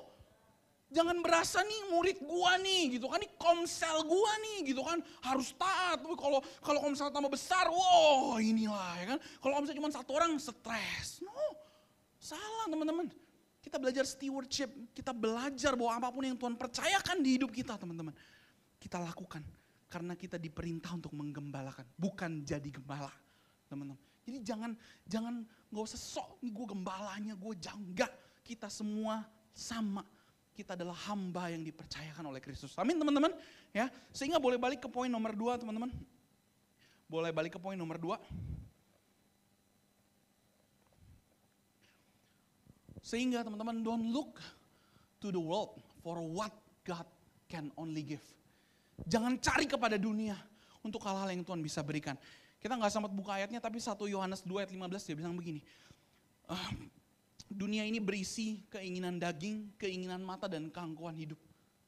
Jangan 0.88 1.20
berasa 1.20 1.60
nih 1.68 1.91
murid 1.91 2.20
gua 2.24 2.55
nih 2.64 2.95
gitu 2.95 3.12
kan, 3.12 3.20
ini 3.20 3.28
komsel 3.36 4.08
gua 4.08 4.32
nih 4.39 4.72
gitu 4.72 4.84
kan, 4.88 5.03
harus 5.20 5.51
taat. 5.60 5.99
Tapi 5.99 6.16
kalau 6.16 6.39
kalau 6.64 6.80
komsel 6.80 7.12
tambah 7.12 7.28
besar, 7.28 7.68
wow 7.68 8.39
inilah 8.39 8.95
ya 9.03 9.05
kan. 9.16 9.20
Kalau 9.20 9.53
komsel 9.60 9.76
cuma 9.76 9.91
satu 9.91 10.16
orang, 10.16 10.39
stres. 10.39 11.20
No, 11.20 11.36
salah 12.20 12.72
teman-teman. 12.72 13.12
Kita 13.60 13.76
belajar 13.76 14.08
stewardship, 14.08 14.72
kita 14.95 15.12
belajar 15.12 15.76
bahwa 15.76 15.91
apa 15.99 16.08
pun 16.08 16.24
yang 16.24 16.39
Tuhan 16.39 16.55
percayakan 16.55 17.20
di 17.20 17.36
hidup 17.36 17.51
kita 17.51 17.76
teman-teman 17.76 18.16
kita 18.78 19.01
lakukan 19.01 19.41
karena 19.88 20.13
kita 20.13 20.36
diperintah 20.36 20.93
untuk 20.93 21.15
menggembalakan, 21.15 21.88
bukan 21.95 22.43
jadi 22.43 22.67
gembala, 22.67 23.11
teman-teman. 23.71 23.97
Jadi 24.28 24.43
jangan 24.43 24.71
jangan 25.07 25.47
nggak 25.71 25.86
usah 25.88 25.99
sok 25.99 26.43
nih 26.43 26.51
gue 26.51 26.65
gembalanya, 26.67 27.34
gue 27.39 27.53
jangga. 27.55 28.07
Kita 28.43 28.67
semua 28.67 29.23
sama. 29.55 30.03
Kita 30.51 30.75
adalah 30.75 30.97
hamba 31.07 31.53
yang 31.53 31.63
dipercayakan 31.63 32.28
oleh 32.28 32.41
Kristus. 32.43 32.75
Amin 32.75 32.99
teman-teman. 32.99 33.32
Ya, 33.71 33.88
sehingga 34.11 34.41
boleh 34.41 34.59
balik 34.59 34.84
ke 34.84 34.89
poin 34.91 35.07
nomor 35.07 35.32
dua 35.32 35.55
teman-teman. 35.55 35.93
Boleh 37.07 37.32
balik 37.32 37.55
ke 37.55 37.59
poin 37.61 37.80
nomor 37.80 37.95
dua. 37.95 38.19
Sehingga 42.99 43.47
teman-teman 43.47 43.80
don't 43.80 44.11
look 44.11 44.43
to 45.23 45.32
the 45.32 45.39
world 45.39 45.80
for 46.03 46.19
what 46.19 46.51
God 46.84 47.07
can 47.47 47.71
only 47.80 48.03
give. 48.03 48.25
Jangan 49.06 49.38
cari 49.38 49.70
kepada 49.70 50.00
dunia 50.00 50.34
untuk 50.82 51.04
hal-hal 51.06 51.30
yang 51.30 51.45
Tuhan 51.45 51.62
bisa 51.62 51.86
berikan. 51.86 52.18
Kita 52.58 52.74
nggak 52.74 52.89
sempat 52.89 53.14
buka 53.14 53.38
ayatnya, 53.38 53.62
tapi 53.62 53.78
1 53.78 53.93
Yohanes 54.10 54.41
2 54.41 54.66
ayat 54.66 54.72
15 54.74 55.08
dia 55.08 55.16
bilang 55.16 55.38
begini. 55.38 55.62
Uh, 56.50 56.70
dunia 57.45 57.86
ini 57.86 58.02
berisi 58.02 58.66
keinginan 58.74 59.22
daging, 59.22 59.78
keinginan 59.78 60.26
mata, 60.26 60.50
dan 60.50 60.74
keangkuhan 60.74 61.14
hidup. 61.14 61.38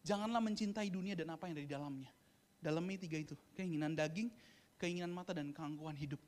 Janganlah 0.06 0.40
mencintai 0.40 0.88
dunia 0.94 1.18
dan 1.18 1.34
apa 1.34 1.50
yang 1.50 1.58
ada 1.58 1.64
di 1.66 1.72
dalamnya. 1.72 2.12
Dalamnya 2.60 2.98
tiga 3.02 3.18
itu, 3.18 3.36
keinginan 3.58 3.98
daging, 3.98 4.30
keinginan 4.78 5.10
mata, 5.10 5.34
dan 5.34 5.50
keangkuhan 5.50 5.98
hidup. 5.98 6.22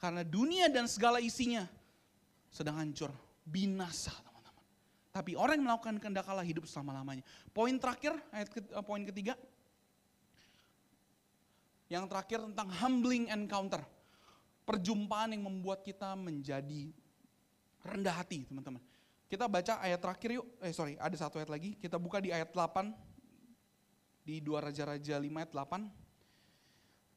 Karena 0.00 0.24
dunia 0.24 0.72
dan 0.72 0.88
segala 0.88 1.20
isinya 1.20 1.68
sedang 2.48 2.80
hancur, 2.80 3.12
binasa 3.44 4.14
teman-teman. 4.24 4.64
Tapi 5.14 5.38
orang 5.38 5.60
yang 5.60 5.66
melakukan 5.70 5.96
kehendak 6.02 6.26
hidup 6.42 6.64
selama-lamanya. 6.66 7.22
Poin 7.54 7.74
terakhir, 7.78 8.16
ayat 8.34 8.48
ke, 8.50 8.64
uh, 8.74 8.82
poin 8.82 9.02
ketiga, 9.06 9.38
yang 11.88 12.08
terakhir 12.08 12.40
tentang 12.44 12.68
humbling 12.80 13.28
encounter. 13.28 13.82
Perjumpaan 14.64 15.36
yang 15.36 15.44
membuat 15.44 15.84
kita 15.84 16.16
menjadi 16.16 16.88
rendah 17.84 18.16
hati 18.16 18.48
teman-teman. 18.48 18.80
Kita 19.28 19.44
baca 19.44 19.80
ayat 19.84 20.00
terakhir 20.00 20.40
yuk. 20.40 20.46
Eh 20.64 20.72
sorry 20.72 20.96
ada 20.96 21.12
satu 21.16 21.36
ayat 21.36 21.52
lagi. 21.52 21.76
Kita 21.76 22.00
buka 22.00 22.20
di 22.20 22.32
ayat 22.32 22.48
8. 22.48 22.92
Di 24.24 24.40
dua 24.40 24.64
Raja-Raja 24.64 25.20
5 25.20 25.28
ayat 25.28 25.52
8. 25.52 25.84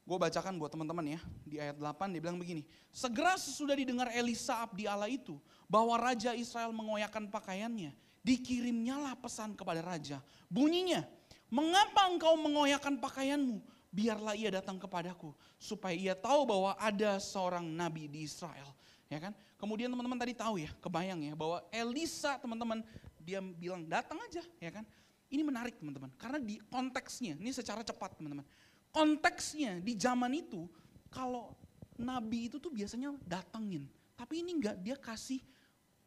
Gue 0.08 0.16
bacakan 0.16 0.56
buat 0.60 0.72
teman-teman 0.72 1.16
ya. 1.16 1.20
Di 1.44 1.56
ayat 1.60 1.76
8 1.80 2.12
dia 2.12 2.20
bilang 2.20 2.36
begini. 2.40 2.64
Segera 2.92 3.36
sesudah 3.36 3.76
didengar 3.76 4.12
Elisa 4.12 4.60
abdi 4.60 4.84
Allah 4.84 5.08
itu. 5.08 5.40
Bahwa 5.68 5.96
Raja 5.96 6.36
Israel 6.36 6.72
mengoyakkan 6.72 7.28
pakaiannya. 7.28 7.92
Dikirimnyalah 8.24 9.16
pesan 9.20 9.56
kepada 9.56 9.80
Raja. 9.80 10.20
Bunyinya. 10.52 11.04
Mengapa 11.48 12.12
engkau 12.12 12.36
mengoyakkan 12.36 13.00
pakaianmu? 13.00 13.77
Biarlah 13.88 14.36
ia 14.36 14.52
datang 14.52 14.76
kepadaku 14.76 15.32
supaya 15.56 15.96
ia 15.96 16.14
tahu 16.14 16.44
bahwa 16.44 16.76
ada 16.76 17.16
seorang 17.20 17.64
nabi 17.64 18.06
di 18.06 18.24
Israel. 18.24 18.72
Ya 19.08 19.16
kan? 19.18 19.32
Kemudian 19.56 19.88
teman-teman 19.88 20.20
tadi 20.20 20.36
tahu 20.36 20.60
ya 20.60 20.70
kebayang 20.78 21.20
ya 21.24 21.34
bahwa 21.34 21.64
Elisa 21.72 22.36
teman-teman 22.36 22.84
dia 23.20 23.40
bilang 23.40 23.84
datang 23.88 24.20
aja. 24.24 24.44
Ya 24.60 24.70
kan? 24.70 24.84
Ini 25.28 25.44
menarik 25.44 25.76
teman-teman 25.76 26.12
karena 26.16 26.40
di 26.40 26.60
konteksnya 26.68 27.36
ini 27.36 27.52
secara 27.52 27.80
cepat 27.84 28.16
teman-teman. 28.16 28.44
Konteksnya 28.92 29.80
di 29.80 29.96
zaman 29.96 30.32
itu 30.32 30.68
kalau 31.12 31.52
nabi 32.00 32.48
itu 32.48 32.56
tuh 32.56 32.72
biasanya 32.72 33.12
datengin 33.24 33.84
tapi 34.18 34.42
ini 34.42 34.58
enggak 34.58 34.76
dia 34.82 34.98
kasih 34.98 35.38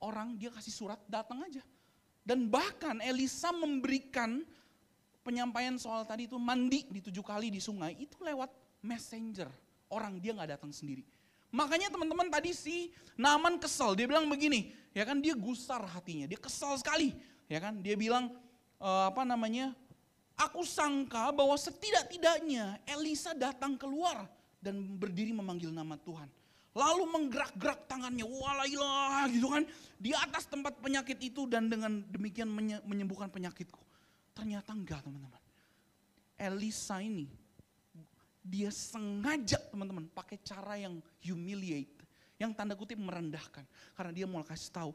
orang 0.04 0.36
dia 0.36 0.52
kasih 0.52 0.74
surat 0.76 1.00
datang 1.08 1.40
aja. 1.48 1.64
Dan 2.22 2.52
bahkan 2.52 3.02
Elisa 3.02 3.50
memberikan 3.50 4.46
penyampaian 5.22 5.78
soal 5.78 6.06
tadi 6.06 6.26
itu 6.26 6.38
mandi 6.38 6.86
di 6.90 7.00
tujuh 7.02 7.22
kali 7.22 7.54
di 7.54 7.62
sungai 7.62 7.98
itu 7.98 8.18
lewat 8.22 8.50
messenger. 8.82 9.50
Orang 9.92 10.18
dia 10.18 10.34
nggak 10.34 10.58
datang 10.58 10.74
sendiri. 10.74 11.06
Makanya 11.52 11.92
teman-teman 11.92 12.32
tadi 12.32 12.56
si 12.56 12.96
Naman 13.20 13.60
kesel, 13.60 13.92
dia 13.94 14.08
bilang 14.08 14.26
begini, 14.32 14.72
ya 14.96 15.04
kan 15.04 15.20
dia 15.20 15.36
gusar 15.36 15.84
hatinya, 15.84 16.24
dia 16.26 16.40
kesal 16.40 16.80
sekali, 16.80 17.12
ya 17.52 17.60
kan 17.60 17.84
dia 17.84 18.00
bilang 18.00 18.32
e, 18.80 18.88
apa 18.88 19.28
namanya, 19.28 19.76
aku 20.40 20.64
sangka 20.64 21.28
bahwa 21.36 21.54
setidak-tidaknya 21.60 22.80
Elisa 22.88 23.36
datang 23.36 23.76
keluar 23.76 24.32
dan 24.64 24.80
berdiri 24.96 25.36
memanggil 25.36 25.76
nama 25.76 26.00
Tuhan. 26.00 26.32
Lalu 26.72 27.04
menggerak-gerak 27.04 27.84
tangannya, 27.92 28.24
walailah 28.24 29.28
gitu 29.28 29.52
kan, 29.52 29.68
di 30.00 30.16
atas 30.16 30.48
tempat 30.48 30.80
penyakit 30.80 31.20
itu 31.20 31.44
dan 31.52 31.68
dengan 31.68 32.00
demikian 32.08 32.48
menyembuhkan 32.88 33.28
penyakitku. 33.28 33.91
Ternyata 34.32 34.72
enggak 34.72 35.04
teman-teman. 35.04 35.42
Elisa 36.42 36.98
ini, 37.04 37.30
dia 38.42 38.74
sengaja 38.74 39.62
teman-teman 39.70 40.10
pakai 40.10 40.42
cara 40.42 40.74
yang 40.80 40.98
humiliate. 41.22 42.02
Yang 42.42 42.52
tanda 42.58 42.74
kutip 42.74 42.98
merendahkan. 42.98 43.62
Karena 43.94 44.10
dia 44.10 44.26
mau 44.26 44.42
kasih 44.42 44.74
tahu, 44.74 44.92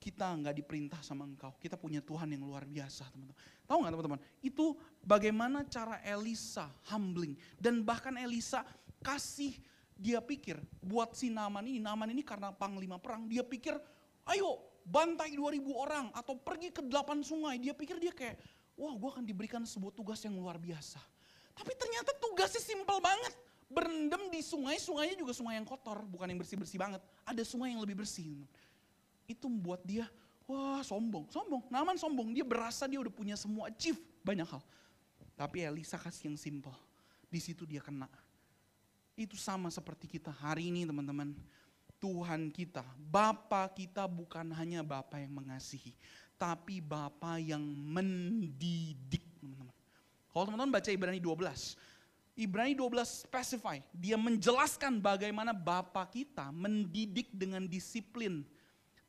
kita 0.00 0.24
nggak 0.32 0.56
diperintah 0.56 1.04
sama 1.04 1.28
engkau. 1.28 1.52
Kita 1.60 1.76
punya 1.76 2.00
Tuhan 2.00 2.32
yang 2.32 2.48
luar 2.48 2.64
biasa 2.64 3.12
teman-teman. 3.12 3.36
Tahu 3.68 3.78
nggak 3.84 3.92
teman-teman? 3.92 4.20
Itu 4.40 4.72
bagaimana 5.04 5.68
cara 5.68 6.00
Elisa 6.00 6.72
humbling. 6.88 7.36
Dan 7.60 7.84
bahkan 7.84 8.16
Elisa 8.16 8.64
kasih 9.04 9.60
dia 10.00 10.24
pikir 10.24 10.56
buat 10.80 11.12
si 11.12 11.28
Naman 11.28 11.68
ini. 11.68 11.84
Naman 11.84 12.08
ini 12.08 12.24
karena 12.24 12.48
panglima 12.48 12.96
perang. 12.96 13.28
Dia 13.28 13.44
pikir 13.44 13.76
ayo 14.32 14.69
bantai 14.90 15.38
2000 15.38 15.62
orang 15.70 16.06
atau 16.10 16.34
pergi 16.34 16.74
ke 16.74 16.82
delapan 16.82 17.22
sungai. 17.22 17.62
Dia 17.62 17.70
pikir 17.70 18.02
dia 18.02 18.10
kayak 18.10 18.42
wah 18.74 18.90
gue 18.98 19.08
akan 19.14 19.24
diberikan 19.24 19.62
sebuah 19.62 19.94
tugas 19.94 20.18
yang 20.26 20.34
luar 20.34 20.58
biasa. 20.58 20.98
Tapi 21.54 21.72
ternyata 21.78 22.10
tugasnya 22.18 22.58
simpel 22.58 22.98
banget. 22.98 23.34
Berendam 23.70 24.26
di 24.34 24.42
sungai, 24.42 24.82
sungainya 24.82 25.14
juga 25.14 25.30
sungai 25.30 25.54
yang 25.54 25.62
kotor, 25.62 26.02
bukan 26.02 26.26
yang 26.26 26.42
bersih-bersih 26.42 26.74
banget. 26.74 26.98
Ada 27.22 27.46
sungai 27.46 27.70
yang 27.70 27.78
lebih 27.78 28.02
bersih 28.02 28.42
itu 29.30 29.46
membuat 29.46 29.86
dia 29.86 30.10
wah 30.50 30.82
sombong, 30.82 31.30
sombong. 31.30 31.62
Naman 31.70 31.94
sombong, 31.94 32.34
dia 32.34 32.42
berasa 32.42 32.90
dia 32.90 32.98
udah 32.98 33.14
punya 33.14 33.38
semua 33.38 33.70
achieve 33.70 34.02
banyak 34.26 34.42
hal. 34.50 34.58
Tapi 35.38 35.62
Elisa 35.62 35.94
kasih 35.94 36.34
yang 36.34 36.38
simple. 36.40 36.74
Di 37.30 37.38
situ 37.38 37.62
dia 37.62 37.78
kena. 37.78 38.10
Itu 39.14 39.38
sama 39.38 39.70
seperti 39.70 40.10
kita 40.10 40.34
hari 40.34 40.74
ini 40.74 40.82
teman-teman. 40.82 41.38
Tuhan 42.00 42.48
kita, 42.48 42.82
Bapa 42.96 43.68
kita 43.70 44.08
bukan 44.08 44.48
hanya 44.56 44.80
Bapa 44.80 45.20
yang 45.20 45.36
mengasihi, 45.36 45.92
tapi 46.40 46.80
Bapa 46.80 47.36
yang 47.36 47.62
mendidik, 47.62 49.22
teman-teman. 49.38 49.76
Kalau 50.32 50.44
teman-teman 50.48 50.72
baca 50.72 50.88
Ibrani 50.88 51.20
12, 51.20 51.76
Ibrani 52.40 52.72
12 52.72 53.28
specify, 53.28 53.76
dia 53.92 54.16
menjelaskan 54.16 54.96
bagaimana 54.96 55.52
Bapa 55.52 56.08
kita 56.08 56.48
mendidik 56.48 57.28
dengan 57.36 57.68
disiplin 57.68 58.42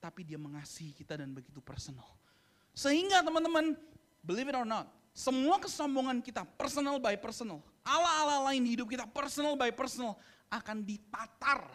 tapi 0.02 0.26
dia 0.26 0.42
mengasihi 0.42 0.98
kita 0.98 1.22
dan 1.22 1.30
begitu 1.30 1.62
personal. 1.62 2.10
Sehingga 2.74 3.22
teman-teman, 3.22 3.78
believe 4.26 4.50
it 4.50 4.58
or 4.58 4.66
not, 4.66 4.90
semua 5.14 5.62
kesombongan 5.62 6.26
kita 6.26 6.42
personal 6.58 6.98
by 6.98 7.14
personal, 7.14 7.62
ala-ala 7.86 8.50
lain 8.50 8.66
hidup 8.66 8.90
kita 8.90 9.06
personal 9.06 9.54
by 9.54 9.70
personal 9.70 10.18
akan 10.50 10.82
ditatar, 10.82 11.70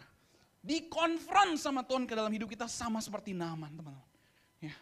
dikonfront 0.67 1.55
sama 1.55 1.87
Tuhan 1.87 2.11
ke 2.11 2.19
dalam 2.19 2.35
hidup 2.35 2.51
kita 2.51 2.67
sama 2.67 2.99
seperti 2.99 3.31
Naaman 3.31 3.71
teman-teman. 3.71 4.11
Ya. 4.59 4.75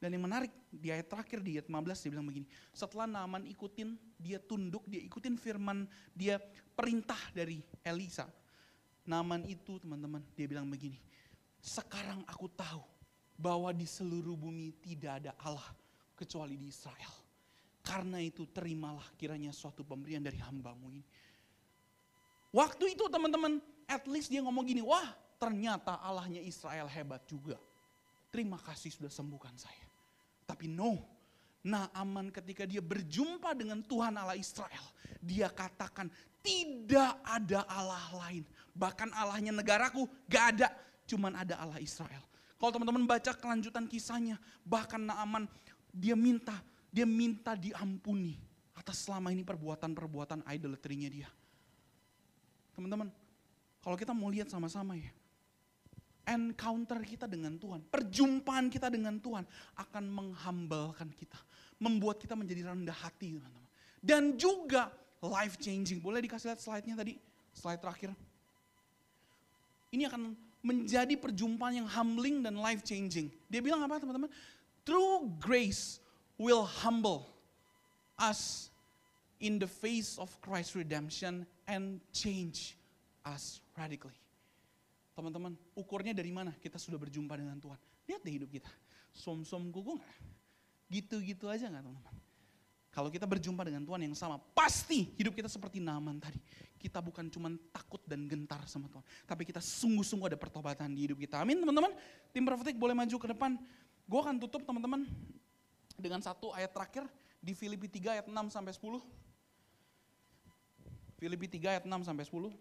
Dan 0.00 0.16
yang 0.16 0.24
menarik 0.24 0.48
di 0.72 0.88
ayat 0.88 1.04
terakhir 1.12 1.44
di 1.44 1.60
ayat 1.60 1.68
15 1.68 1.84
dia 2.08 2.10
bilang 2.16 2.26
begini, 2.26 2.46
setelah 2.72 3.04
Naaman 3.04 3.44
ikutin, 3.44 3.92
dia 4.16 4.40
tunduk, 4.40 4.88
dia 4.88 5.04
ikutin 5.04 5.36
firman, 5.36 5.84
dia 6.16 6.40
perintah 6.72 7.20
dari 7.36 7.60
Elisa. 7.84 8.24
Naaman 9.04 9.44
itu 9.44 9.76
teman-teman, 9.76 10.24
dia 10.32 10.48
bilang 10.48 10.64
begini, 10.64 10.96
sekarang 11.60 12.24
aku 12.24 12.48
tahu 12.56 12.80
bahwa 13.36 13.68
di 13.76 13.84
seluruh 13.84 14.34
bumi 14.34 14.72
tidak 14.80 15.22
ada 15.24 15.32
Allah 15.44 15.68
kecuali 16.16 16.56
di 16.56 16.72
Israel. 16.72 17.12
Karena 17.84 18.20
itu 18.20 18.44
terimalah 18.48 19.06
kiranya 19.16 19.52
suatu 19.52 19.80
pemberian 19.84 20.20
dari 20.20 20.36
hambamu 20.40 20.92
ini. 20.92 21.04
Waktu 22.52 22.96
itu 22.96 23.08
teman-teman, 23.08 23.60
at 23.88 24.04
least 24.04 24.28
dia 24.28 24.44
ngomong 24.44 24.68
gini, 24.68 24.84
wah 24.84 25.08
ternyata 25.40 25.96
Allahnya 26.04 26.44
Israel 26.44 26.86
hebat 26.86 27.24
juga. 27.24 27.56
Terima 28.28 28.60
kasih 28.60 28.92
sudah 28.92 29.08
sembuhkan 29.08 29.56
saya. 29.56 29.88
Tapi 30.44 30.68
no, 30.68 31.00
Naaman 31.64 32.30
ketika 32.30 32.68
dia 32.68 32.84
berjumpa 32.84 33.56
dengan 33.56 33.80
Tuhan 33.82 34.14
Allah 34.14 34.36
Israel, 34.36 34.84
dia 35.18 35.48
katakan 35.48 36.12
tidak 36.44 37.18
ada 37.24 37.66
Allah 37.66 38.06
lain. 38.28 38.44
Bahkan 38.76 39.10
Allahnya 39.10 39.50
negaraku 39.50 40.06
gak 40.30 40.44
ada 40.54 40.68
cuman 41.08 41.34
ada 41.34 41.58
Allah 41.58 41.80
Israel. 41.82 42.22
Kalau 42.58 42.70
teman-teman 42.74 43.08
baca 43.08 43.32
kelanjutan 43.34 43.88
kisahnya, 43.90 44.38
bahkan 44.62 45.02
Naaman 45.02 45.50
dia 45.90 46.14
minta, 46.14 46.58
dia 46.92 47.06
minta 47.08 47.58
diampuni 47.58 48.38
atas 48.78 49.06
selama 49.06 49.34
ini 49.34 49.42
perbuatan-perbuatan 49.42 50.46
idolatrinya 50.46 51.10
dia. 51.10 51.28
Teman-teman, 52.78 53.10
kalau 53.88 53.96
kita 53.96 54.12
mau 54.12 54.28
lihat 54.28 54.52
sama-sama 54.52 55.00
ya, 55.00 55.08
encounter 56.28 57.00
kita 57.00 57.24
dengan 57.24 57.56
Tuhan, 57.56 57.80
perjumpaan 57.88 58.68
kita 58.68 58.92
dengan 58.92 59.16
Tuhan 59.16 59.48
akan 59.80 60.04
menghambalkan 60.12 61.08
kita, 61.16 61.40
membuat 61.80 62.20
kita 62.20 62.36
menjadi 62.36 62.68
rendah 62.68 62.92
hati, 62.92 63.40
teman-teman. 63.40 63.64
Dan 64.04 64.36
juga 64.36 64.92
life 65.24 65.56
changing. 65.56 66.04
Boleh 66.04 66.20
dikasih 66.20 66.52
lihat 66.52 66.60
slide-nya 66.60 67.00
tadi? 67.00 67.16
Slide 67.56 67.80
terakhir. 67.80 68.12
Ini 69.88 70.04
akan 70.12 70.36
menjadi 70.60 71.16
perjumpaan 71.16 71.80
yang 71.80 71.88
humbling 71.88 72.44
dan 72.44 72.60
life 72.60 72.84
changing. 72.84 73.32
Dia 73.48 73.64
bilang 73.64 73.80
apa 73.88 73.96
teman-teman? 73.96 74.28
True 74.84 75.32
grace 75.40 75.96
will 76.36 76.68
humble 76.68 77.24
us 78.20 78.68
in 79.40 79.56
the 79.56 79.64
face 79.64 80.20
of 80.20 80.28
Christ's 80.44 80.76
redemption 80.76 81.48
and 81.64 82.04
change 82.12 82.76
us 83.24 83.64
radically. 83.78 84.18
Teman-teman, 85.14 85.54
ukurnya 85.74 86.14
dari 86.14 86.30
mana 86.34 86.54
kita 86.58 86.78
sudah 86.78 86.98
berjumpa 86.98 87.34
dengan 87.38 87.58
Tuhan? 87.58 87.78
Lihat 88.10 88.20
deh 88.22 88.34
hidup 88.34 88.50
kita. 88.50 88.70
Som-som 89.14 89.70
kuku 89.70 89.98
gak? 89.98 90.14
Gitu-gitu 90.90 91.46
aja 91.46 91.70
gak 91.70 91.82
teman-teman? 91.86 92.14
Kalau 92.88 93.14
kita 93.14 93.30
berjumpa 93.30 93.62
dengan 93.62 93.86
Tuhan 93.86 94.00
yang 94.10 94.16
sama, 94.18 94.42
pasti 94.56 95.14
hidup 95.14 95.36
kita 95.38 95.46
seperti 95.46 95.78
Naman 95.78 96.18
tadi. 96.18 96.40
Kita 96.78 96.98
bukan 96.98 97.30
cuma 97.30 97.50
takut 97.70 98.02
dan 98.06 98.26
gentar 98.26 98.62
sama 98.66 98.90
Tuhan. 98.90 99.06
Tapi 99.22 99.42
kita 99.46 99.62
sungguh-sungguh 99.62 100.34
ada 100.34 100.38
pertobatan 100.38 100.90
di 100.94 101.06
hidup 101.06 101.18
kita. 101.18 101.38
Amin 101.38 101.62
teman-teman. 101.62 101.94
Tim 102.34 102.42
profetik 102.42 102.74
boleh 102.74 102.98
maju 102.98 103.16
ke 103.18 103.28
depan. 103.30 103.54
Gue 104.08 104.20
akan 104.22 104.40
tutup 104.40 104.66
teman-teman 104.66 105.06
dengan 105.98 106.22
satu 106.22 106.54
ayat 106.54 106.70
terakhir 106.72 107.04
di 107.38 107.52
Filipi 107.54 107.86
3 107.86 108.18
ayat 108.18 108.26
6 108.26 108.34
sampai 108.50 108.72
10. 108.74 109.02
Filipi 111.18 111.46
3 111.50 111.74
ayat 111.78 111.84
6 111.84 112.06
sampai 112.06 112.24
10. 112.24 112.54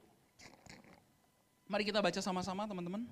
Mari 1.67 1.83
kita 1.83 1.99
baca 1.99 2.19
sama-sama 2.23 2.63
teman-teman. 2.63 3.03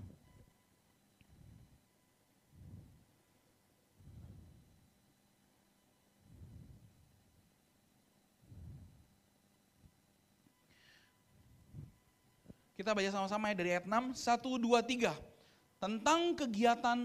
Kita 12.75 12.91
baca 12.91 13.07
sama-sama 13.11 13.51
ya 13.51 13.55
dari 13.55 13.69
ayat 13.75 13.87
6, 13.87 14.15
1, 14.15 14.55
2, 14.59 14.83
3. 14.83 15.11
Tentang 15.79 16.35
kegiatan 16.35 16.99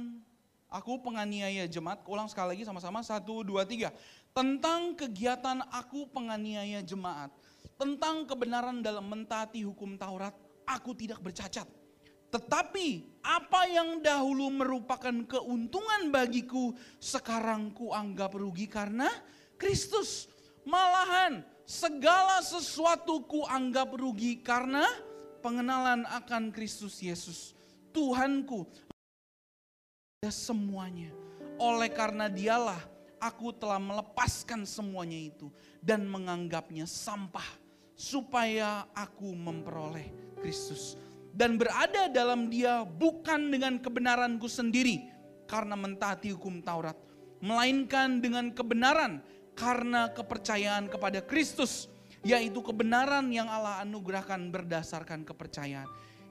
aku 0.71 1.03
penganiaya 1.03 1.67
jemaat, 1.67 2.03
ulang 2.07 2.31
sekali 2.31 2.55
lagi 2.55 2.63
sama-sama, 2.67 3.03
1, 3.03 3.23
2, 3.43 3.63
3. 3.67 3.91
Tentang 4.31 4.95
kegiatan 4.95 5.63
aku 5.71 6.07
penganiaya 6.11 6.79
jemaat, 6.83 7.35
tentang 7.75 8.23
kebenaran 8.27 8.83
dalam 8.83 9.07
mentaati 9.07 9.63
hukum 9.67 9.99
Taurat, 9.99 10.35
aku 10.71 10.95
tidak 10.95 11.19
bercacat. 11.19 11.67
Tetapi 12.31 13.19
apa 13.27 13.67
yang 13.67 13.99
dahulu 13.99 14.55
merupakan 14.55 15.15
keuntungan 15.27 16.15
bagiku, 16.15 16.71
sekarang 17.03 17.75
ku 17.75 17.91
anggap 17.91 18.39
rugi 18.39 18.71
karena 18.71 19.11
Kristus. 19.59 20.31
Malahan 20.63 21.43
segala 21.67 22.39
sesuatu 22.45 23.27
ku 23.27 23.43
anggap 23.51 23.99
rugi 23.99 24.39
karena 24.39 24.87
pengenalan 25.43 26.07
akan 26.07 26.55
Kristus 26.55 27.03
Yesus, 27.03 27.59
Tuhanku, 27.91 28.69
semuanya. 30.29 31.11
Oleh 31.59 31.91
karena 31.91 32.31
dialah 32.31 32.81
aku 33.21 33.53
telah 33.53 33.77
melepaskan 33.77 34.65
semuanya 34.65 35.19
itu 35.19 35.53
dan 35.83 36.09
menganggapnya 36.09 36.89
sampah 36.89 37.60
supaya 38.01 38.89
aku 38.97 39.37
memperoleh 39.37 40.09
Kristus 40.41 40.97
dan 41.37 41.61
berada 41.61 42.09
dalam 42.09 42.49
dia 42.49 42.81
bukan 42.89 43.53
dengan 43.53 43.77
kebenaranku 43.77 44.49
sendiri 44.49 45.05
karena 45.45 45.77
mentaati 45.77 46.33
hukum 46.33 46.65
Taurat 46.65 46.97
melainkan 47.45 48.25
dengan 48.25 48.49
kebenaran 48.57 49.21
karena 49.53 50.09
kepercayaan 50.17 50.89
kepada 50.89 51.21
Kristus 51.21 51.93
yaitu 52.25 52.65
kebenaran 52.65 53.29
yang 53.29 53.49
Allah 53.49 53.81
anugerahkan 53.85 54.53
berdasarkan 54.53 55.25
kepercayaan. 55.25 55.89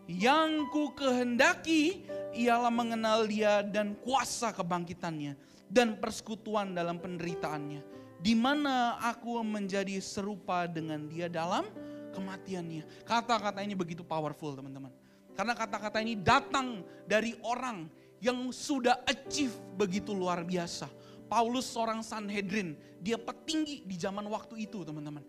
Yang 0.09 0.74
ku 0.74 0.93
kehendaki 0.97 2.05
ialah 2.34 2.74
mengenal 2.74 3.30
dia 3.30 3.61
dan 3.61 3.93
kuasa 4.01 4.49
kebangkitannya 4.53 5.38
dan 5.70 6.01
persekutuan 6.01 6.74
dalam 6.74 6.97
penderitaannya. 6.97 7.98
Di 8.20 8.36
mana 8.36 8.99
aku 8.99 9.39
menjadi 9.41 9.95
serupa 10.03 10.67
dengan 10.67 11.07
dia 11.07 11.32
dalam 11.32 11.63
kematiannya. 12.11 13.07
Kata-kata 13.07 13.63
ini 13.63 13.74
begitu 13.74 14.03
powerful 14.03 14.53
teman-teman. 14.59 14.91
Karena 15.34 15.55
kata-kata 15.55 16.03
ini 16.03 16.20
datang 16.20 16.84
dari 17.07 17.32
orang 17.47 17.88
yang 18.20 18.51
sudah 18.51 19.07
achieve 19.07 19.55
begitu 19.80 20.11
luar 20.11 20.43
biasa. 20.43 20.91
Paulus 21.32 21.72
seorang 21.72 22.03
Sanhedrin, 22.03 22.76
dia 22.99 23.15
petinggi 23.15 23.88
di 23.88 23.95
zaman 23.95 24.28
waktu 24.28 24.67
itu 24.67 24.84
teman-teman 24.84 25.24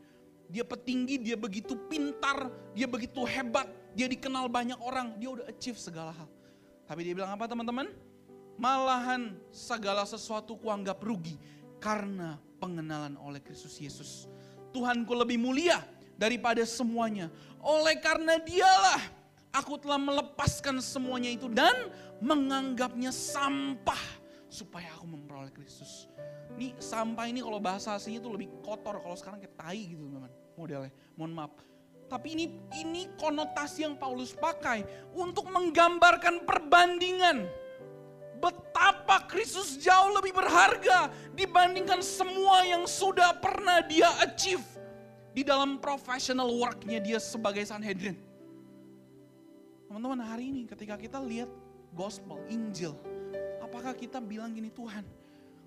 dia 0.50 0.66
petinggi, 0.66 1.22
dia 1.22 1.38
begitu 1.38 1.78
pintar, 1.86 2.50
dia 2.74 2.90
begitu 2.90 3.22
hebat, 3.22 3.70
dia 3.94 4.10
dikenal 4.10 4.50
banyak 4.50 4.76
orang, 4.82 5.14
dia 5.22 5.30
udah 5.30 5.46
achieve 5.46 5.78
segala 5.78 6.10
hal. 6.10 6.26
Tapi 6.90 7.06
dia 7.06 7.14
bilang 7.14 7.30
apa 7.30 7.46
teman-teman? 7.46 7.86
Malahan 8.58 9.38
segala 9.54 10.02
sesuatu 10.02 10.58
kuanggap 10.58 10.98
rugi 11.00 11.38
karena 11.78 12.36
pengenalan 12.60 13.16
oleh 13.16 13.40
Kristus 13.40 13.80
Yesus. 13.80 14.28
Tuhanku 14.70 15.10
lebih 15.16 15.40
mulia 15.40 15.80
daripada 16.14 16.62
semuanya. 16.68 17.32
Oleh 17.64 17.96
karena 17.98 18.36
dialah 18.36 19.02
aku 19.50 19.80
telah 19.80 19.98
melepaskan 19.98 20.78
semuanya 20.78 21.32
itu 21.32 21.48
dan 21.50 21.90
menganggapnya 22.20 23.10
sampah 23.10 23.98
supaya 24.46 24.92
aku 24.94 25.08
memperoleh 25.08 25.50
Kristus. 25.50 26.06
Ini 26.60 26.76
sampah 26.76 27.26
ini 27.26 27.40
kalau 27.40 27.58
bahasa 27.62 27.96
aslinya 27.96 28.20
itu 28.20 28.30
lebih 28.30 28.48
kotor, 28.60 29.00
kalau 29.00 29.16
sekarang 29.16 29.40
kayak 29.40 29.56
tai 29.56 29.80
gitu 29.90 30.04
teman-teman 30.04 30.32
modelnya. 30.58 30.92
Mohon 31.16 31.32
maaf. 31.32 31.52
Tapi 32.10 32.34
ini 32.34 32.46
ini 32.74 33.06
konotasi 33.14 33.86
yang 33.86 33.94
Paulus 33.94 34.34
pakai 34.34 34.82
untuk 35.14 35.46
menggambarkan 35.46 36.42
perbandingan 36.42 37.46
betapa 38.80 39.28
Kristus 39.28 39.76
jauh 39.76 40.08
lebih 40.16 40.32
berharga 40.32 41.12
dibandingkan 41.36 42.00
semua 42.00 42.64
yang 42.64 42.88
sudah 42.88 43.36
pernah 43.36 43.84
dia 43.84 44.08
achieve 44.24 44.64
di 45.36 45.44
dalam 45.44 45.76
professional 45.76 46.48
worknya 46.48 46.96
dia 46.96 47.20
sebagai 47.20 47.60
Sanhedrin. 47.60 48.16
Teman-teman 49.84 50.24
hari 50.24 50.48
ini 50.48 50.64
ketika 50.64 50.96
kita 50.96 51.20
lihat 51.20 51.52
gospel, 51.92 52.40
Injil, 52.48 52.96
apakah 53.60 53.92
kita 53.92 54.16
bilang 54.16 54.56
gini 54.56 54.72
Tuhan, 54.72 55.04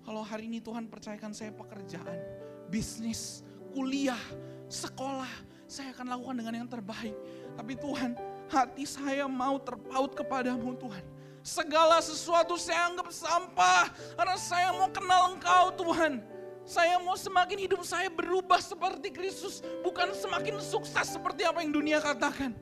kalau 0.02 0.26
hari 0.26 0.50
ini 0.50 0.58
Tuhan 0.58 0.90
percayakan 0.90 1.30
saya 1.30 1.54
pekerjaan, 1.54 2.18
bisnis, 2.66 3.46
kuliah, 3.70 4.18
sekolah, 4.66 5.30
saya 5.70 5.94
akan 5.94 6.18
lakukan 6.18 6.34
dengan 6.42 6.66
yang 6.66 6.68
terbaik. 6.68 7.14
Tapi 7.54 7.78
Tuhan, 7.78 8.18
hati 8.50 8.84
saya 8.90 9.30
mau 9.30 9.62
terpaut 9.62 10.18
kepadamu 10.18 10.74
Tuhan 10.82 11.13
Segala 11.44 12.00
sesuatu 12.00 12.56
saya 12.56 12.88
anggap 12.88 13.12
sampah. 13.12 13.92
Karena 14.16 14.36
saya 14.40 14.72
mau 14.72 14.88
kenal 14.88 15.36
engkau 15.36 15.76
Tuhan. 15.76 16.24
Saya 16.64 16.96
mau 17.04 17.12
semakin 17.20 17.68
hidup 17.68 17.84
saya 17.84 18.08
berubah 18.08 18.56
seperti 18.64 19.12
Kristus. 19.12 19.60
Bukan 19.84 20.16
semakin 20.16 20.56
sukses 20.56 21.04
seperti 21.12 21.44
apa 21.44 21.60
yang 21.60 21.76
dunia 21.76 22.00
katakan. 22.00 22.56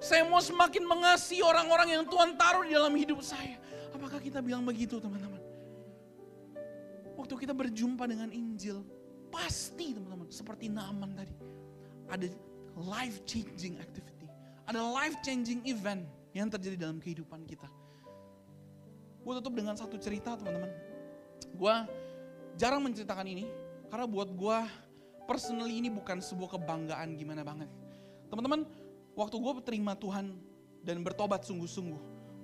Saya 0.00 0.24
mau 0.24 0.40
semakin 0.40 0.80
mengasihi 0.80 1.44
orang-orang 1.44 2.00
yang 2.00 2.08
Tuhan 2.08 2.32
taruh 2.40 2.64
di 2.64 2.72
dalam 2.72 2.96
hidup 2.96 3.20
saya. 3.20 3.60
Apakah 3.92 4.16
kita 4.16 4.40
bilang 4.40 4.64
begitu 4.64 4.96
teman-teman? 4.96 5.38
Waktu 7.12 7.36
kita 7.36 7.52
berjumpa 7.52 8.08
dengan 8.08 8.32
Injil, 8.32 8.80
pasti 9.28 9.92
teman-teman, 9.92 10.32
seperti 10.32 10.72
Naaman 10.72 11.12
tadi. 11.12 11.36
Ada 12.08 12.32
life 12.80 13.28
changing 13.28 13.76
activity. 13.76 14.26
Ada 14.64 14.80
life 14.80 15.20
changing 15.20 15.60
event 15.68 16.08
yang 16.32 16.48
terjadi 16.48 16.88
dalam 16.88 16.96
kehidupan 16.96 17.44
kita. 17.44 17.68
Gue 19.22 19.32
tutup 19.38 19.54
dengan 19.54 19.78
satu 19.78 19.96
cerita 19.98 20.34
teman-teman. 20.34 20.70
Gue 21.54 21.74
jarang 22.58 22.82
menceritakan 22.82 23.26
ini 23.26 23.46
karena 23.88 24.06
buat 24.06 24.30
gue 24.34 24.58
personally 25.26 25.78
ini 25.78 25.88
bukan 25.88 26.18
sebuah 26.18 26.58
kebanggaan 26.58 27.14
gimana 27.14 27.46
banget. 27.46 27.70
Teman-teman, 28.28 28.66
waktu 29.14 29.36
gue 29.38 29.52
terima 29.62 29.94
Tuhan 29.94 30.34
dan 30.82 31.00
bertobat 31.06 31.46
sungguh-sungguh, 31.46 32.00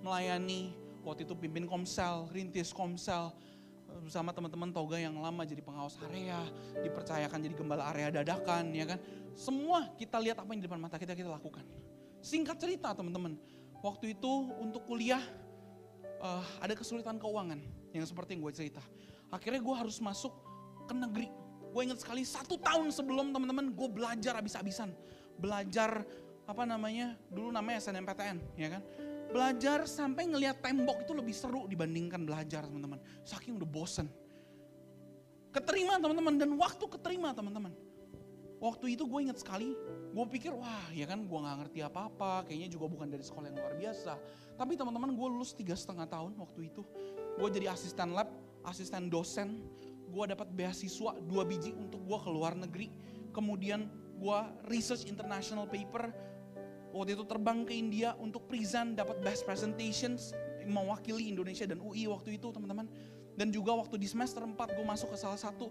melayani 0.06 0.76
waktu 1.02 1.26
itu 1.26 1.34
pimpin 1.34 1.66
komsel, 1.66 2.30
rintis 2.30 2.70
komsel, 2.70 3.34
bersama 4.04 4.30
teman-teman 4.30 4.70
toga 4.70 5.00
yang 5.00 5.16
lama 5.18 5.42
jadi 5.42 5.64
pengawas 5.64 5.96
area, 6.12 6.38
dipercayakan 6.84 7.38
jadi 7.40 7.54
gembala 7.56 7.88
area 7.90 8.12
dadakan, 8.12 8.70
ya 8.76 8.84
kan. 8.84 9.00
Semua 9.34 9.88
kita 9.96 10.20
lihat 10.20 10.38
apa 10.38 10.50
yang 10.52 10.60
di 10.62 10.66
depan 10.68 10.78
mata 10.78 11.00
kita, 11.00 11.16
kita 11.16 11.30
lakukan. 11.32 11.64
Singkat 12.20 12.56
cerita 12.60 12.92
teman-teman, 12.94 13.38
waktu 13.80 14.14
itu 14.14 14.32
untuk 14.60 14.84
kuliah 14.84 15.22
uh, 16.22 16.44
ada 16.62 16.74
kesulitan 16.74 17.16
keuangan 17.16 17.60
yang 17.94 18.04
seperti 18.06 18.36
yang 18.36 18.42
gue 18.46 18.54
cerita. 18.54 18.82
Akhirnya 19.28 19.60
gue 19.60 19.76
harus 19.76 19.98
masuk 20.00 20.32
ke 20.88 20.94
negeri. 20.94 21.28
Gue 21.68 21.82
ingat 21.84 22.00
sekali 22.00 22.24
satu 22.24 22.56
tahun 22.56 22.88
sebelum 22.90 23.30
teman-teman 23.36 23.72
gue 23.72 23.88
belajar 23.92 24.40
habis-habisan. 24.40 24.92
Belajar 25.38 26.02
apa 26.48 26.64
namanya, 26.64 27.14
dulu 27.28 27.52
namanya 27.52 27.84
SNMPTN 27.84 28.38
ya 28.56 28.68
kan. 28.78 28.82
Belajar 29.28 29.84
sampai 29.84 30.24
ngelihat 30.24 30.64
tembok 30.64 31.04
itu 31.04 31.12
lebih 31.12 31.36
seru 31.36 31.68
dibandingkan 31.68 32.24
belajar 32.24 32.64
teman-teman. 32.64 32.96
Saking 33.28 33.60
udah 33.60 33.68
bosen. 33.68 34.08
Keterima 35.52 36.00
teman-teman 36.00 36.40
dan 36.40 36.50
waktu 36.56 36.84
keterima 36.88 37.36
teman-teman. 37.36 37.76
Waktu 38.58 38.98
itu 38.98 39.06
gue 39.06 39.20
ingat 39.22 39.38
sekali, 39.38 39.70
gue 40.10 40.24
pikir 40.34 40.50
wah 40.50 40.90
ya 40.90 41.06
kan 41.06 41.22
gue 41.22 41.38
gak 41.38 41.56
ngerti 41.62 41.78
apa-apa, 41.86 42.42
kayaknya 42.50 42.74
juga 42.74 42.90
bukan 42.90 43.06
dari 43.06 43.22
sekolah 43.22 43.54
yang 43.54 43.58
luar 43.62 43.74
biasa. 43.78 44.18
Tapi 44.58 44.74
teman-teman 44.74 45.14
gue 45.14 45.28
lulus 45.30 45.54
tiga 45.54 45.78
setengah 45.78 46.10
tahun 46.10 46.34
waktu 46.34 46.66
itu. 46.66 46.82
Gue 47.38 47.48
jadi 47.54 47.70
asisten 47.70 48.10
lab, 48.18 48.26
asisten 48.66 49.06
dosen. 49.06 49.62
Gue 50.10 50.26
dapat 50.26 50.50
beasiswa 50.50 51.14
dua 51.22 51.46
biji 51.46 51.70
untuk 51.78 52.02
gue 52.02 52.18
ke 52.18 52.30
luar 52.34 52.58
negeri. 52.58 52.90
Kemudian 53.30 53.86
gue 54.18 54.38
research 54.66 55.06
international 55.06 55.70
paper. 55.70 56.10
Waktu 56.90 57.14
itu 57.14 57.24
terbang 57.30 57.62
ke 57.62 57.78
India 57.78 58.18
untuk 58.18 58.50
present, 58.50 58.98
dapat 58.98 59.22
best 59.22 59.46
presentations. 59.46 60.34
Mewakili 60.66 61.30
Indonesia 61.30 61.62
dan 61.64 61.78
UI 61.78 62.10
waktu 62.10 62.42
itu 62.42 62.50
teman-teman. 62.50 62.90
Dan 63.38 63.54
juga 63.54 63.70
waktu 63.78 64.02
di 64.02 64.10
semester 64.10 64.42
4 64.42 64.58
gue 64.58 64.82
masuk 64.82 65.14
ke 65.14 65.18
salah 65.20 65.38
satu 65.38 65.70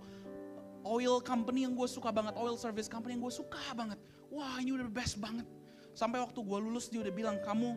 oil 0.88 1.20
company 1.20 1.68
yang 1.68 1.76
gue 1.76 1.86
suka 1.92 2.10
banget, 2.16 2.40
oil 2.40 2.56
service 2.56 2.88
company 2.88 3.20
yang 3.20 3.28
gue 3.28 3.36
suka 3.36 3.60
banget. 3.76 4.00
Wah 4.32 4.58
ini 4.64 4.72
udah 4.80 4.88
best 4.88 5.20
banget. 5.20 5.44
Sampai 5.92 6.24
waktu 6.24 6.40
gue 6.40 6.58
lulus 6.64 6.88
dia 6.88 7.04
udah 7.04 7.12
bilang, 7.12 7.36
kamu 7.44 7.76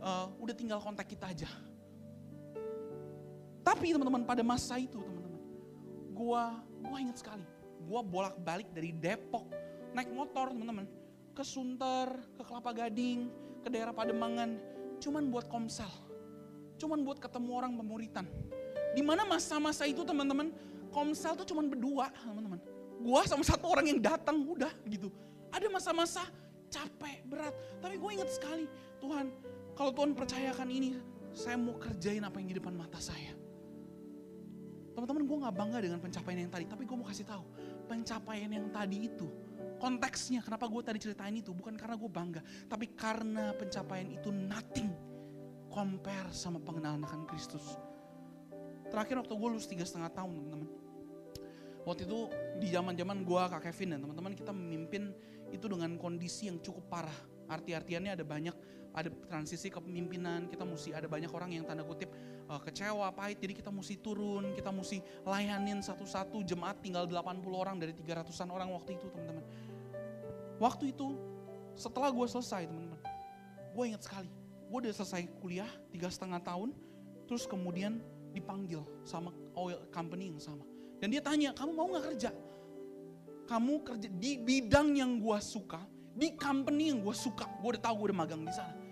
uh, 0.00 0.26
udah 0.40 0.54
tinggal 0.56 0.80
kontak 0.80 1.06
kita 1.06 1.28
aja. 1.28 1.50
Tapi 3.66 3.90
teman-teman 3.90 4.22
pada 4.22 4.46
masa 4.46 4.78
itu 4.78 4.94
teman-teman, 5.02 5.42
gua 6.14 6.62
gua 6.86 7.02
ingat 7.02 7.18
sekali, 7.18 7.42
gua 7.82 7.98
bolak-balik 7.98 8.70
dari 8.70 8.94
Depok 8.94 9.50
naik 9.90 10.06
motor 10.14 10.54
teman-teman 10.54 10.86
ke 11.34 11.42
Sunter, 11.42 12.14
ke 12.38 12.42
Kelapa 12.46 12.70
Gading, 12.70 13.26
ke 13.60 13.68
daerah 13.68 13.90
Pademangan, 13.90 14.54
cuman 15.02 15.28
buat 15.34 15.50
komsel, 15.50 15.90
cuman 16.78 17.02
buat 17.02 17.18
ketemu 17.18 17.50
orang 17.58 17.74
pemuritan. 17.74 18.30
Di 18.94 19.02
mana 19.02 19.26
masa-masa 19.26 19.84
itu 19.84 20.06
teman-teman, 20.06 20.54
komsel 20.96 21.36
tuh 21.36 21.44
cuman 21.44 21.68
berdua 21.68 22.08
teman-teman. 22.24 22.56
Gua 23.04 23.20
sama 23.28 23.44
satu 23.44 23.68
orang 23.68 23.92
yang 23.92 24.00
datang 24.00 24.40
udah 24.40 24.72
gitu. 24.88 25.12
Ada 25.52 25.68
masa-masa 25.68 26.24
capek, 26.72 27.28
berat. 27.28 27.52
Tapi 27.84 28.00
gue 28.00 28.10
ingat 28.16 28.32
sekali, 28.32 28.64
Tuhan 28.98 29.28
kalau 29.76 29.92
Tuhan 29.92 30.16
percayakan 30.16 30.72
ini, 30.72 30.96
saya 31.36 31.60
mau 31.60 31.76
kerjain 31.76 32.24
apa 32.24 32.40
yang 32.40 32.48
di 32.48 32.56
depan 32.56 32.72
mata 32.72 32.96
saya. 32.96 33.36
Teman-teman 34.96 35.28
gue 35.28 35.36
gak 35.44 35.56
bangga 35.60 35.78
dengan 35.84 36.00
pencapaian 36.00 36.48
yang 36.48 36.52
tadi, 36.52 36.64
tapi 36.64 36.88
gue 36.88 36.96
mau 36.96 37.04
kasih 37.04 37.28
tahu 37.28 37.44
pencapaian 37.86 38.48
yang 38.48 38.72
tadi 38.72 39.12
itu 39.12 39.28
konteksnya 39.76 40.40
kenapa 40.40 40.66
gue 40.66 40.80
tadi 40.80 40.98
ceritain 40.98 41.36
itu 41.36 41.52
bukan 41.52 41.76
karena 41.76 42.00
gue 42.00 42.08
bangga, 42.08 42.40
tapi 42.66 42.96
karena 42.96 43.52
pencapaian 43.52 44.08
itu 44.08 44.32
nothing 44.32 44.88
compare 45.68 46.32
sama 46.32 46.56
pengenalan 46.64 47.04
akan 47.04 47.28
Kristus. 47.28 47.76
Terakhir 48.88 49.20
waktu 49.20 49.34
gue 49.36 49.48
lulus 49.52 49.68
tiga 49.68 49.84
setengah 49.84 50.08
tahun 50.16 50.32
teman-teman. 50.40 50.68
Waktu 51.86 52.02
itu 52.02 52.26
di 52.58 52.66
zaman 52.74 52.98
zaman 52.98 53.22
gue 53.22 53.42
kak 53.46 53.62
Kevin 53.70 53.94
dan 53.94 53.98
teman-teman 54.02 54.34
kita 54.34 54.50
memimpin 54.50 55.14
itu 55.54 55.70
dengan 55.70 55.94
kondisi 55.94 56.50
yang 56.50 56.58
cukup 56.58 56.90
parah. 56.90 57.18
Arti-artiannya 57.46 58.18
ada 58.18 58.26
banyak 58.26 58.56
ada 58.96 59.12
transisi 59.28 59.68
kepemimpinan, 59.68 60.48
kita 60.48 60.64
mesti 60.64 60.96
ada 60.96 61.04
banyak 61.04 61.28
orang 61.28 61.52
yang 61.52 61.68
tanda 61.68 61.84
kutip 61.84 62.08
uh, 62.48 62.56
kecewa, 62.58 63.12
pahit, 63.12 63.38
jadi 63.44 63.52
kita 63.52 63.68
mesti 63.68 64.00
turun, 64.00 64.56
kita 64.56 64.72
mesti 64.72 65.04
layanin 65.28 65.84
satu-satu 65.84 66.40
jemaat 66.42 66.80
tinggal 66.80 67.04
80 67.04 67.44
orang 67.52 67.76
dari 67.76 67.92
300-an 67.92 68.48
orang 68.48 68.72
waktu 68.72 68.96
itu 68.96 69.06
teman-teman. 69.12 69.44
Waktu 70.56 70.96
itu 70.96 71.12
setelah 71.76 72.08
gue 72.08 72.24
selesai 72.24 72.64
teman-teman, 72.64 72.98
gue 73.76 73.84
ingat 73.84 74.02
sekali, 74.08 74.32
gue 74.72 74.78
udah 74.80 74.96
selesai 74.96 75.28
kuliah 75.44 75.68
tiga 75.92 76.08
setengah 76.08 76.40
tahun, 76.40 76.72
terus 77.28 77.44
kemudian 77.44 78.00
dipanggil 78.32 78.80
sama 79.04 79.28
oil 79.60 79.84
company 79.92 80.32
yang 80.32 80.40
sama. 80.40 80.64
Dan 80.98 81.12
dia 81.12 81.20
tanya, 81.20 81.52
kamu 81.52 81.70
mau 81.76 81.88
gak 81.96 82.14
kerja? 82.14 82.30
Kamu 83.46 83.84
kerja 83.86 84.08
di 84.10 84.40
bidang 84.40 84.96
yang 84.96 85.22
gue 85.22 85.38
suka, 85.38 85.84
di 86.16 86.34
company 86.34 86.90
yang 86.90 87.04
gue 87.04 87.14
suka, 87.14 87.46
gue 87.62 87.76
udah 87.76 87.82
tahu 87.82 87.94
gue 88.02 88.06
udah 88.10 88.18
magang 88.24 88.42
di 88.42 88.54
sana 88.54 88.86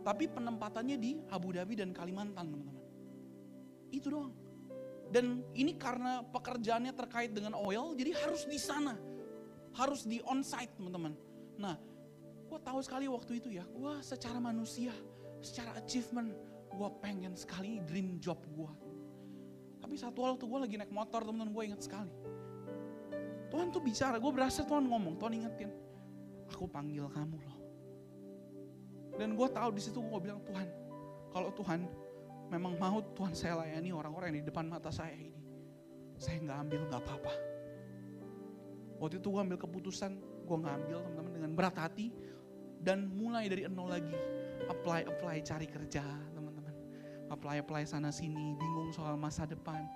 tapi 0.00 0.28
penempatannya 0.28 0.96
di 0.96 1.20
Abu 1.28 1.52
Dhabi 1.52 1.76
dan 1.76 1.92
Kalimantan, 1.92 2.48
teman-teman. 2.48 2.76
Itu 3.92 4.08
doang. 4.08 4.32
Dan 5.10 5.42
ini 5.58 5.74
karena 5.74 6.22
pekerjaannya 6.22 6.94
terkait 6.94 7.34
dengan 7.34 7.58
oil, 7.58 7.92
jadi 7.98 8.14
harus 8.24 8.46
di 8.46 8.56
sana. 8.56 8.96
Harus 9.76 10.06
di 10.06 10.22
onsite, 10.24 10.72
teman-teman. 10.78 11.14
Nah, 11.60 11.76
gue 12.48 12.58
tahu 12.62 12.80
sekali 12.80 13.10
waktu 13.10 13.42
itu 13.42 13.50
ya, 13.52 13.66
gue 13.66 13.92
secara 14.00 14.38
manusia, 14.40 14.94
secara 15.42 15.76
achievement, 15.76 16.32
gue 16.70 16.88
pengen 17.02 17.34
sekali 17.36 17.82
dream 17.84 18.22
job 18.22 18.38
gue. 18.54 18.72
Tapi 19.90 19.98
satu 19.98 20.22
waktu 20.22 20.46
gue 20.46 20.58
lagi 20.62 20.78
naik 20.78 20.94
motor, 20.94 21.26
teman-teman, 21.26 21.50
gue 21.50 21.74
ingat 21.74 21.82
sekali. 21.82 22.14
Tuhan 23.50 23.74
tuh 23.74 23.82
bicara, 23.82 24.22
gue 24.22 24.30
berasa 24.30 24.62
Tuhan 24.62 24.86
ngomong, 24.86 25.18
Tuhan 25.18 25.34
ingetin, 25.34 25.66
aku 26.46 26.70
panggil 26.70 27.10
kamu 27.10 27.34
loh. 27.42 27.58
Dan 29.18 29.34
gue 29.34 29.48
tahu 29.50 29.74
di 29.74 29.82
situ 29.82 29.98
gue 29.98 30.20
bilang 30.22 30.46
Tuhan, 30.46 30.70
kalau 31.34 31.50
Tuhan 31.58 31.90
memang 32.54 32.78
mau 32.78 33.02
Tuhan 33.02 33.34
saya 33.34 33.66
layani 33.66 33.90
orang-orang 33.90 34.30
yang 34.30 34.46
di 34.46 34.54
depan 34.54 34.70
mata 34.70 34.94
saya 34.94 35.10
ini. 35.10 35.42
Saya 36.22 36.38
nggak 36.38 36.58
ambil 36.70 36.80
nggak 36.86 37.02
apa-apa. 37.02 37.34
Waktu 39.02 39.18
itu 39.18 39.26
gue 39.26 39.42
ambil 39.42 39.58
keputusan, 39.58 40.12
gue 40.46 40.54
ngambil 40.70 41.02
teman-teman 41.02 41.32
dengan 41.34 41.50
berat 41.58 41.74
hati 41.82 42.14
dan 42.78 43.10
mulai 43.10 43.50
dari 43.50 43.66
nol 43.66 43.90
lagi 43.90 44.14
apply 44.70 45.10
apply 45.10 45.42
cari 45.42 45.66
kerja 45.66 46.06
teman-teman 47.30 47.62
apply 47.62 47.62
apply 47.62 47.82
sana 47.86 48.10
sini 48.10 48.58
bingung 48.58 48.90
soal 48.90 49.14
masa 49.14 49.46
depan. 49.46 49.86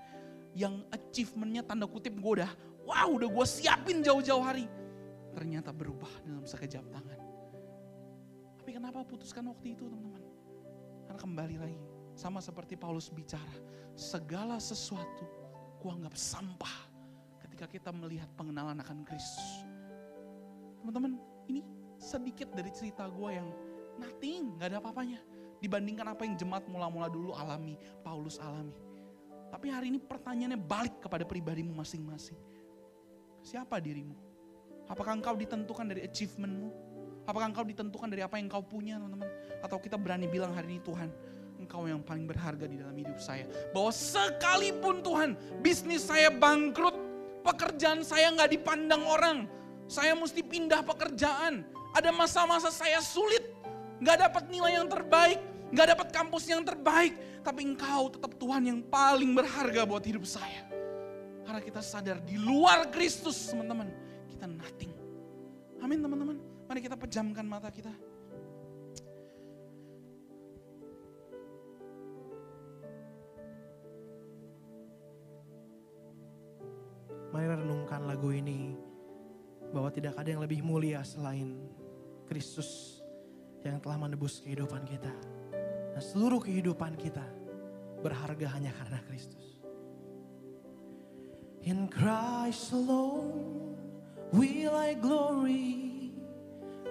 Yang 0.54 0.86
achievementnya 0.94 1.66
tanda 1.66 1.90
kutip 1.90 2.14
gue 2.14 2.32
udah 2.38 2.50
wow 2.86 3.10
udah 3.10 3.26
gue 3.26 3.46
siapin 3.46 4.06
jauh-jauh 4.06 4.42
hari. 4.42 4.70
Ternyata 5.34 5.74
berubah 5.74 6.10
dalam 6.22 6.46
sekejap 6.46 6.86
tangan. 6.94 7.20
Tapi 8.62 8.70
kenapa 8.70 9.02
putuskan 9.02 9.50
waktu 9.50 9.74
itu 9.74 9.90
teman-teman? 9.90 10.22
Karena 11.10 11.18
kembali 11.18 11.56
lagi 11.58 11.80
sama 12.14 12.38
seperti 12.38 12.78
Paulus 12.78 13.10
bicara 13.10 13.54
segala 13.98 14.62
sesuatu 14.62 15.26
gue 15.82 15.90
anggap 15.90 16.14
sampah 16.14 16.76
ketika 17.42 17.66
kita 17.66 17.90
melihat 17.90 18.30
pengenalan 18.38 18.78
akan 18.78 19.02
Kristus. 19.02 19.66
Teman-teman 20.78 21.18
ini 21.50 21.66
sedikit 21.98 22.54
dari 22.54 22.70
cerita 22.70 23.10
gue 23.10 23.30
yang 23.34 23.50
nothing, 23.98 24.54
gak 24.62 24.70
ada 24.70 24.78
apa-apanya. 24.78 25.33
Dibandingkan 25.64 26.12
apa 26.12 26.28
yang 26.28 26.36
jemaat 26.36 26.68
mula-mula 26.68 27.08
dulu 27.08 27.32
alami, 27.32 27.80
Paulus 28.04 28.36
alami. 28.36 28.76
Tapi 29.48 29.72
hari 29.72 29.88
ini 29.88 29.96
pertanyaannya 29.96 30.60
balik 30.60 31.00
kepada 31.00 31.24
pribadimu 31.24 31.72
masing-masing. 31.72 32.36
Siapa 33.40 33.80
dirimu? 33.80 34.12
Apakah 34.84 35.16
engkau 35.16 35.32
ditentukan 35.32 35.88
dari 35.88 36.04
achievementmu? 36.04 36.68
Apakah 37.24 37.48
engkau 37.48 37.64
ditentukan 37.64 38.12
dari 38.12 38.20
apa 38.20 38.36
yang 38.36 38.52
engkau 38.52 38.60
punya 38.60 39.00
teman-teman? 39.00 39.24
Atau 39.64 39.80
kita 39.80 39.96
berani 39.96 40.28
bilang 40.28 40.52
hari 40.52 40.76
ini 40.76 40.80
Tuhan, 40.84 41.08
engkau 41.56 41.88
yang 41.88 42.04
paling 42.04 42.28
berharga 42.28 42.68
di 42.68 42.76
dalam 42.76 42.92
hidup 42.92 43.16
saya. 43.16 43.48
Bahwa 43.72 43.88
sekalipun 43.88 45.00
Tuhan, 45.00 45.32
bisnis 45.64 46.04
saya 46.04 46.28
bangkrut, 46.28 46.92
pekerjaan 47.40 48.04
saya 48.04 48.28
nggak 48.36 48.52
dipandang 48.52 49.00
orang, 49.08 49.48
saya 49.88 50.12
mesti 50.12 50.44
pindah 50.44 50.84
pekerjaan, 50.84 51.64
ada 51.96 52.12
masa-masa 52.12 52.68
saya 52.68 53.00
sulit, 53.00 53.48
nggak 54.04 54.28
dapat 54.28 54.44
nilai 54.52 54.76
yang 54.76 54.88
terbaik, 54.92 55.40
nggak 55.70 55.86
dapat 55.96 56.08
kampus 56.12 56.44
yang 56.50 56.60
terbaik, 56.66 57.14
tapi 57.40 57.64
engkau 57.64 58.12
tetap 58.12 58.36
Tuhan 58.36 58.68
yang 58.68 58.80
paling 58.84 59.32
berharga 59.32 59.86
buat 59.88 60.04
hidup 60.04 60.24
saya. 60.28 60.66
Karena 61.44 61.60
kita 61.60 61.80
sadar 61.84 62.18
di 62.24 62.40
luar 62.40 62.88
Kristus 62.88 63.52
teman-teman, 63.52 63.88
kita 64.32 64.48
nothing. 64.48 64.92
Amin 65.84 66.00
teman-teman. 66.00 66.40
Mari 66.64 66.80
kita 66.80 66.96
pejamkan 66.96 67.44
mata 67.44 67.68
kita. 67.68 67.92
Mari 77.34 77.46
renungkan 77.50 78.06
lagu 78.06 78.30
ini 78.30 78.72
bahwa 79.74 79.90
tidak 79.90 80.14
ada 80.14 80.30
yang 80.30 80.40
lebih 80.40 80.62
mulia 80.62 81.02
selain 81.02 81.66
Kristus 82.30 83.02
yang 83.66 83.82
telah 83.82 83.98
menebus 83.98 84.38
kehidupan 84.40 84.86
kita. 84.86 85.10
Dan 85.94 86.02
seluruh 86.02 86.42
kehidupan 86.42 86.98
kita 86.98 87.22
berharga 88.02 88.50
hanya 88.50 88.74
karena 88.74 88.98
Kristus. 89.06 89.62
In 91.62 91.86
Christ 91.86 92.74
alone 92.74 93.78
will 94.34 94.74
I 94.74 94.98
glory, 94.98 96.10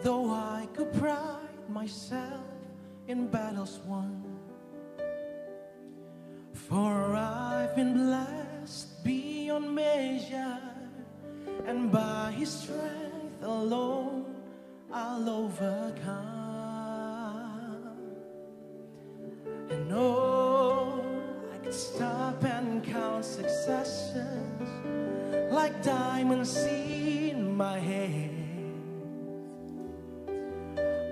though 0.02 0.32
I 0.32 0.72
could 0.72 0.96
pride 0.96 1.68
myself 1.68 2.48
in 3.12 3.28
battles 3.28 3.84
won. 3.84 4.24
For 6.56 7.14
I've 7.14 7.76
been 7.76 8.08
blessed 8.08 9.04
beyond 9.04 9.68
measure, 9.68 10.64
and 11.68 11.92
by 11.92 12.32
His 12.40 12.50
strength 12.50 13.44
alone 13.44 14.32
I'll 14.88 15.28
overcome. 15.28 16.33
Oh, 19.96 21.04
I 21.54 21.58
could 21.64 21.74
stop 21.74 22.44
and 22.44 22.84
count 22.84 23.24
successes 23.24 24.26
like 25.52 25.84
diamonds 25.84 26.58
in 26.66 27.56
my 27.56 27.78
hand. 27.78 28.44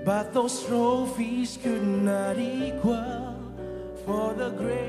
But 0.03 0.34
those 0.34 0.65
trophies 0.65 1.59
could 1.61 1.86
not 1.86 2.39
equal 2.39 3.36
for 4.03 4.34
the 4.34 4.49
grace 4.49 4.82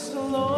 Christ 0.00 0.49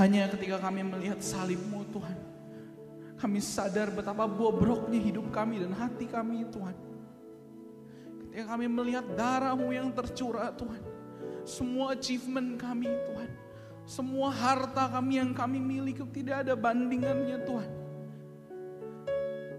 Hanya 0.00 0.32
ketika 0.32 0.56
kami 0.56 0.80
melihat 0.80 1.20
salibmu 1.20 1.84
Tuhan. 1.92 2.16
Kami 3.20 3.36
sadar 3.36 3.92
betapa 3.92 4.24
bobroknya 4.24 4.96
hidup 4.96 5.28
kami 5.28 5.60
dan 5.60 5.76
hati 5.76 6.08
kami 6.08 6.48
Tuhan. 6.48 6.72
Ketika 8.24 8.56
kami 8.56 8.64
melihat 8.64 9.04
darahmu 9.12 9.68
yang 9.76 9.92
tercurah 9.92 10.56
Tuhan. 10.56 10.80
Semua 11.44 11.92
achievement 11.92 12.56
kami 12.56 12.88
Tuhan. 12.88 13.28
Semua 13.84 14.32
harta 14.32 14.88
kami 14.88 15.20
yang 15.20 15.36
kami 15.36 15.60
miliki 15.60 16.00
tidak 16.16 16.48
ada 16.48 16.56
bandingannya 16.56 17.44
Tuhan. 17.44 17.70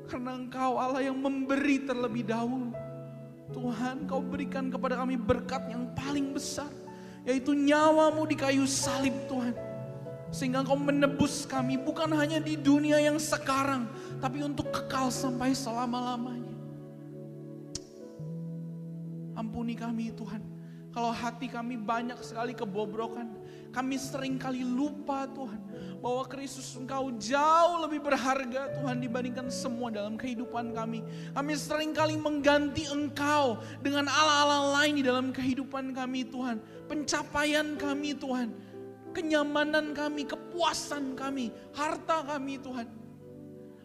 Karena 0.09 0.41
Engkau 0.41 0.81
Allah 0.81 1.05
yang 1.05 1.21
memberi 1.21 1.85
terlebih 1.85 2.25
dahulu. 2.25 2.73
Tuhan, 3.53 4.09
Kau 4.09 4.25
berikan 4.25 4.73
kepada 4.73 4.97
kami 4.97 5.21
berkat 5.21 5.69
yang 5.69 5.85
paling 5.93 6.33
besar, 6.33 6.71
yaitu 7.29 7.53
nyawamu 7.53 8.25
di 8.25 8.33
kayu 8.33 8.65
salib 8.65 9.13
Tuhan. 9.29 9.70
Sehingga 10.32 10.63
Engkau 10.63 10.79
menebus 10.79 11.43
kami 11.43 11.75
bukan 11.75 12.07
hanya 12.15 12.39
di 12.39 12.55
dunia 12.55 13.03
yang 13.03 13.19
sekarang, 13.19 13.91
tapi 14.23 14.39
untuk 14.41 14.71
kekal 14.71 15.11
sampai 15.11 15.51
selama-lamanya. 15.51 16.55
Ampuni 19.36 19.75
kami 19.75 20.15
Tuhan, 20.15 20.39
kalau 20.95 21.11
hati 21.11 21.51
kami 21.51 21.75
banyak 21.75 22.15
sekali 22.23 22.55
kebobrokan, 22.55 23.27
kami 23.71 23.95
sering 23.95 24.36
kali 24.36 24.63
lupa 24.63 25.23
Tuhan, 25.32 25.59
bahwa 26.03 26.23
Kristus 26.27 26.75
Engkau 26.75 27.15
jauh 27.15 27.84
lebih 27.88 28.03
berharga 28.03 28.71
Tuhan 28.75 28.99
dibandingkan 28.99 29.47
semua 29.47 29.88
dalam 29.88 30.19
kehidupan 30.19 30.75
kami. 30.75 30.99
Kami 31.32 31.53
sering 31.55 31.95
kali 31.95 32.19
mengganti 32.19 32.88
Engkau 32.91 33.59
dengan 33.79 34.11
ala-ala 34.11 34.79
lain 34.79 34.99
di 34.99 35.03
dalam 35.03 35.32
kehidupan 35.32 35.95
kami 35.95 36.27
Tuhan. 36.27 36.59
Pencapaian 36.91 37.79
kami 37.79 38.11
Tuhan, 38.11 38.51
kenyamanan 39.12 39.93
kami, 39.95 40.28
kepuasan 40.28 41.14
kami, 41.16 41.51
harta 41.76 42.26
kami 42.26 42.57
Tuhan. 42.59 42.88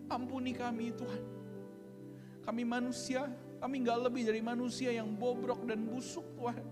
Ampuni 0.07 0.55
kami 0.55 0.95
Tuhan. 0.95 1.23
Kami 2.47 2.63
manusia, 2.63 3.27
kami 3.59 3.83
gak 3.83 4.07
lebih 4.07 4.23
dari 4.23 4.39
manusia 4.39 4.95
yang 4.95 5.11
bobrok 5.19 5.67
dan 5.67 5.83
busuk 5.83 6.25
Tuhan 6.39 6.63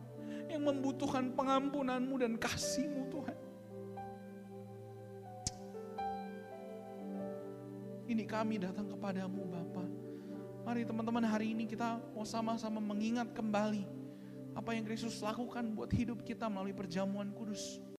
yang 0.47 0.63
membutuhkan 0.63 1.35
pengampunanmu 1.35 2.15
dan 2.21 2.39
kasihmu 2.39 3.11
Tuhan. 3.11 3.39
Ini 8.05 8.25
kami 8.29 8.61
datang 8.63 8.87
kepadamu 8.87 9.49
Bapa. 9.49 9.85
Mari 10.65 10.87
teman-teman 10.87 11.25
hari 11.27 11.53
ini 11.53 11.67
kita 11.67 11.99
mau 12.15 12.25
sama-sama 12.25 12.79
mengingat 12.79 13.33
kembali 13.35 13.85
apa 14.55 14.71
yang 14.73 14.87
Kristus 14.87 15.19
lakukan 15.19 15.75
buat 15.75 15.91
hidup 15.91 16.23
kita 16.23 16.47
melalui 16.47 16.77
perjamuan 16.77 17.35
kudus. 17.35 17.83